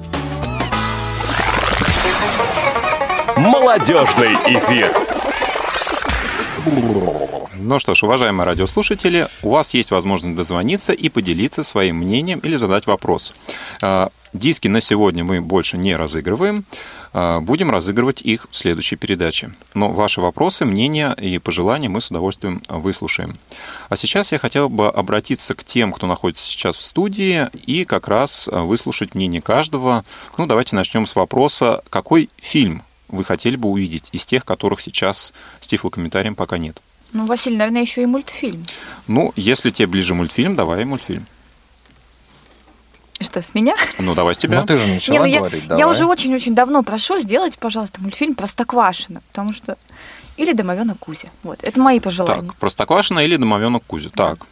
Молодежный 3.38 4.34
эфир. 4.47 5.07
Ну 7.59 7.80
что 7.80 7.95
ж, 7.95 8.03
уважаемые 8.03 8.45
радиослушатели, 8.45 9.28
у 9.41 9.49
вас 9.49 9.74
есть 9.74 9.91
возможность 9.91 10.36
дозвониться 10.36 10.93
и 10.93 11.09
поделиться 11.09 11.63
своим 11.63 11.97
мнением 11.97 12.39
или 12.39 12.55
задать 12.55 12.88
вопрос. 12.88 13.34
А, 13.82 14.09
Диски 14.34 14.68
на 14.68 14.80
сегодня 14.82 15.24
мы 15.24 15.41
больше 15.41 15.78
не 15.78 15.95
разыгрываем. 15.95 16.65
А, 17.13 17.39
Будем 17.39 17.72
разыгрывать 17.72 18.22
их 18.22 18.47
в 18.51 18.55
следующей 18.55 18.95
передаче. 18.95 19.51
Но 19.74 19.89
ваши 19.89 20.22
вопросы, 20.22 20.65
мнения 20.65 21.13
и 21.13 21.39
пожелания 21.39 21.89
мы 21.89 21.99
с 21.99 22.09
удовольствием 22.09 22.61
выслушаем. 22.70 23.38
А 23.89 23.95
сейчас 23.95 24.32
я 24.32 24.38
хотел 24.38 24.70
бы 24.70 24.88
обратиться 24.88 25.55
к 25.55 25.63
тем, 25.63 25.91
кто 25.91 26.07
находится 26.07 26.45
сейчас 26.45 26.78
в 26.78 26.82
студии, 26.82 27.47
и 27.65 27.86
как 27.86 28.07
раз 28.07 28.49
выслушать 28.51 29.15
мнение 29.15 29.41
каждого. 29.41 30.05
Ну, 30.38 30.45
давайте 30.45 30.76
начнем 30.76 31.05
с 31.05 31.15
вопроса, 31.15 31.82
какой 31.89 32.30
фильм 32.38 32.84
вы 33.08 33.24
хотели 33.24 33.55
бы 33.55 33.70
увидеть 33.70 34.10
из 34.12 34.26
тех, 34.26 34.45
которых 34.45 34.82
сейчас 34.82 35.34
с 35.60 35.68
тифлокомментарием 35.68 36.36
пока 36.36 36.58
нет? 36.58 36.82
Ну, 37.14 37.26
Василий, 37.26 37.55
наверное, 37.58 37.82
еще 37.82 38.03
и 38.03 38.05
мультфильм. 38.05 38.64
Ну, 39.08 39.32
если 39.36 39.70
тебе 39.70 39.88
ближе 39.88 40.14
мультфильм, 40.14 40.55
давай 40.55 40.84
мультфильм. 40.86 41.26
Что, 43.20 43.41
с 43.41 43.55
меня? 43.55 43.76
Ну, 43.97 44.14
давай 44.14 44.36
с 44.36 44.38
тебя. 44.38 44.62
Ну, 44.62 44.68
ты 44.68 44.78
же 44.78 44.88
начала 44.88 45.14
Не, 45.16 45.20
ну 45.20 45.26
я, 45.26 45.39
говорить, 45.39 45.64
я 45.64 45.70
давай. 45.70 45.91
уже 45.91 46.05
очень-очень 46.05 46.53
давно 46.53 46.84
прошу 46.84 47.18
сделать, 47.20 47.58
пожалуйста, 47.58 47.99
мультфильм 48.01 48.36
Простоквашино, 48.36 49.22
потому 49.32 49.53
что... 49.53 49.78
Или 50.36 50.53
Домовенок 50.53 50.99
Кузя. 50.99 51.30
Вот, 51.41 51.58
это 51.64 51.80
мои 51.82 51.99
пожелания. 51.99 52.43
Так, 52.49 52.55
Простоквашино 52.58 53.20
или 53.20 53.38
Домовенок 53.38 53.84
Кузя. 53.88 54.10
Так. 54.14 54.45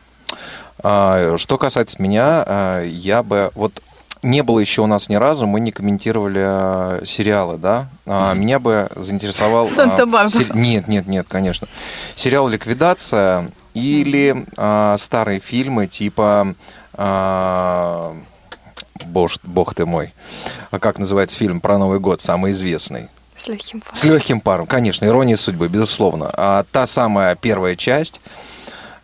А, 0.80 1.38
Что 1.38 1.60
касается 1.60 2.02
меня, 2.02 2.44
а, 2.48 2.84
я 2.84 3.22
бы 3.22 3.52
вот 3.54 3.84
не 4.26 4.42
было 4.44 4.60
еще 4.60 4.82
у 4.82 4.88
нас 4.88 5.08
ни 5.10 5.16
разу, 5.16 5.46
мы 5.48 5.60
не 5.60 5.72
комментировали 5.72 6.42
а, 6.44 7.02
сериалы, 7.06 7.58
да? 7.58 7.88
А, 8.06 8.34
Меня 8.34 8.60
бы 8.60 8.90
заинтересовал... 8.96 9.66
а, 9.66 9.68
Санта-Барбара. 9.68 10.28
се- 10.28 10.50
Нет, 10.54 10.88
нет, 10.88 11.08
нет, 11.08 11.26
конечно. 11.30 11.68
Сериал 12.16 12.48
«Ликвидация» 12.48 13.52
или 13.74 14.46
а, 14.58 14.98
старые 14.98 15.40
фильмы 15.40 15.88
типа... 15.88 16.56
а, 16.94 18.16
Боже, 19.06 19.40
бог 19.44 19.74
ты 19.76 19.86
мой. 19.86 20.14
А 20.72 20.80
как 20.80 20.98
называется 20.98 21.38
фильм 21.38 21.62
про 21.62 21.78
Новый 21.78 22.00
год, 22.00 22.22
самый 22.22 22.52
известный? 22.52 23.08
С 23.38 23.48
легким 23.48 23.82
паром. 23.82 23.96
С 23.96 24.04
легким 24.06 24.42
паром, 24.42 24.66
конечно, 24.66 25.06
ирония 25.06 25.36
судьбы, 25.36 25.68
безусловно. 25.68 26.32
А 26.34 26.64
та 26.72 26.88
самая 26.88 27.36
первая 27.36 27.76
часть, 27.76 28.22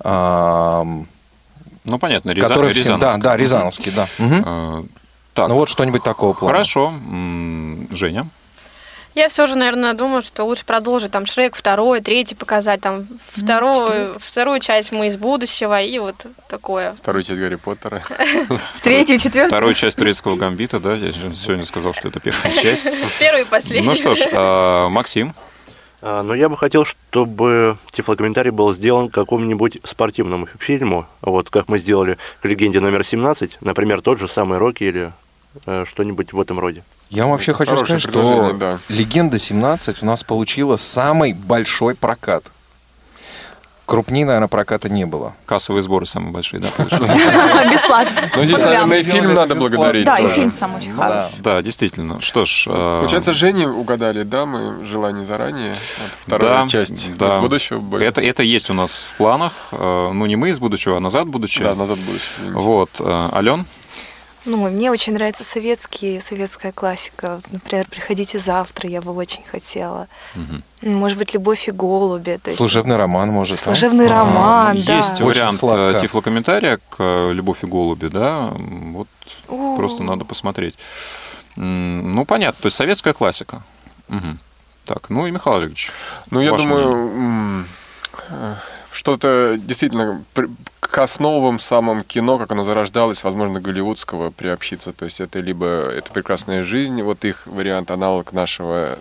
Ну, 0.03 1.97
понятно, 1.99 2.32
Ряза- 2.32 2.47
которая 2.47 2.74
всем- 2.74 2.99
да, 2.99 3.17
да, 3.17 3.36
Рязановский, 3.38 3.91
да. 3.91 4.07
Мгм. 4.19 4.89
Так. 5.34 5.47
Ну 5.47 5.55
вот 5.55 5.69
что-нибудь 5.69 6.03
такого 6.03 6.34
плана. 6.34 6.53
Хорошо. 6.53 6.93
Женя? 7.91 8.27
Я 9.13 9.27
все 9.27 9.45
же, 9.45 9.55
наверное, 9.55 9.93
думаю, 9.93 10.21
что 10.21 10.45
лучше 10.45 10.63
продолжить 10.63 11.11
там 11.11 11.25
Шрек 11.25 11.55
второй, 11.55 11.99
третий 11.99 12.34
показать, 12.34 12.79
там 12.79 13.07
вторую, 13.29 14.15
вторую 14.17 14.61
часть 14.61 14.93
мы 14.93 15.07
из 15.07 15.17
будущего 15.17 15.82
и 15.82 15.99
вот 15.99 16.15
такое. 16.47 16.95
Вторую 17.01 17.23
часть 17.23 17.39
Гарри 17.39 17.55
Поттера. 17.55 18.01
Третью, 18.82 19.17
четвертую. 19.17 19.49
Вторую 19.49 19.73
часть 19.73 19.97
турецкого 19.97 20.38
гамбита, 20.38 20.79
да? 20.79 20.95
Я 20.95 21.11
сегодня 21.34 21.65
сказал, 21.65 21.93
что 21.93 22.07
это 22.07 22.21
первая 22.21 22.53
часть. 22.53 22.89
Первый 23.19 23.41
и 23.41 23.45
последний. 23.45 23.86
Ну 23.86 23.95
что 23.95 24.15
ж, 24.15 24.21
э, 24.32 24.88
Максим. 24.88 25.36
А, 26.01 26.23
Но 26.23 26.34
я 26.34 26.47
бы 26.47 26.57
хотел, 26.57 26.86
чтобы 26.86 27.77
тифлокомментарий 27.91 28.51
был 28.51 28.73
сделан 28.73 29.09
к 29.09 29.13
какому-нибудь 29.13 29.79
спортивному 29.84 30.47
фильму, 30.57 31.05
вот 31.21 31.49
как 31.49 31.67
мы 31.67 31.79
сделали 31.79 32.17
к 32.41 32.45
«Легенде 32.45 32.79
номер 32.79 33.01
17», 33.01 33.57
например, 33.61 34.01
тот 34.01 34.19
же 34.19 34.27
самый 34.27 34.57
«Рокки» 34.57 34.84
или 34.84 35.11
что-нибудь 35.86 36.34
в 36.34 36.39
этом 36.39 36.60
роде. 36.60 36.84
Я 37.10 37.24
вам 37.24 37.34
вообще 37.34 37.54
хочу 37.54 37.76
сказать, 37.78 38.02
что 38.02 38.54
да. 38.54 38.80
«Легенда 38.88 39.36
17» 39.36 39.97
у 40.02 40.06
нас 40.06 40.24
получила 40.24 40.78
самый 40.78 41.34
большой 41.34 41.93
прокат. 41.93 42.45
Крупнее, 43.91 44.26
наверное, 44.26 44.47
проката 44.47 44.88
не 44.88 45.06
было. 45.06 45.34
Кассовые 45.45 45.82
сборы 45.84 46.06
самые 46.06 46.32
большие, 46.32 46.62
да? 46.62 46.70
Бесплатно. 47.70 48.32
Ну, 48.38 48.45
здесь, 48.45 48.62
наверное, 48.62 48.99
и 48.99 49.04
фильм 49.04 49.34
надо 49.34 49.56
благодарить. 49.56 50.06
Да, 50.06 50.18
и 50.18 50.30
фильм 50.30 50.54
сам 50.54 50.76
очень 50.76 50.93
хороший. 50.93 51.36
Да, 51.39 51.62
действительно. 51.62 52.22
Что 52.22 52.45
ж, 52.45 52.68
э, 52.68 52.97
Получается, 52.99 53.34
Жене 53.34 53.68
угадали, 53.68 54.24
да, 54.24 54.45
мы 54.45 54.86
желание 54.86 55.26
заранее. 55.26 55.76
Вторая 56.26 56.70
часть 56.70 57.18
да. 57.18 57.36
из 57.36 57.41
будущего. 57.41 57.97
Это, 57.97 58.22
это 58.22 58.43
есть 58.43 58.70
у 58.70 58.74
нас 58.74 59.06
в 59.10 59.16
планах. 59.16 59.52
Э, 59.74 60.12
Ну, 60.14 60.26
не 60.26 60.38
мы 60.38 60.52
из 60.52 60.60
будущего, 60.60 60.95
а 60.95 60.99
назад 61.02 61.28
будущее. 61.28 61.66
Да, 61.66 61.76
назад 61.76 61.99
будущее. 61.99 62.54
Вот. 62.54 62.91
э, 63.02 63.30
Ален? 63.34 63.66
Ну, 64.46 64.58
мне 64.70 64.89
очень 64.89 65.14
нравится 65.14 65.44
советские, 65.44 66.20
советская 66.20 66.72
классика. 66.72 67.42
Например, 67.52 67.86
«Приходите 67.88 68.39
завтра» 68.39 68.89
я 68.89 69.02
бы 69.02 69.14
очень 69.16 69.44
хотела. 69.44 70.08
Мгм. 70.36 70.64
Может 70.82 71.18
быть, 71.20 71.34
«Любовь 71.36 71.68
и 71.68 71.72
голуби». 71.72 72.39
То 72.42 72.50
есть 72.50 72.58
Служебный 72.58 72.98
роман, 72.98 73.30
может. 73.30 73.60
а? 73.60 73.64
Служебный 73.64 74.08
А, 74.08 74.10
роман, 74.10 74.78
Ну, 74.78 74.84
да. 74.84 74.98
Есть 74.98 75.14
Очень 75.22 75.26
вариант 75.26 75.58
сладко. 75.58 75.98
э, 75.98 76.02
тифлокомментария 76.02 76.78
к 76.89 76.96
э, 77.00 77.32
«Любовь 77.34 77.64
и 77.64 77.68
голуби», 77.68 78.08
да? 78.08 78.52
Вот 78.56 79.08
О. 79.48 79.76
просто 79.76 80.02
надо 80.04 80.26
посмотреть. 80.26 80.76
Ну, 81.56 82.26
понятно, 82.26 82.62
то 82.62 82.66
есть 82.68 82.78
советская 82.78 83.14
классика. 83.14 83.62
Мгм. 84.08 84.39
Так, 84.86 85.10
ну 85.12 85.28
и 85.28 85.32
Михаил 85.32 85.58
Олегович. 85.58 85.92
Ну, 86.32 86.39
я 86.42 86.52
думаю, 86.52 86.96
мнение. 86.96 87.66
Что-то 88.92 89.58
действительно 89.58 90.24
к 90.80 90.98
основам 90.98 91.60
самым 91.60 92.04
кино, 92.04 92.38
как 92.38 92.52
оно 92.52 92.64
зарождалось, 92.64 93.24
возможно, 93.24 93.62
голливудского 93.62 94.32
приобщиться. 94.32 94.92
То 94.92 95.06
есть 95.06 95.22
это 95.22 95.39
либо 95.39 95.66
это 95.66 96.12
прекрасная 96.12 96.64
жизнь, 96.64 97.02
вот 97.02 97.24
их 97.24 97.48
вариант 97.48 97.92
аналог 97.92 98.34
нашего 98.34 99.00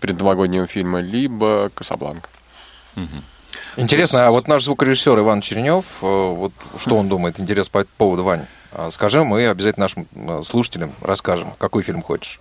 предновогоднего 0.00 0.66
фильма, 0.66 1.00
либо 1.00 1.70
Касабланка. 1.74 2.28
Интересно, 3.76 4.26
а 4.26 4.30
вот 4.30 4.48
наш 4.48 4.64
звукорежиссер 4.64 5.18
Иван 5.20 5.40
Чернев, 5.40 5.84
э, 6.02 6.06
вот 6.06 6.52
что 6.76 6.96
он 6.96 7.08
думает, 7.08 7.38
интересно 7.38 7.80
по 7.80 7.86
поводу, 7.96 8.24
Вань? 8.24 8.46
А 8.72 8.90
Скажи, 8.90 9.22
мы 9.22 9.46
обязательно 9.46 9.84
нашим 9.84 10.06
э, 10.14 10.42
слушателям 10.42 10.92
расскажем, 11.00 11.54
какой 11.58 11.82
фильм 11.82 12.02
хочешь. 12.02 12.40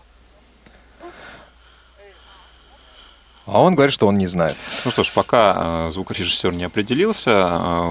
А 3.47 3.61
он 3.61 3.75
говорит, 3.75 3.93
что 3.93 4.07
он 4.07 4.15
не 4.15 4.27
знает. 4.27 4.57
Ну 4.83 4.91
что 4.91 5.03
ж, 5.03 5.11
пока 5.13 5.87
э, 5.87 5.91
звукорежиссер 5.91 6.53
не 6.53 6.65
определился, 6.65 7.31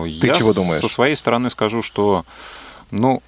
э, 0.04 0.10
Ты 0.20 0.26
я 0.28 0.34
чего 0.34 0.52
думаешь? 0.52 0.80
со 0.80 0.88
своей 0.88 1.16
стороны 1.16 1.48
скажу, 1.48 1.82
что 1.82 2.24
ну, 2.90 3.22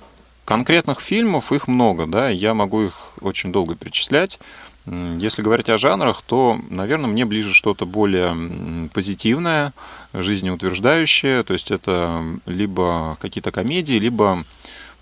конкретных 0.44 1.00
фильмов 1.00 1.52
их 1.52 1.68
много, 1.68 2.06
да, 2.06 2.28
я 2.28 2.52
могу 2.54 2.82
их 2.82 3.12
очень 3.22 3.50
долго 3.50 3.74
перечислять. 3.74 4.38
Если 4.86 5.42
говорить 5.42 5.68
о 5.68 5.76
жанрах, 5.76 6.22
то, 6.22 6.58
наверное, 6.70 7.10
мне 7.10 7.24
ближе 7.26 7.52
что-то 7.52 7.84
более 7.84 8.88
позитивное, 8.94 9.74
жизнеутверждающее, 10.14 11.42
то 11.42 11.52
есть 11.52 11.70
это 11.70 12.22
либо 12.46 13.16
какие-то 13.20 13.50
комедии, 13.50 13.94
либо, 13.94 14.44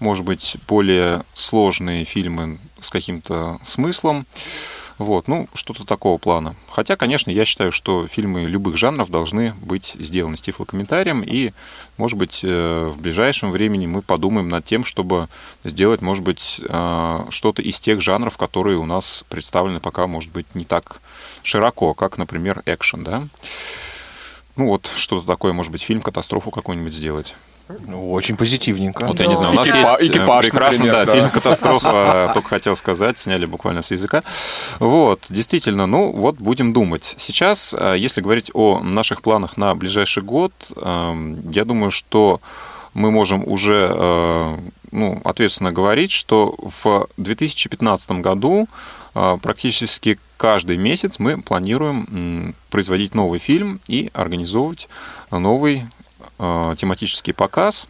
может 0.01 0.25
быть, 0.25 0.57
более 0.67 1.23
сложные 1.35 2.05
фильмы 2.05 2.59
с 2.81 2.91
каким-то 2.91 3.61
смыслом. 3.63 4.27
Вот, 4.99 5.29
ну, 5.29 5.47
что-то 5.53 5.85
такого 5.85 6.17
плана. 6.17 6.57
Хотя, 6.71 6.97
конечно, 6.97 7.31
я 7.31 7.45
считаю, 7.45 7.71
что 7.71 8.07
фильмы 8.07 8.45
любых 8.45 8.79
жанров 8.79 9.11
должны 9.11 9.53
быть 9.61 9.95
сделаны 9.99 10.39
с 10.39 10.41
тифлокомментарием, 10.41 11.23
и, 11.23 11.53
может 11.99 12.17
быть, 12.17 12.41
э, 12.43 12.93
в 12.95 12.99
ближайшем 12.99 13.51
времени 13.51 13.87
мы 13.87 14.01
подумаем 14.01 14.49
над 14.49 14.65
тем, 14.65 14.87
чтобы 14.87 15.29
сделать, 15.65 16.01
может 16.01 16.25
быть, 16.25 16.63
э, 16.67 17.27
что-то 17.29 17.61
из 17.61 17.79
тех 17.79 18.01
жанров, 18.01 18.39
которые 18.39 18.79
у 18.79 18.87
нас 18.87 19.23
представлены 19.29 19.81
пока, 19.81 20.07
может 20.07 20.33
быть, 20.33 20.47
не 20.55 20.65
так 20.65 21.03
широко, 21.43 21.93
как, 21.93 22.17
например, 22.17 22.63
экшен, 22.65 23.05
да? 23.05 23.29
Ну, 24.57 24.69
вот 24.69 24.91
что-то 24.97 25.27
такое, 25.27 25.53
может 25.53 25.73
быть, 25.73 25.83
фильм, 25.83 26.01
катастрофу 26.01 26.51
какую-нибудь 26.51 26.95
сделать. 26.95 27.35
Ну, 27.87 28.13
очень 28.13 28.37
позитивненько. 28.37 29.07
Вот 29.07 29.19
я 29.19 29.27
не 29.27 29.35
знаю, 29.35 29.53
у 29.53 29.57
нас 29.57 29.67
Экипа- 29.67 29.77
есть 29.79 30.03
э, 30.03 30.07
экипаж, 30.07 30.45
прекрасный 30.45 30.87
например, 30.87 30.95
да, 30.95 31.05
да. 31.05 31.13
фильм 31.13 31.31
«Катастрофа», 31.31 32.31
только 32.35 32.49
хотел 32.49 32.77
сказать, 32.77 33.19
сняли 33.19 33.45
буквально 33.45 33.83
с 33.83 33.91
языка. 33.91 34.23
Вот, 34.79 35.25
действительно, 35.29 35.87
ну 35.87 36.13
вот 36.13 36.37
будем 36.37 36.73
думать. 36.73 37.15
Сейчас, 37.19 37.75
э, 37.77 37.97
если 37.99 38.21
говорить 38.21 38.51
о 38.55 38.81
наших 38.81 39.21
планах 39.21 39.57
на 39.57 39.75
ближайший 39.75 40.23
год, 40.23 40.53
эм, 40.77 41.51
я 41.51 41.65
думаю, 41.65 41.91
что 41.91 42.41
мы 42.95 43.11
можем 43.11 43.47
уже 43.47 43.91
э, 43.93 44.57
ну, 44.93 45.21
ответственно 45.25 45.73
говорить, 45.73 46.13
что 46.13 46.55
в 46.85 47.09
2015 47.17 48.23
году 48.23 48.69
практически 49.13 50.19
каждый 50.37 50.77
месяц 50.77 51.19
мы 51.19 51.41
планируем 51.41 52.55
производить 52.69 53.15
новый 53.15 53.39
фильм 53.39 53.81
и 53.89 54.11
организовывать 54.13 54.89
новый 55.31 55.87
тематический 56.39 57.33
показ. 57.33 57.89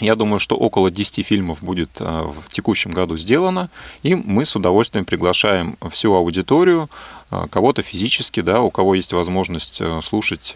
Я 0.00 0.14
думаю, 0.14 0.38
что 0.38 0.56
около 0.56 0.90
10 0.90 1.24
фильмов 1.24 1.62
будет 1.62 1.90
э, 2.00 2.04
в 2.04 2.52
текущем 2.52 2.90
году 2.90 3.16
сделано, 3.16 3.70
и 4.02 4.14
мы 4.14 4.44
с 4.44 4.54
удовольствием 4.54 5.06
приглашаем 5.06 5.78
всю 5.90 6.12
аудиторию, 6.12 6.90
э, 7.30 7.46
кого-то 7.50 7.80
физически, 7.80 8.40
да, 8.40 8.60
у 8.60 8.70
кого 8.70 8.94
есть 8.94 9.14
возможность 9.14 9.78
э, 9.80 10.00
слушать, 10.02 10.54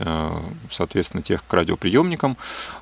соответственно, 0.70 1.22
тех 1.22 1.44
к 1.46 1.52
радиоприемникам, 1.52 2.36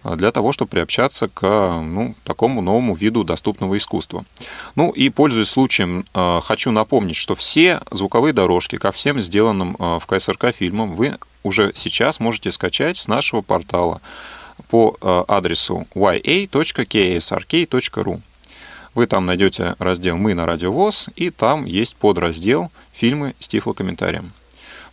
для 0.05 0.33
того, 0.33 0.53
чтобы 0.53 0.71
приобщаться 0.71 1.29
к 1.29 1.43
ну, 1.83 2.15
такому 2.25 2.61
новому 2.61 2.95
виду 2.95 3.25
доступного 3.25 3.77
искусства. 3.77 4.25
Ну 4.75 4.91
и, 4.91 5.09
пользуясь 5.11 5.49
случаем, 5.49 6.05
хочу 6.13 6.71
напомнить, 6.71 7.17
что 7.17 7.35
все 7.35 7.81
звуковые 7.91 8.33
дорожки 8.33 8.77
ко 8.77 8.93
всем 8.93 9.21
сделанным 9.21 9.77
в 9.79 10.03
КСРК 10.07 10.55
фильмам 10.55 10.93
вы 10.93 11.17
уже 11.43 11.73
сейчас 11.75 12.21
можете 12.21 12.53
скачать 12.53 12.99
с 12.99 13.09
нашего 13.09 13.43
портала 13.43 14.01
по 14.69 14.97
э, 15.01 15.25
адресу 15.29 15.87
ya.ksrk.ru. 15.95 16.21
Вы 18.95 19.07
там 19.07 19.27
найдете 19.27 19.77
раздел 19.79 20.17
«Мы 20.17 20.35
на 20.35 20.47
радиовоз», 20.47 21.09
и 21.15 21.31
там 21.31 21.65
есть 21.65 21.97
подраздел 21.97 22.71
«Фильмы 22.93 23.35
с 23.39 23.49
тифлокомментарием». 23.49 24.33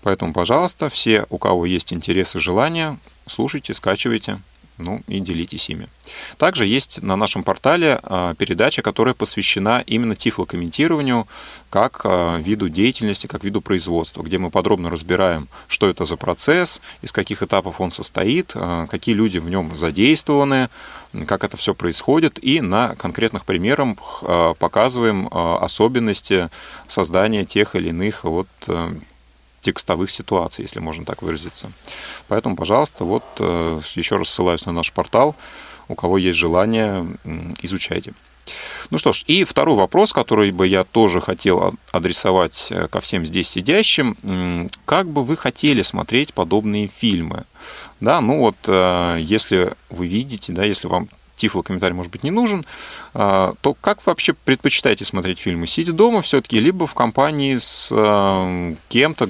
Поэтому, 0.02 0.34
пожалуйста, 0.34 0.90
все, 0.90 1.26
у 1.30 1.38
кого 1.40 1.66
есть 1.66 1.92
интерес 1.92 2.36
и 2.36 2.40
желание, 2.40 3.00
слушайте, 3.26 3.74
скачивайте 3.74 4.40
ну 4.78 5.02
и 5.08 5.20
делитесь 5.20 5.70
ими. 5.70 5.88
Также 6.38 6.66
есть 6.66 7.02
на 7.02 7.16
нашем 7.16 7.44
портале 7.44 8.00
а, 8.04 8.34
передача, 8.36 8.82
которая 8.82 9.14
посвящена 9.14 9.84
именно 9.86 10.16
тифлокомментированию 10.16 11.28
как 11.70 12.02
а, 12.04 12.38
виду 12.38 12.70
деятельности, 12.70 13.28
как 13.28 13.44
виду 13.44 13.62
производства, 13.62 14.24
где 14.24 14.38
мы 14.38 14.50
подробно 14.50 14.90
разбираем, 14.90 15.48
что 15.68 15.90
это 15.90 16.06
за 16.06 16.18
процесс, 16.18 16.82
из 17.02 17.12
каких 17.12 17.42
этапов 17.42 17.80
он 17.80 17.92
состоит, 17.92 18.52
а, 18.56 18.88
какие 18.88 19.16
люди 19.16 19.38
в 19.38 19.50
нем 19.50 19.76
задействованы, 19.76 20.70
как 21.28 21.44
это 21.44 21.56
все 21.56 21.74
происходит, 21.74 22.44
и 22.44 22.60
на 22.60 22.96
конкретных 22.96 23.46
примерах 23.46 24.24
показываем 24.60 25.30
особенности 25.32 26.50
создания 26.88 27.46
тех 27.46 27.76
или 27.76 27.90
иных 27.90 28.26
вот 28.26 28.48
текстовых 29.66 30.12
ситуаций, 30.12 30.62
если 30.62 30.80
можно 30.80 31.06
так 31.06 31.24
выразиться. 31.24 31.72
Поэтому, 32.28 32.56
пожалуйста, 32.56 33.04
вот 33.04 33.24
э, 33.40 33.80
еще 33.96 34.18
раз 34.18 34.30
ссылаюсь 34.30 34.66
на 34.66 34.72
наш 34.72 34.92
портал. 34.92 35.36
У 35.88 35.96
кого 35.96 36.18
есть 36.18 36.38
желание, 36.38 37.06
изучайте. 37.62 38.14
Ну 38.92 39.00
что 39.00 39.12
ж, 39.12 39.24
и 39.26 39.44
второй 39.44 39.76
вопрос, 39.76 40.14
который 40.14 40.52
бы 40.52 40.68
я 40.68 40.84
тоже 40.84 41.20
хотел 41.20 41.74
адресовать 41.92 42.68
э, 42.70 42.88
ко 42.88 43.02
всем 43.02 43.26
здесь 43.26 43.50
сидящим. 43.50 44.70
Как 44.86 45.08
бы 45.08 45.24
вы 45.24 45.36
хотели 45.36 45.82
смотреть 45.82 46.34
подобные 46.34 46.88
фильмы? 46.88 47.46
Да, 48.00 48.22
ну 48.22 48.40
вот, 48.40 48.58
э, 48.68 49.18
если 49.20 49.74
вы 49.90 50.06
видите, 50.06 50.54
да, 50.54 50.64
если 50.64 50.88
вам 50.88 51.10
тифло 51.36 51.62
комментарий, 51.64 51.96
может 51.96 52.12
быть, 52.12 52.24
не 52.24 52.32
нужен, 52.32 52.66
а, 53.14 53.54
то 53.62 53.74
как 53.74 54.06
вообще 54.06 54.34
предпочитаете 54.34 55.06
смотреть 55.06 55.40
фильмы? 55.40 55.68
Сидя 55.68 55.94
дома 55.94 56.22
все-таки, 56.22 56.60
либо 56.60 56.88
в 56.88 56.94
компании 56.94 57.58
с 57.58 57.90
кем-то, 58.90 59.30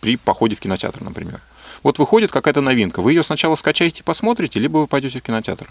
при 0.00 0.16
походе 0.16 0.56
в 0.56 0.60
кинотеатр, 0.60 1.02
например. 1.02 1.40
Вот 1.82 1.98
выходит 1.98 2.30
какая-то 2.30 2.60
новинка, 2.60 3.00
вы 3.00 3.12
ее 3.12 3.22
сначала 3.22 3.54
скачаете, 3.54 4.02
посмотрите, 4.02 4.58
либо 4.58 4.78
вы 4.78 4.86
пойдете 4.86 5.20
в 5.20 5.22
кинотеатр. 5.22 5.70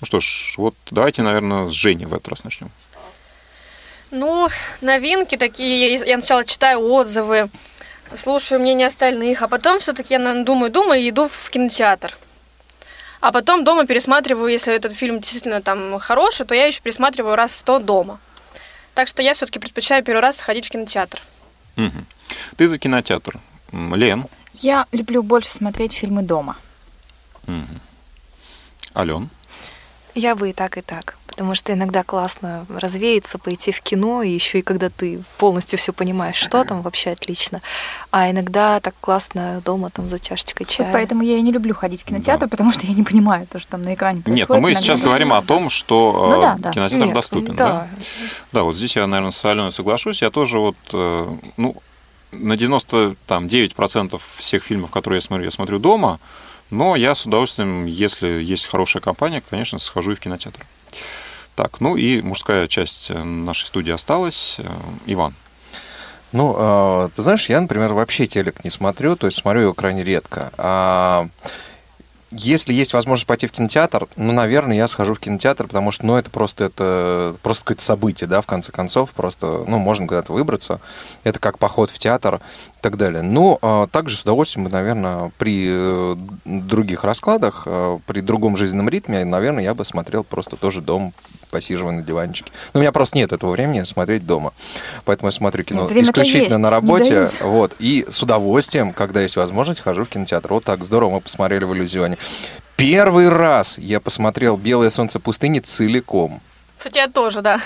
Ну 0.00 0.06
что 0.06 0.20
ж, 0.20 0.54
вот 0.58 0.74
давайте, 0.90 1.22
наверное, 1.22 1.68
с 1.68 1.72
Женей 1.72 2.04
в 2.06 2.12
этот 2.12 2.28
раз 2.28 2.44
начнем. 2.44 2.70
Ну, 4.10 4.48
новинки 4.82 5.36
такие, 5.36 5.94
я 5.94 6.18
сначала 6.18 6.44
читаю 6.44 6.80
отзывы, 6.80 7.48
слушаю 8.14 8.60
мнение 8.60 8.86
остальных, 8.86 9.42
а 9.42 9.48
потом 9.48 9.80
все-таки 9.80 10.14
я 10.14 10.44
думаю, 10.44 10.70
думаю 10.70 11.08
иду 11.08 11.28
в 11.28 11.50
кинотеатр. 11.50 12.16
А 13.20 13.32
потом 13.32 13.64
дома 13.64 13.86
пересматриваю, 13.86 14.52
если 14.52 14.74
этот 14.74 14.92
фильм 14.92 15.20
действительно 15.20 15.62
там 15.62 15.98
хороший, 15.98 16.46
то 16.46 16.54
я 16.54 16.66
еще 16.66 16.80
пересматриваю 16.80 17.34
раз 17.34 17.56
сто 17.56 17.78
дома. 17.78 18.20
Так 18.94 19.08
что 19.08 19.22
я 19.22 19.34
все-таки 19.34 19.58
предпочитаю 19.58 20.04
первый 20.04 20.20
раз 20.20 20.36
сходить 20.36 20.66
в 20.66 20.70
кинотеатр. 20.70 21.20
Угу. 21.76 22.04
Ты 22.56 22.68
за 22.68 22.78
кинотеатр. 22.78 23.38
Лен? 23.72 24.26
Я 24.54 24.86
люблю 24.92 25.22
больше 25.22 25.50
смотреть 25.50 25.92
фильмы 25.92 26.22
дома. 26.22 26.56
Угу. 27.46 27.80
Ален? 28.94 29.30
Я 30.14 30.34
бы 30.34 30.50
и 30.50 30.52
так, 30.52 30.78
и 30.78 30.80
так. 30.80 31.18
Потому 31.36 31.54
что 31.54 31.74
иногда 31.74 32.02
классно 32.02 32.64
развеяться, 32.70 33.36
пойти 33.36 33.70
в 33.70 33.82
кино, 33.82 34.22
и 34.22 34.30
еще 34.30 34.60
и 34.60 34.62
когда 34.62 34.88
ты 34.88 35.20
полностью 35.36 35.78
все 35.78 35.92
понимаешь, 35.92 36.36
что 36.36 36.64
там, 36.64 36.80
вообще 36.80 37.10
отлично. 37.10 37.60
А 38.10 38.30
иногда 38.30 38.80
так 38.80 38.94
классно 39.02 39.60
дома 39.62 39.90
там 39.90 40.08
за 40.08 40.18
чашечкой 40.18 40.64
чая. 40.66 40.86
Вот 40.86 40.94
поэтому 40.94 41.20
я 41.20 41.36
и 41.36 41.42
не 41.42 41.52
люблю 41.52 41.74
ходить 41.74 42.00
в 42.00 42.04
кинотеатр, 42.06 42.46
да. 42.46 42.48
потому 42.48 42.72
что 42.72 42.86
я 42.86 42.94
не 42.94 43.02
понимаю 43.02 43.46
то, 43.46 43.58
что 43.58 43.72
там 43.72 43.82
на 43.82 43.92
экране 43.92 44.22
происходит. 44.22 44.48
Нет, 44.48 44.48
но 44.48 44.60
мы 44.60 44.74
сейчас 44.74 45.02
говорим 45.02 45.34
о 45.34 45.42
том, 45.42 45.68
что 45.68 46.32
ну, 46.34 46.40
да, 46.40 46.56
да. 46.58 46.70
кинотеатр 46.70 47.04
Нет, 47.04 47.14
доступен. 47.14 47.54
Да. 47.54 47.68
да. 47.68 47.88
Да, 48.52 48.62
вот 48.62 48.74
здесь 48.74 48.96
я, 48.96 49.06
наверное, 49.06 49.30
с 49.30 49.44
Аленой 49.44 49.72
соглашусь. 49.72 50.22
Я 50.22 50.30
тоже 50.30 50.58
вот, 50.58 50.76
э, 50.94 51.28
ну, 51.58 51.76
на 52.32 52.54
99% 52.54 54.20
всех 54.36 54.62
фильмов, 54.62 54.90
которые 54.90 55.18
я 55.18 55.20
смотрю, 55.20 55.44
я 55.44 55.50
смотрю 55.50 55.78
дома, 55.78 56.18
но 56.70 56.96
я 56.96 57.14
с 57.14 57.26
удовольствием, 57.26 57.84
если 57.84 58.42
есть 58.42 58.66
хорошая 58.66 59.02
компания, 59.02 59.42
конечно, 59.50 59.78
схожу 59.78 60.12
и 60.12 60.14
в 60.14 60.20
кинотеатр. 60.20 60.60
Так, 61.56 61.80
ну 61.80 61.96
и 61.96 62.20
мужская 62.20 62.68
часть 62.68 63.10
э, 63.10 63.14
нашей 63.18 63.64
студии 63.64 63.90
осталась. 63.90 64.56
Э, 64.58 64.66
Иван. 65.06 65.34
Ну, 66.30 66.54
э, 66.56 67.08
ты 67.16 67.22
знаешь, 67.22 67.48
я, 67.48 67.58
например, 67.62 67.94
вообще 67.94 68.26
телек 68.26 68.62
не 68.62 68.68
смотрю, 68.68 69.16
то 69.16 69.26
есть 69.26 69.38
смотрю 69.38 69.62
его 69.62 69.72
крайне 69.72 70.04
редко. 70.04 70.52
А 70.58 71.28
если 72.30 72.74
есть 72.74 72.92
возможность 72.92 73.26
пойти 73.26 73.46
в 73.46 73.52
кинотеатр, 73.52 74.06
ну, 74.16 74.32
наверное, 74.32 74.76
я 74.76 74.86
схожу 74.86 75.14
в 75.14 75.18
кинотеатр, 75.18 75.66
потому 75.66 75.92
что, 75.92 76.04
ну, 76.04 76.16
это 76.16 76.30
просто, 76.30 76.64
это 76.64 77.36
просто 77.42 77.64
какое-то 77.64 77.82
событие, 77.82 78.28
да, 78.28 78.42
в 78.42 78.46
конце 78.46 78.70
концов, 78.70 79.12
просто, 79.12 79.64
ну, 79.66 79.78
можно 79.78 80.06
куда-то 80.06 80.34
выбраться. 80.34 80.80
Это 81.24 81.38
как 81.38 81.58
поход 81.58 81.88
в 81.88 81.98
театр 81.98 82.42
и 82.74 82.78
так 82.82 82.98
далее. 82.98 83.22
Но 83.22 83.58
а, 83.62 83.86
также 83.86 84.18
с 84.18 84.22
удовольствием, 84.22 84.68
наверное, 84.68 85.32
при 85.38 85.66
э, 85.68 86.16
других 86.44 87.02
раскладах, 87.02 87.66
при 88.06 88.20
другом 88.20 88.58
жизненном 88.58 88.90
ритме, 88.90 89.24
наверное, 89.24 89.64
я 89.64 89.72
бы 89.72 89.86
смотрел 89.86 90.22
просто 90.22 90.56
тоже 90.56 90.82
дом 90.82 91.14
посиживая 91.56 91.92
на 91.92 92.02
диванчике. 92.02 92.52
Но 92.74 92.80
у 92.80 92.82
меня 92.82 92.92
просто 92.92 93.16
нет 93.16 93.32
этого 93.32 93.52
времени 93.52 93.82
смотреть 93.84 94.26
дома. 94.26 94.52
Поэтому 95.06 95.28
я 95.28 95.32
смотрю 95.32 95.64
кино 95.64 95.88
нет, 95.90 96.04
исключительно 96.04 96.58
на 96.58 96.68
работе. 96.68 97.30
Вот, 97.40 97.74
и 97.78 98.04
с 98.10 98.22
удовольствием, 98.22 98.92
когда 98.92 99.22
есть 99.22 99.36
возможность, 99.36 99.80
хожу 99.80 100.04
в 100.04 100.08
кинотеатр. 100.10 100.52
Вот 100.52 100.64
так 100.64 100.84
здорово 100.84 101.12
мы 101.12 101.20
посмотрели 101.22 101.64
в 101.64 101.72
иллюзионе. 101.72 102.18
Первый 102.76 103.30
раз 103.30 103.78
я 103.78 104.00
посмотрел 104.00 104.58
«Белое 104.58 104.90
солнце 104.90 105.18
пустыни» 105.18 105.60
целиком. 105.60 106.42
Кстати, 106.76 106.98
я 106.98 107.08
тоже, 107.08 107.40
да. 107.40 107.58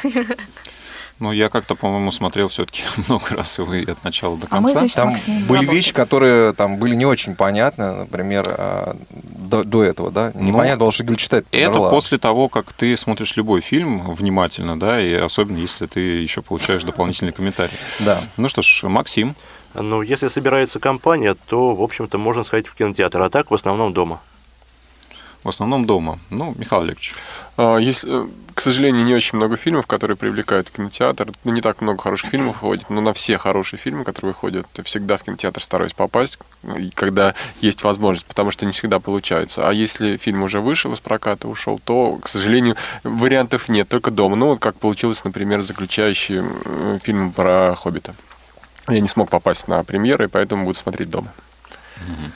Ну, 1.21 1.33
я 1.33 1.51
как-то, 1.51 1.75
по-моему, 1.75 2.11
смотрел 2.13 2.49
все-таки 2.49 2.83
много 3.09 3.37
раз 3.37 3.59
его 3.59 3.75
и 3.75 3.89
от 3.89 4.03
начала 4.05 4.37
до 4.39 4.47
конца. 4.47 4.57
А 4.57 4.61
мы, 4.61 4.89
значит, 4.89 4.97
там 4.97 5.47
были 5.47 5.67
вещи, 5.67 5.93
которые 5.93 6.55
там 6.55 6.79
были 6.79 6.95
не 6.95 7.05
очень 7.05 7.37
понятны, 7.37 7.93
например, 7.93 8.45
а, 8.49 8.97
до, 9.11 9.63
до 9.63 9.85
этого, 9.85 10.11
да? 10.11 10.33
Ну, 10.35 10.43
Непонятно 10.43 10.81
было, 10.81 10.93
что 10.93 11.15
читать. 11.17 11.45
Это 11.53 11.91
после 11.91 12.19
того, 12.19 12.49
как 12.49 12.73
ты 12.73 12.97
смотришь 12.97 13.37
любой 13.37 13.61
фильм 13.61 14.15
внимательно, 14.15 14.81
да, 14.81 14.99
и 15.01 15.13
особенно 15.13 15.59
если 15.59 15.85
ты 15.85 16.01
еще 16.01 16.41
получаешь 16.41 16.85
дополнительный 16.85 17.33
комментарий. 17.33 17.77
Да. 18.01 18.19
Ну 18.39 18.49
что 18.49 18.63
ж, 18.63 18.85
Максим. 18.85 19.37
Ну, 19.75 20.01
если 20.03 20.29
собирается 20.29 20.81
компания, 20.81 21.37
то, 21.47 21.75
в 21.75 21.83
общем-то, 21.83 22.17
можно 22.17 22.45
сходить 22.45 22.67
в 22.67 22.75
кинотеатр, 22.75 23.21
а 23.21 23.29
так 23.29 23.51
в 23.51 23.55
основном 23.55 23.93
дома 23.93 24.21
в 25.43 25.49
основном 25.49 25.87
дома. 25.87 26.19
Ну, 26.31 26.55
Михаил 26.57 26.83
Олегович. 26.83 27.15
А, 27.57 27.79
есть, 27.79 28.05
э, 28.07 28.27
к 28.61 28.63
сожалению, 28.63 29.07
не 29.07 29.15
очень 29.15 29.39
много 29.39 29.57
фильмов, 29.57 29.87
которые 29.87 30.19
привлекают 30.19 30.71
кинотеатр. 30.71 31.31
Ну, 31.45 31.53
не 31.53 31.63
так 31.63 31.81
много 31.81 32.03
хороших 32.03 32.29
фильмов 32.29 32.57
выходит, 32.57 32.91
но 32.91 33.01
на 33.01 33.15
все 33.15 33.39
хорошие 33.39 33.81
фильмы, 33.81 34.05
которые 34.05 34.33
выходят, 34.33 34.67
всегда 34.85 35.17
в 35.17 35.23
кинотеатр 35.23 35.63
стараюсь 35.63 35.95
попасть, 35.95 36.39
когда 36.93 37.35
есть 37.63 37.83
возможность, 37.83 38.27
потому 38.27 38.51
что 38.51 38.67
не 38.67 38.73
всегда 38.73 39.01
получается. 39.01 39.67
А 39.67 39.73
если 39.73 40.19
фильм 40.19 40.43
уже 40.43 40.61
вышел 40.61 40.93
из 40.93 41.01
проката, 41.01 41.49
ушел, 41.49 41.81
то, 41.83 42.19
к 42.23 42.29
сожалению, 42.29 42.77
вариантов 43.03 43.71
нет, 43.71 43.89
только 43.89 44.11
дома. 44.11 44.37
Ну, 44.37 44.49
вот 44.49 44.59
как 44.59 44.75
получилось, 44.75 45.25
например, 45.25 45.63
заключающий 45.63 46.43
фильм 47.03 47.33
про 47.33 47.75
Хоббита. 47.75 48.15
Я 48.91 49.01
не 49.01 49.09
смог 49.09 49.31
попасть 49.31 49.69
на 49.69 49.83
премьеры, 49.85 50.29
поэтому 50.29 50.67
буду 50.67 50.77
смотреть 50.77 51.09
дома. 51.09 51.33
Угу. 51.97 52.31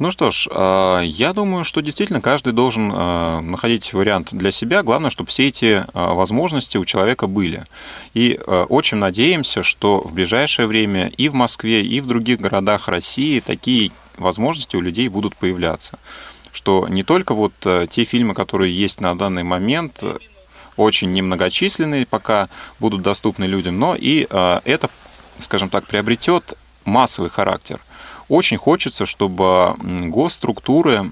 Ну 0.00 0.10
что 0.10 0.30
ж, 0.30 0.48
а, 0.50 1.02
я 1.02 1.34
думаю, 1.34 1.62
что 1.62 1.82
действительно 1.82 2.22
каждый 2.22 2.54
должен 2.54 2.90
а, 2.90 3.42
находить 3.42 3.92
вариант 3.92 4.30
для 4.32 4.50
себя. 4.50 4.82
Главное, 4.82 5.10
чтобы 5.10 5.28
все 5.28 5.48
эти 5.48 5.84
а, 5.92 6.14
возможности 6.14 6.78
у 6.78 6.86
человека 6.86 7.26
были. 7.26 7.66
И 8.14 8.40
очень 8.70 8.96
надеемся, 8.96 9.62
что 9.62 10.00
в 10.00 10.14
ближайшее 10.14 10.66
время 10.66 11.08
и 11.08 11.28
в 11.28 11.34
Москве, 11.34 11.84
и 11.84 12.00
в 12.00 12.06
других 12.06 12.40
городах 12.40 12.88
России 12.88 13.40
такие 13.40 13.92
возможности 14.16 14.74
у 14.74 14.80
людей 14.80 15.08
будут 15.08 15.36
появляться. 15.36 15.98
Что 16.50 16.88
не 16.88 17.02
только 17.02 17.34
вот 17.34 17.52
те 17.90 18.04
фильмы, 18.04 18.32
которые 18.32 18.74
есть 18.74 19.02
на 19.02 19.14
данный 19.18 19.42
момент, 19.42 20.02
очень 20.78 21.12
немногочисленные 21.12 22.06
пока 22.06 22.48
будут 22.78 23.02
доступны 23.02 23.44
людям, 23.44 23.78
но 23.78 23.94
и 23.94 24.26
это, 24.30 24.88
скажем 25.38 25.68
так, 25.68 25.86
приобретет 25.86 26.54
массовый 26.86 27.30
характер. 27.30 27.80
Очень 28.30 28.58
хочется, 28.58 29.06
чтобы 29.06 29.74
госструктуры 29.82 31.04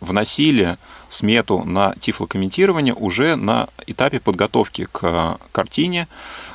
вносили 0.00 0.76
смету 1.08 1.64
на 1.64 1.94
тифлокомментирование 1.98 2.94
уже 2.94 3.36
на 3.36 3.68
этапе 3.86 4.20
подготовки 4.20 4.86
к 4.92 5.38
картине, 5.50 6.08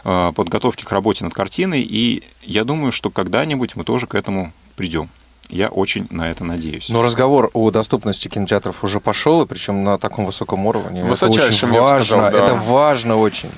э, 0.03 0.31
подготовки 0.35 0.83
к 0.83 0.91
работе 0.91 1.23
над 1.25 1.33
картиной, 1.33 1.81
и 1.81 2.23
я 2.43 2.63
думаю, 2.63 2.91
что 2.91 3.09
когда-нибудь 3.09 3.75
мы 3.75 3.83
тоже 3.83 4.07
к 4.07 4.15
этому 4.15 4.53
придем. 4.75 5.09
Я 5.49 5.69
очень 5.69 6.07
на 6.11 6.29
это 6.29 6.43
надеюсь. 6.43 6.89
Но 6.89 7.01
разговор 7.01 7.49
о 7.53 7.71
доступности 7.71 8.27
кинотеатров 8.27 8.83
уже 8.83 8.99
пошел, 8.99 9.41
и 9.41 9.47
причем 9.47 9.83
на 9.83 9.97
таком 9.97 10.25
высоком 10.25 10.65
уровне. 10.67 11.01
Это 11.01 11.25
очень 11.25 11.39
Высочайшем, 11.39 11.73
я 11.73 11.79
бы 11.79 11.85
важно. 11.85 12.05
сказал, 12.05 12.31
да. 12.31 12.45
Это 12.45 12.55
важно 12.55 13.17
очень. 13.17 13.49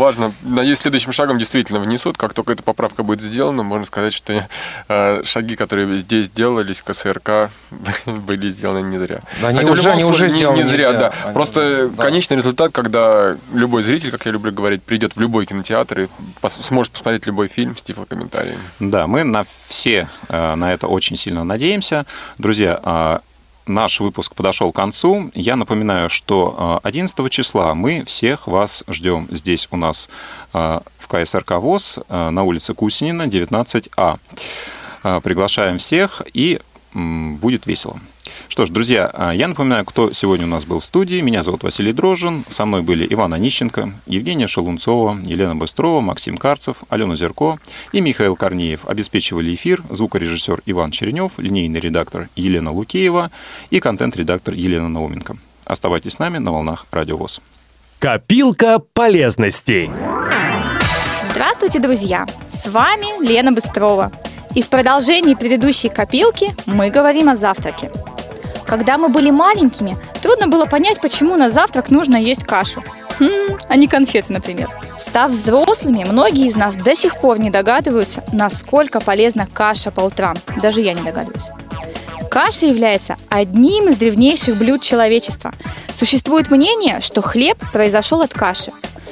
Важно. 0.00 0.32
Надеюсь, 0.42 0.78
следующим 0.78 1.12
шагом 1.12 1.38
действительно 1.38 1.78
внесут. 1.78 2.16
Как 2.16 2.32
только 2.32 2.52
эта 2.52 2.62
поправка 2.62 3.02
будет 3.02 3.20
сделана, 3.20 3.62
можно 3.62 3.84
сказать, 3.84 4.12
что 4.14 4.48
э, 4.88 5.22
шаги, 5.24 5.56
которые 5.56 5.98
здесь 5.98 6.30
делались, 6.30 6.80
КСРК, 6.82 7.50
были 8.06 8.48
сделаны 8.48 8.80
не 8.86 8.98
зря. 8.98 9.20
Да, 9.40 9.48
они 9.48 9.58
Хотя 9.58 9.70
в 9.70 9.72
уже- 9.74 9.90
они 9.90 10.04
уже 10.04 10.24
не- 10.24 10.30
сделаны 10.30 10.56
не, 10.56 10.64
зря, 10.64 10.92
да. 10.94 11.12
Они 11.24 11.34
Просто 11.34 11.60
уже- 11.60 11.88
да. 11.90 12.02
конечный 12.02 12.36
результат, 12.38 12.72
когда 12.72 13.36
любой 13.52 13.82
зритель, 13.82 14.10
как 14.10 14.24
я 14.26 14.32
люблю 14.32 14.52
говорить, 14.52 14.82
придет 14.82 15.16
в 15.16 15.20
любой 15.20 15.44
кинотеатр 15.46 16.00
и 16.00 16.08
пос- 16.40 16.62
сможет 16.62 16.92
посмотреть 16.92 17.26
любой 17.26 17.48
фильм 17.48 17.76
с 17.76 17.82
тифлокомментариями. 17.82 18.58
Да, 18.80 19.06
мы 19.06 19.24
на 19.24 19.44
все 19.68 20.08
э, 20.28 20.54
на 20.54 20.72
это 20.72 20.86
очень 20.86 21.16
сильно 21.16 21.44
надеемся. 21.44 22.06
Друзья, 22.38 22.80
а, 22.82 23.20
наш 23.70 24.00
выпуск 24.00 24.34
подошел 24.34 24.72
к 24.72 24.76
концу. 24.76 25.30
Я 25.34 25.56
напоминаю, 25.56 26.10
что 26.10 26.80
э, 26.84 26.88
11 26.88 27.30
числа 27.30 27.74
мы 27.74 28.04
всех 28.04 28.46
вас 28.46 28.84
ждем 28.88 29.28
здесь 29.30 29.68
у 29.70 29.76
нас 29.76 30.08
э, 30.52 30.80
в 30.98 31.08
КСРК 31.08 31.52
ВОЗ 31.52 32.00
э, 32.08 32.30
на 32.30 32.42
улице 32.42 32.74
Кусинина, 32.74 33.22
19А. 33.22 34.18
Э, 35.02 35.20
Приглашаем 35.22 35.78
всех 35.78 36.22
и 36.34 36.60
будет 36.94 37.66
весело. 37.66 38.00
Что 38.48 38.66
ж, 38.66 38.70
друзья, 38.70 39.10
а, 39.12 39.32
я 39.32 39.48
напоминаю, 39.48 39.84
кто 39.84 40.12
сегодня 40.12 40.46
у 40.46 40.48
нас 40.48 40.64
был 40.64 40.80
в 40.80 40.84
студии. 40.84 41.20
Меня 41.20 41.42
зовут 41.42 41.62
Василий 41.62 41.92
Дрожин. 41.92 42.44
Со 42.48 42.64
мной 42.64 42.82
были 42.82 43.06
Иван 43.08 43.34
Онищенко, 43.34 43.92
Евгения 44.06 44.46
Шалунцова, 44.46 45.18
Елена 45.24 45.56
Быстрова, 45.56 46.00
Максим 46.00 46.36
Карцев, 46.36 46.78
Алена 46.88 47.16
Зерко 47.16 47.58
и 47.92 48.00
Михаил 48.00 48.36
Корнеев. 48.36 48.86
Обеспечивали 48.86 49.54
эфир 49.54 49.82
звукорежиссер 49.90 50.62
Иван 50.66 50.90
Черенев, 50.90 51.32
линейный 51.38 51.80
редактор 51.80 52.28
Елена 52.36 52.72
Лукеева 52.72 53.30
и 53.70 53.80
контент-редактор 53.80 54.54
Елена 54.54 54.88
Науменко. 54.88 55.36
Оставайтесь 55.64 56.12
с 56.12 56.18
нами 56.18 56.38
на 56.38 56.52
волнах 56.52 56.86
Радио 56.90 57.16
ВОЗ. 57.16 57.40
Копилка 57.98 58.78
полезностей. 58.78 59.90
Здравствуйте, 61.30 61.78
друзья! 61.78 62.26
С 62.48 62.66
вами 62.66 63.24
Лена 63.24 63.52
Быстрова. 63.52 64.10
И 64.54 64.62
в 64.62 64.68
продолжении 64.68 65.34
предыдущей 65.34 65.88
копилки 65.88 66.54
мы 66.66 66.90
говорим 66.90 67.28
о 67.28 67.36
завтраке. 67.36 67.90
Когда 68.66 68.98
мы 68.98 69.08
были 69.08 69.30
маленькими, 69.30 69.96
трудно 70.22 70.48
было 70.48 70.66
понять, 70.66 71.00
почему 71.00 71.36
на 71.36 71.50
завтрак 71.50 71.90
нужно 71.90 72.16
есть 72.16 72.44
кашу. 72.44 72.82
Хм, 73.18 73.58
а 73.68 73.76
не 73.76 73.86
конфеты, 73.86 74.32
например. 74.32 74.68
Став 74.98 75.30
взрослыми, 75.30 76.04
многие 76.04 76.46
из 76.46 76.56
нас 76.56 76.76
до 76.76 76.96
сих 76.96 77.20
пор 77.20 77.38
не 77.38 77.50
догадываются, 77.50 78.24
насколько 78.32 79.00
полезна 79.00 79.46
каша 79.52 79.90
по 79.90 80.00
утрам. 80.00 80.36
Даже 80.60 80.80
я 80.80 80.94
не 80.94 81.02
догадываюсь. 81.02 81.48
Каша 82.30 82.66
является 82.66 83.16
одним 83.28 83.88
из 83.88 83.96
древнейших 83.96 84.56
блюд 84.56 84.82
человечества. 84.82 85.52
Существует 85.92 86.50
мнение, 86.50 87.00
что 87.00 87.22
хлеб 87.22 87.58
произошел 87.72 88.22
от 88.22 88.32
каши. 88.32 88.70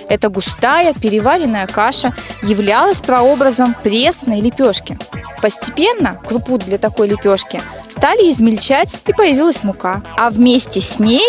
Эта 0.08 0.28
густая 0.30 0.94
переваренная 0.94 1.66
каша 1.66 2.14
являлась 2.42 3.00
прообразом 3.00 3.74
пресной 3.82 4.40
лепешки. 4.40 4.98
Постепенно 5.42 6.20
крупу 6.26 6.58
для 6.58 6.78
такой 6.78 7.08
лепешки 7.08 7.60
стали 7.90 8.30
измельчать 8.30 9.00
и 9.06 9.12
появилась 9.12 9.62
мука, 9.62 10.02
а 10.16 10.30
вместе 10.30 10.80
с 10.80 10.98
ней 10.98 11.26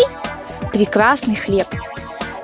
прекрасный 0.72 1.36
хлеб. 1.36 1.66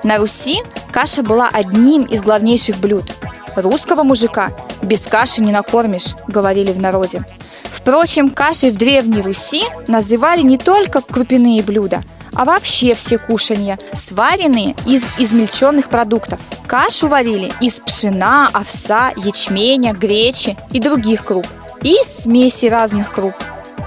На 0.03 0.17
Руси 0.17 0.61
каша 0.91 1.23
была 1.23 1.49
одним 1.51 2.03
из 2.03 2.21
главнейших 2.21 2.77
блюд. 2.77 3.11
Русского 3.55 4.03
мужика 4.03 4.51
без 4.83 5.01
каши 5.01 5.41
не 5.41 5.51
накормишь, 5.51 6.15
говорили 6.27 6.71
в 6.71 6.79
народе. 6.79 7.23
Впрочем, 7.63 8.29
кашей 8.29 8.71
в 8.71 8.77
Древней 8.77 9.21
Руси 9.21 9.63
называли 9.87 10.41
не 10.41 10.57
только 10.57 11.01
крупяные 11.01 11.63
блюда, 11.63 12.03
а 12.37 12.45
вообще 12.45 12.93
все 12.93 13.17
кушанья, 13.17 13.79
сваренные 13.93 14.75
из 14.85 15.03
измельченных 15.17 15.89
продуктов. 15.89 16.39
Кашу 16.67 17.07
варили 17.07 17.51
из 17.59 17.79
пшена, 17.79 18.49
овса, 18.53 19.11
ячменя, 19.17 19.93
гречи 19.93 20.55
и 20.71 20.79
других 20.79 21.25
круп, 21.25 21.47
и 21.81 21.97
смеси 22.03 22.67
разных 22.67 23.11
круп. 23.11 23.33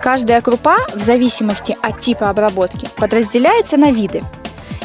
Каждая 0.03 0.40
крупа, 0.40 0.78
в 0.94 1.01
зависимости 1.01 1.76
от 1.80 2.01
типа 2.01 2.30
обработки, 2.30 2.88
подразделяется 2.96 3.76
на 3.76 3.92
виды. 3.92 4.22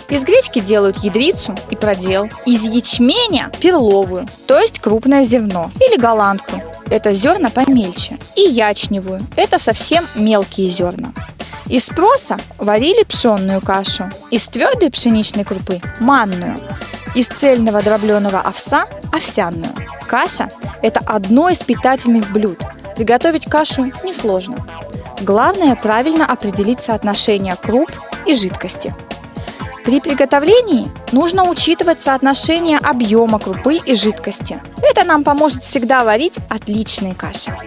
Из 0.09 0.23
гречки 0.23 0.59
делают 0.59 0.97
ядрицу 0.97 1.55
и 1.71 1.75
продел. 1.75 2.29
Из 2.45 2.63
ячменя– 2.63 3.49
перловую, 3.59 4.27
то 4.45 4.59
есть 4.59 4.79
крупное 4.79 5.23
зерно, 5.23 5.71
или 5.79 5.97
голландку. 5.97 6.61
Это 6.91 7.13
зерна 7.13 7.49
помельче. 7.49 8.19
И 8.35 8.41
ячневую– 8.41 9.21
это 9.35 9.57
совсем 9.57 10.05
мелкие 10.15 10.69
зерна. 10.69 11.11
Из 11.67 11.85
проса 11.85 12.37
варили 12.59 13.03
пшенную 13.03 13.59
кашу. 13.59 14.05
Из 14.29 14.45
твердой 14.45 14.91
пшеничной 14.91 15.43
крупы– 15.43 15.81
манную. 15.99 16.59
Из 17.15 17.27
цельного 17.27 17.81
дробленого 17.81 18.39
овса– 18.39 18.85
овсяную. 19.11 19.73
Каша– 20.07 20.51
это 20.83 20.99
одно 20.99 21.49
из 21.49 21.63
питательных 21.63 22.31
блюд. 22.31 22.59
Приготовить 22.95 23.45
кашу 23.45 23.85
несложно. 24.03 24.65
Главное 25.21 25.75
правильно 25.75 26.27
определить 26.27 26.81
соотношение 26.81 27.55
круп 27.55 27.89
и 28.27 28.35
жидкости. 28.35 28.93
При 29.83 29.99
приготовлении 30.01 30.87
нужно 31.11 31.49
учитывать 31.49 31.99
соотношение 31.99 32.77
объема 32.77 33.39
крупы 33.39 33.77
и 33.77 33.95
жидкости. 33.95 34.61
Это 34.83 35.03
нам 35.03 35.23
поможет 35.23 35.63
всегда 35.63 36.03
варить 36.03 36.37
отличные 36.49 37.15
каши. 37.15 37.57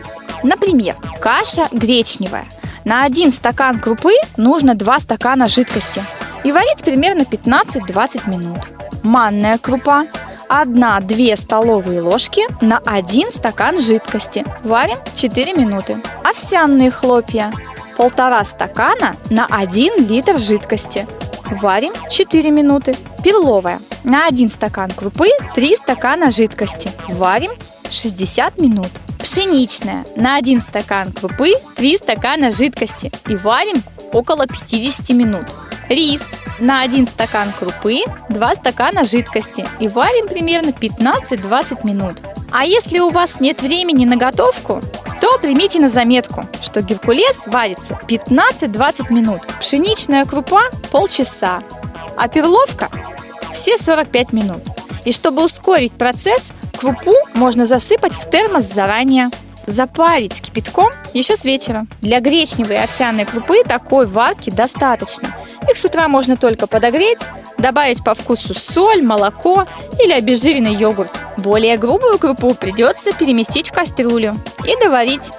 Например, 0.45 0.97
каша 1.21 1.67
гречневая. 1.73 2.47
На 2.85 3.05
один 3.05 3.33
стакан 3.33 3.79
крупы 3.79 4.15
нужно 4.37 4.75
2 4.75 5.01
стакана 5.01 5.49
жидкости. 5.49 6.03
И 6.45 6.53
варить 6.53 6.85
примерно 6.85 7.23
15-20 7.23 8.31
минут. 8.31 8.59
Манная 9.03 9.59
крупа 9.59 10.05
1-2 10.49 11.37
столовые 11.37 12.01
ложки 12.01 12.43
на 12.65 12.79
1 12.79 13.31
стакан 13.31 13.81
жидкости. 13.81 14.45
Варим 14.65 14.99
4 15.15 15.53
минуты. 15.55 15.97
Овсяные 16.25 16.91
хлопья 16.91 17.53
полтора 17.97 18.45
стакана 18.45 19.17
на 19.29 19.47
1 19.47 20.09
литр 20.09 20.39
жидкости. 20.39 21.07
Варим 21.61 21.93
4 22.11 22.51
минуты. 22.51 22.95
Перловая. 23.25 23.81
На 24.05 24.27
1 24.27 24.49
стакан 24.49 24.91
крупы 24.91 25.29
3 25.55 25.77
стакана 25.77 26.31
жидкости. 26.31 26.91
Варим 27.09 27.51
60 27.91 28.59
минут. 28.59 28.91
Пшеничная. 29.19 30.05
На 30.17 30.37
1 30.37 30.61
стакан 30.61 31.13
крупы 31.13 31.55
3 31.77 31.99
стакана 31.99 32.51
жидкости. 32.51 33.11
И 33.29 33.37
варим 33.37 33.83
около 34.13 34.47
50 34.47 35.11
минут. 35.11 35.47
Рис. 35.89 36.25
На 36.59 36.83
1 36.83 37.07
стакан 37.09 37.53
крупы 37.59 38.01
2 38.29 38.55
стакана 38.55 39.05
жидкости. 39.05 39.65
И 39.81 39.89
варим 39.89 40.29
примерно 40.29 40.71
15-20 40.71 41.87
минут. 41.87 42.17
А 42.51 42.65
если 42.65 42.99
у 42.99 43.11
вас 43.11 43.41
нет 43.41 43.63
времени 43.63 44.05
на 44.05 44.17
готовку, 44.17 44.81
то 45.21 45.39
примите 45.39 45.81
на 45.81 45.89
заметку, 45.89 46.47
что 46.63 46.81
геркулес 46.81 47.43
варится 47.47 47.99
15-20 48.09 49.13
минут, 49.13 49.41
пшеничная 49.61 50.25
крупа– 50.25 50.63
полчаса, 50.91 51.63
а 52.17 52.29
перловка– 52.29 52.89
все 53.53 53.77
45 53.77 54.33
минут. 54.33 54.63
И 55.05 55.13
чтобы 55.13 55.45
ускорить 55.45 55.93
процесс, 55.93 56.53
крупу 56.79 57.15
можно 57.35 57.67
засыпать 57.67 58.15
в 58.15 58.31
термос 58.31 58.65
заранее, 58.65 59.31
запарить 59.67 60.41
кипятком 60.41 60.91
еще 61.13 61.37
с 61.37 61.45
вечера. 61.45 61.87
Для 62.01 62.21
гречневой 62.21 62.77
и 62.77 62.79
овсяной 62.79 63.25
крупы 63.25 63.65
такой 63.65 64.07
варки 64.07 64.51
достаточно. 64.51 65.29
Их 65.69 65.77
с 65.77 65.85
утра 65.85 66.09
можно 66.09 66.37
только 66.37 66.67
подогреть, 66.67 67.19
добавить 67.59 68.03
по 68.03 68.15
вкусу 68.15 68.55
соль, 68.55 69.03
молоко 69.03 69.67
или 70.03 70.13
обезжиренный 70.13 70.75
йогурт. 70.75 71.13
Более 71.37 71.77
грубую 71.77 72.19
крупу 72.19 72.55
придется 72.55 73.13
переместить 73.13 73.69
в 73.69 73.73
кастрюлю 73.73 74.37
и 74.65 74.83
доварить. 74.83 75.31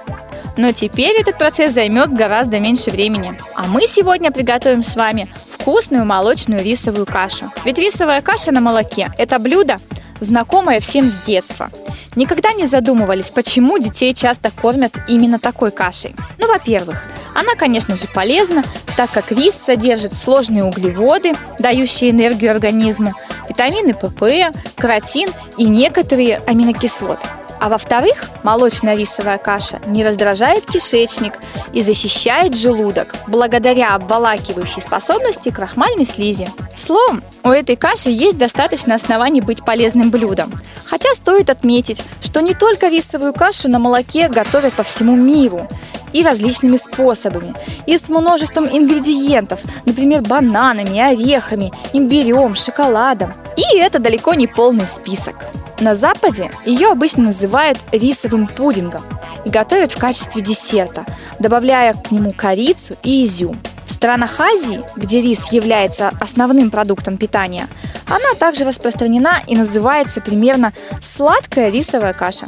Но 0.56 0.72
теперь 0.72 1.18
этот 1.18 1.38
процесс 1.38 1.72
займет 1.72 2.12
гораздо 2.12 2.60
меньше 2.60 2.90
времени. 2.90 3.36
А 3.54 3.66
мы 3.66 3.86
сегодня 3.86 4.30
приготовим 4.30 4.84
с 4.84 4.94
вами 4.94 5.28
вкусную 5.60 6.04
молочную 6.04 6.64
рисовую 6.64 7.06
кашу. 7.06 7.50
Ведь 7.64 7.78
рисовая 7.78 8.22
каша 8.22 8.50
на 8.50 8.60
молоке– 8.60 9.10
это 9.18 9.38
блюдо, 9.38 9.76
знакомое 10.20 10.80
всем 10.80 11.04
с 11.04 11.22
детства. 11.24 11.70
Никогда 12.16 12.52
не 12.52 12.66
задумывались, 12.66 13.30
почему 13.30 13.78
детей 13.78 14.14
часто 14.14 14.50
кормят 14.50 14.98
именно 15.06 15.38
такой 15.38 15.70
кашей. 15.70 16.14
Ну, 16.38 16.48
во-первых, 16.48 17.04
она, 17.34 17.54
конечно 17.56 17.94
же, 17.94 18.08
полезна, 18.08 18.64
так 18.96 19.10
как 19.10 19.30
рис 19.32 19.54
содержит 19.54 20.16
сложные 20.16 20.64
углеводы, 20.64 21.34
дающие 21.58 22.10
энергию 22.10 22.50
организму, 22.50 23.12
витамины 23.48 23.94
ПП, 23.94 24.56
каротин 24.76 25.30
и 25.56 25.64
некоторые 25.64 26.38
аминокислоты. 26.46 27.26
А 27.60 27.68
во-вторых, 27.68 28.30
молочная 28.42 28.96
рисовая 28.96 29.36
каша 29.36 29.80
не 29.86 30.02
раздражает 30.02 30.64
кишечник 30.64 31.34
и 31.74 31.82
защищает 31.82 32.56
желудок 32.56 33.14
благодаря 33.26 33.94
обволакивающей 33.94 34.80
способности 34.80 35.50
крахмальной 35.50 36.06
слизи. 36.06 36.48
Словом, 36.74 37.22
у 37.44 37.50
этой 37.50 37.76
каши 37.76 38.08
есть 38.08 38.38
достаточно 38.38 38.94
оснований 38.94 39.42
быть 39.42 39.62
полезным 39.62 40.10
блюдом. 40.10 40.50
Хотя 40.86 41.12
стоит 41.14 41.50
отметить, 41.50 42.02
что 42.22 42.40
не 42.40 42.54
только 42.54 42.88
рисовую 42.88 43.34
кашу 43.34 43.68
на 43.68 43.78
молоке 43.78 44.28
готовят 44.28 44.72
по 44.72 44.82
всему 44.82 45.14
миру 45.14 45.68
и 46.12 46.22
различными 46.22 46.76
способами, 46.76 47.54
и 47.86 47.96
с 47.96 48.08
множеством 48.08 48.66
ингредиентов, 48.66 49.60
например, 49.84 50.22
бананами, 50.22 50.98
орехами, 51.00 51.72
имбирем, 51.92 52.54
шоколадом. 52.54 53.32
И 53.56 53.78
это 53.78 53.98
далеко 53.98 54.34
не 54.34 54.46
полный 54.46 54.86
список. 54.86 55.36
На 55.80 55.94
Западе 55.94 56.50
ее 56.66 56.88
обычно 56.88 57.24
называют 57.24 57.78
рисовым 57.90 58.46
пудингом 58.46 59.02
и 59.46 59.48
готовят 59.48 59.92
в 59.92 59.98
качестве 59.98 60.42
десерта, 60.42 61.06
добавляя 61.38 61.94
к 61.94 62.10
нему 62.10 62.32
корицу 62.32 62.96
и 63.02 63.24
изюм. 63.24 63.58
В 63.86 63.92
странах 63.92 64.38
Азии, 64.40 64.82
где 64.96 65.20
рис 65.20 65.50
является 65.52 66.12
основным 66.20 66.70
продуктом 66.70 67.16
питания, 67.16 67.66
она 68.06 68.34
также 68.38 68.64
распространена 68.64 69.42
и 69.46 69.56
называется 69.56 70.20
примерно 70.20 70.72
сладкая 71.00 71.70
рисовая 71.70 72.12
каша. 72.12 72.46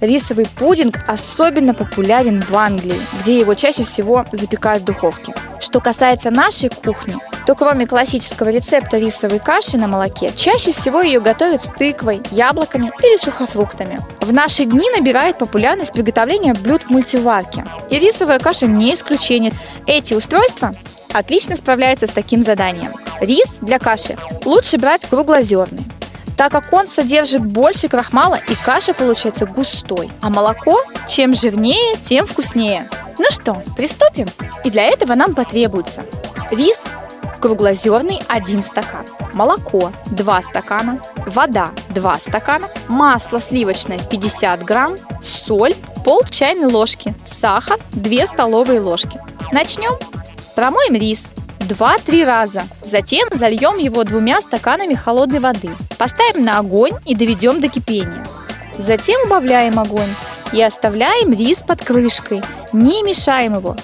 Рисовый 0.00 0.46
пудинг 0.46 0.98
особенно 1.06 1.72
популярен 1.72 2.42
в 2.42 2.54
Англии, 2.54 3.00
где 3.20 3.38
его 3.38 3.54
чаще 3.54 3.84
всего 3.84 4.26
запекают 4.32 4.82
в 4.82 4.86
духовке. 4.86 5.34
Что 5.58 5.80
касается 5.80 6.30
нашей 6.30 6.68
кухни, 6.68 7.16
то 7.46 7.54
кроме 7.54 7.86
классического 7.86 8.50
рецепта 8.50 8.98
рисовой 8.98 9.38
каши 9.38 9.78
на 9.78 9.86
молоке, 9.86 10.32
чаще 10.36 10.72
всего 10.72 11.00
ее 11.00 11.20
готовят 11.20 11.62
с 11.62 11.68
тыквой, 11.68 12.20
яблоками 12.30 12.90
или 13.02 13.16
сухофруктами. 13.16 13.98
В 14.20 14.32
наши 14.32 14.64
дни 14.64 14.90
набирает 14.90 15.38
популярность 15.38 15.92
приготовление 15.92 16.52
блюд 16.54 16.82
в 16.82 16.90
мультиварке. 16.90 17.64
И 17.88 17.98
рисовая 17.98 18.38
каша 18.38 18.66
не 18.66 18.92
исключение. 18.92 19.52
Эти 19.86 20.12
устройства 20.12 20.72
отлично 21.12 21.56
справляются 21.56 22.06
с 22.06 22.10
таким 22.10 22.42
заданием. 22.42 22.92
Рис 23.20 23.58
для 23.62 23.78
каши 23.78 24.18
лучше 24.44 24.76
брать 24.76 25.06
круглозерный, 25.06 25.84
так 26.36 26.52
как 26.52 26.72
он 26.72 26.86
содержит 26.88 27.44
больше 27.44 27.88
крахмала 27.88 28.38
и 28.48 28.54
каша 28.54 28.94
получается 28.94 29.46
густой. 29.46 30.10
А 30.20 30.30
молоко 30.30 30.80
чем 31.06 31.34
жирнее, 31.34 31.96
тем 32.00 32.26
вкуснее. 32.26 32.88
Ну 33.18 33.26
что, 33.30 33.62
приступим? 33.76 34.28
И 34.64 34.70
для 34.70 34.84
этого 34.84 35.14
нам 35.14 35.34
потребуется 35.34 36.02
рис 36.50 36.82
круглозерный 37.40 38.20
1 38.28 38.64
стакан, 38.64 39.06
молоко 39.32 39.92
2 40.06 40.42
стакана, 40.42 41.00
вода 41.26 41.70
2 41.90 42.18
стакана, 42.18 42.68
масло 42.88 43.40
сливочное 43.40 43.98
50 43.98 44.62
грамм, 44.64 44.96
соль 45.22 45.74
пол 46.04 46.22
чайной 46.24 46.66
ложки, 46.66 47.14
сахар 47.24 47.78
2 47.92 48.26
столовые 48.26 48.80
ложки. 48.80 49.20
Начнем. 49.52 49.92
Промоем 50.54 50.94
рис 50.94 51.26
2-3 51.66 52.24
раза. 52.24 52.62
Затем 52.82 53.28
зальем 53.32 53.78
его 53.78 54.04
двумя 54.04 54.40
стаканами 54.40 54.94
холодной 54.94 55.40
воды. 55.40 55.70
Поставим 55.98 56.44
на 56.44 56.58
огонь 56.58 56.94
и 57.04 57.14
доведем 57.14 57.60
до 57.60 57.68
кипения. 57.68 58.24
Затем 58.78 59.20
убавляем 59.26 59.78
огонь 59.78 60.14
и 60.52 60.62
оставляем 60.62 61.32
рис 61.32 61.58
под 61.66 61.82
крышкой, 61.82 62.42
не 62.72 63.02
мешаем 63.02 63.56
его 63.56 63.76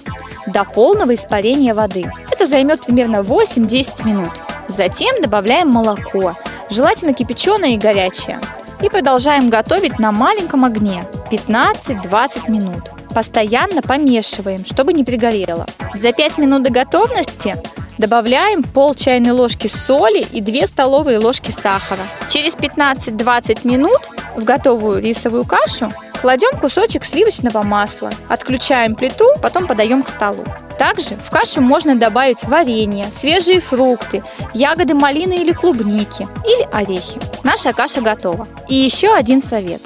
до 0.47 0.65
полного 0.65 1.15
испарения 1.15 1.75
воды. 1.75 2.11
Это 2.31 2.47
займет 2.47 2.85
примерно 2.85 3.19
8-10 3.19 4.07
минут. 4.07 4.31
Затем 4.69 5.21
добавляем 5.21 5.69
молоко, 5.69 6.35
желательно 6.71 7.13
кипяченое 7.13 7.71
и 7.71 7.79
горячее. 7.79 8.39
И 8.81 8.89
продолжаем 8.89 9.49
готовить 9.49 9.99
на 9.99 10.11
маленьком 10.11 10.65
огне 10.65 11.05
15-20 11.31 12.51
минут. 12.51 12.91
Постоянно 13.15 13.83
помешиваем, 13.83 14.65
чтобы 14.65 14.93
не 14.93 15.05
пригорело. 15.05 15.67
За 15.95 16.13
5 16.13 16.39
минут 16.39 16.63
до 16.63 16.71
готовности 16.71 17.57
добавляем 17.99 18.63
пол 18.63 18.95
чайной 18.95 19.33
ложки 19.33 19.67
соли 19.67 20.27
и 20.33 20.41
2 20.41 20.67
столовые 20.67 21.19
ложки 21.19 21.51
сахара. 21.51 22.01
Через 22.29 22.57
15-20 22.57 23.67
минут 23.67 24.01
в 24.35 24.45
готовую 24.45 25.03
рисовую 25.03 25.45
кашу 25.45 25.91
кладем 26.23 26.57
кусочек 26.59 27.05
сливочного 27.05 27.63
масла, 27.63 28.11
отключаем 28.29 28.95
плиту, 28.95 29.27
потом 29.43 29.67
подаем 29.67 30.03
к 30.03 30.09
столу. 30.09 30.45
Также 30.79 31.17
в 31.17 31.31
кашу 31.31 31.61
можно 31.61 31.97
добавить 31.97 32.45
варенье, 32.45 33.07
свежие 33.13 33.61
фрукты, 33.61 34.23
ягоды 34.55 34.95
малины 34.95 35.35
или 35.35 35.53
клубники, 35.53 36.27
или 36.47 36.67
орехи. 36.73 37.21
Наша 37.43 37.73
каша 37.73 38.01
готова. 38.01 38.49
И 38.69 38.75
еще 38.75 39.13
один 39.13 39.43
совет. 39.43 39.83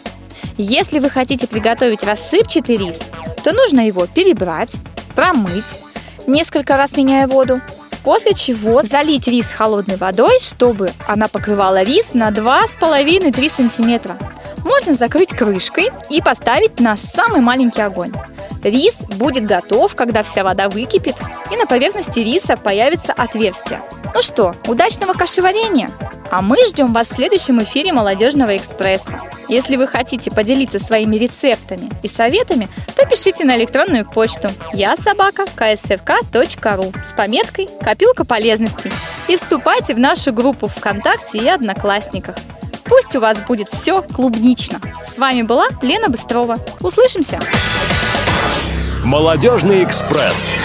Если 0.59 1.01
вы 1.01 1.11
хотите 1.11 1.47
приготовить 1.47 2.03
рассыпчатый 2.03 2.79
рис, 2.79 2.99
то 3.45 3.53
нужно 3.53 3.87
его 3.87 4.07
перебрать, 4.07 4.79
промыть, 5.15 5.81
несколько 6.27 6.79
раз 6.79 6.97
меняя 6.97 7.27
воду, 7.27 7.61
после 8.03 8.33
чего 8.33 8.83
залить 8.83 9.29
рис 9.29 9.51
холодной 9.51 9.97
водой, 9.97 10.39
чтобы 10.41 10.93
она 11.07 11.29
покрывала 11.29 11.83
рис 11.83 12.15
на 12.15 12.31
2,5-3 12.31 13.51
сантиметра. 13.51 14.17
Можно 14.65 14.95
закрыть 14.95 15.29
крышкой 15.29 15.91
и 16.09 16.23
поставить 16.23 16.81
на 16.81 16.97
самый 16.97 17.41
маленький 17.41 17.83
огонь. 17.83 18.13
Рис 18.63 18.97
будет 19.19 19.45
готов, 19.45 19.95
когда 19.95 20.23
вся 20.23 20.43
вода 20.43 20.71
выкипит, 20.71 21.17
и 21.53 21.57
на 21.57 21.67
поверхности 21.67 22.21
риса 22.21 22.57
появится 22.57 23.13
отверстие. 23.13 23.83
Ну 24.17 24.23
что, 24.23 24.55
удачного 24.67 25.13
кашеварения! 25.13 25.91
А 26.31 26.41
мы 26.41 26.57
ждем 26.69 26.95
вас 26.95 27.11
в 27.11 27.15
следующем 27.17 27.63
эфире 27.63 27.93
«Молодежного 27.93 28.57
экспресса». 28.57 29.21
Если 29.47 29.77
вы 29.77 29.87
хотите 29.87 30.31
поделиться 30.31 30.79
своими 30.79 31.17
рецептами 31.17 31.91
и 32.03 32.09
советами, 32.09 32.71
то 32.97 33.05
пишите 33.05 33.45
на 33.45 33.59
электронную 33.59 34.07
почту 34.07 34.49
я 34.73 34.97
собака 34.97 35.45
ksfk.ru 35.45 36.95
с 37.05 37.13
пометкой 37.13 37.69
«Копилка 37.83 38.25
полезностей» 38.25 38.91
и 39.29 39.37
вступайте 39.37 39.93
в 39.93 39.99
нашу 39.99 40.33
группу 40.33 40.67
ВКонтакте 40.67 41.37
и 41.37 41.47
Одноклассниках. 41.47 42.37
Пусть 42.85 43.15
у 43.17 43.21
вас 43.21 43.43
будет 43.43 43.69
все 43.69 44.01
клубнично. 44.01 44.81
С 44.99 45.19
вами 45.19 45.43
была 45.43 45.67
Лена 45.83 46.09
Быстрова. 46.09 46.57
Услышимся! 46.81 47.39
Молодежный 49.05 49.85
экспресс. 49.85 50.57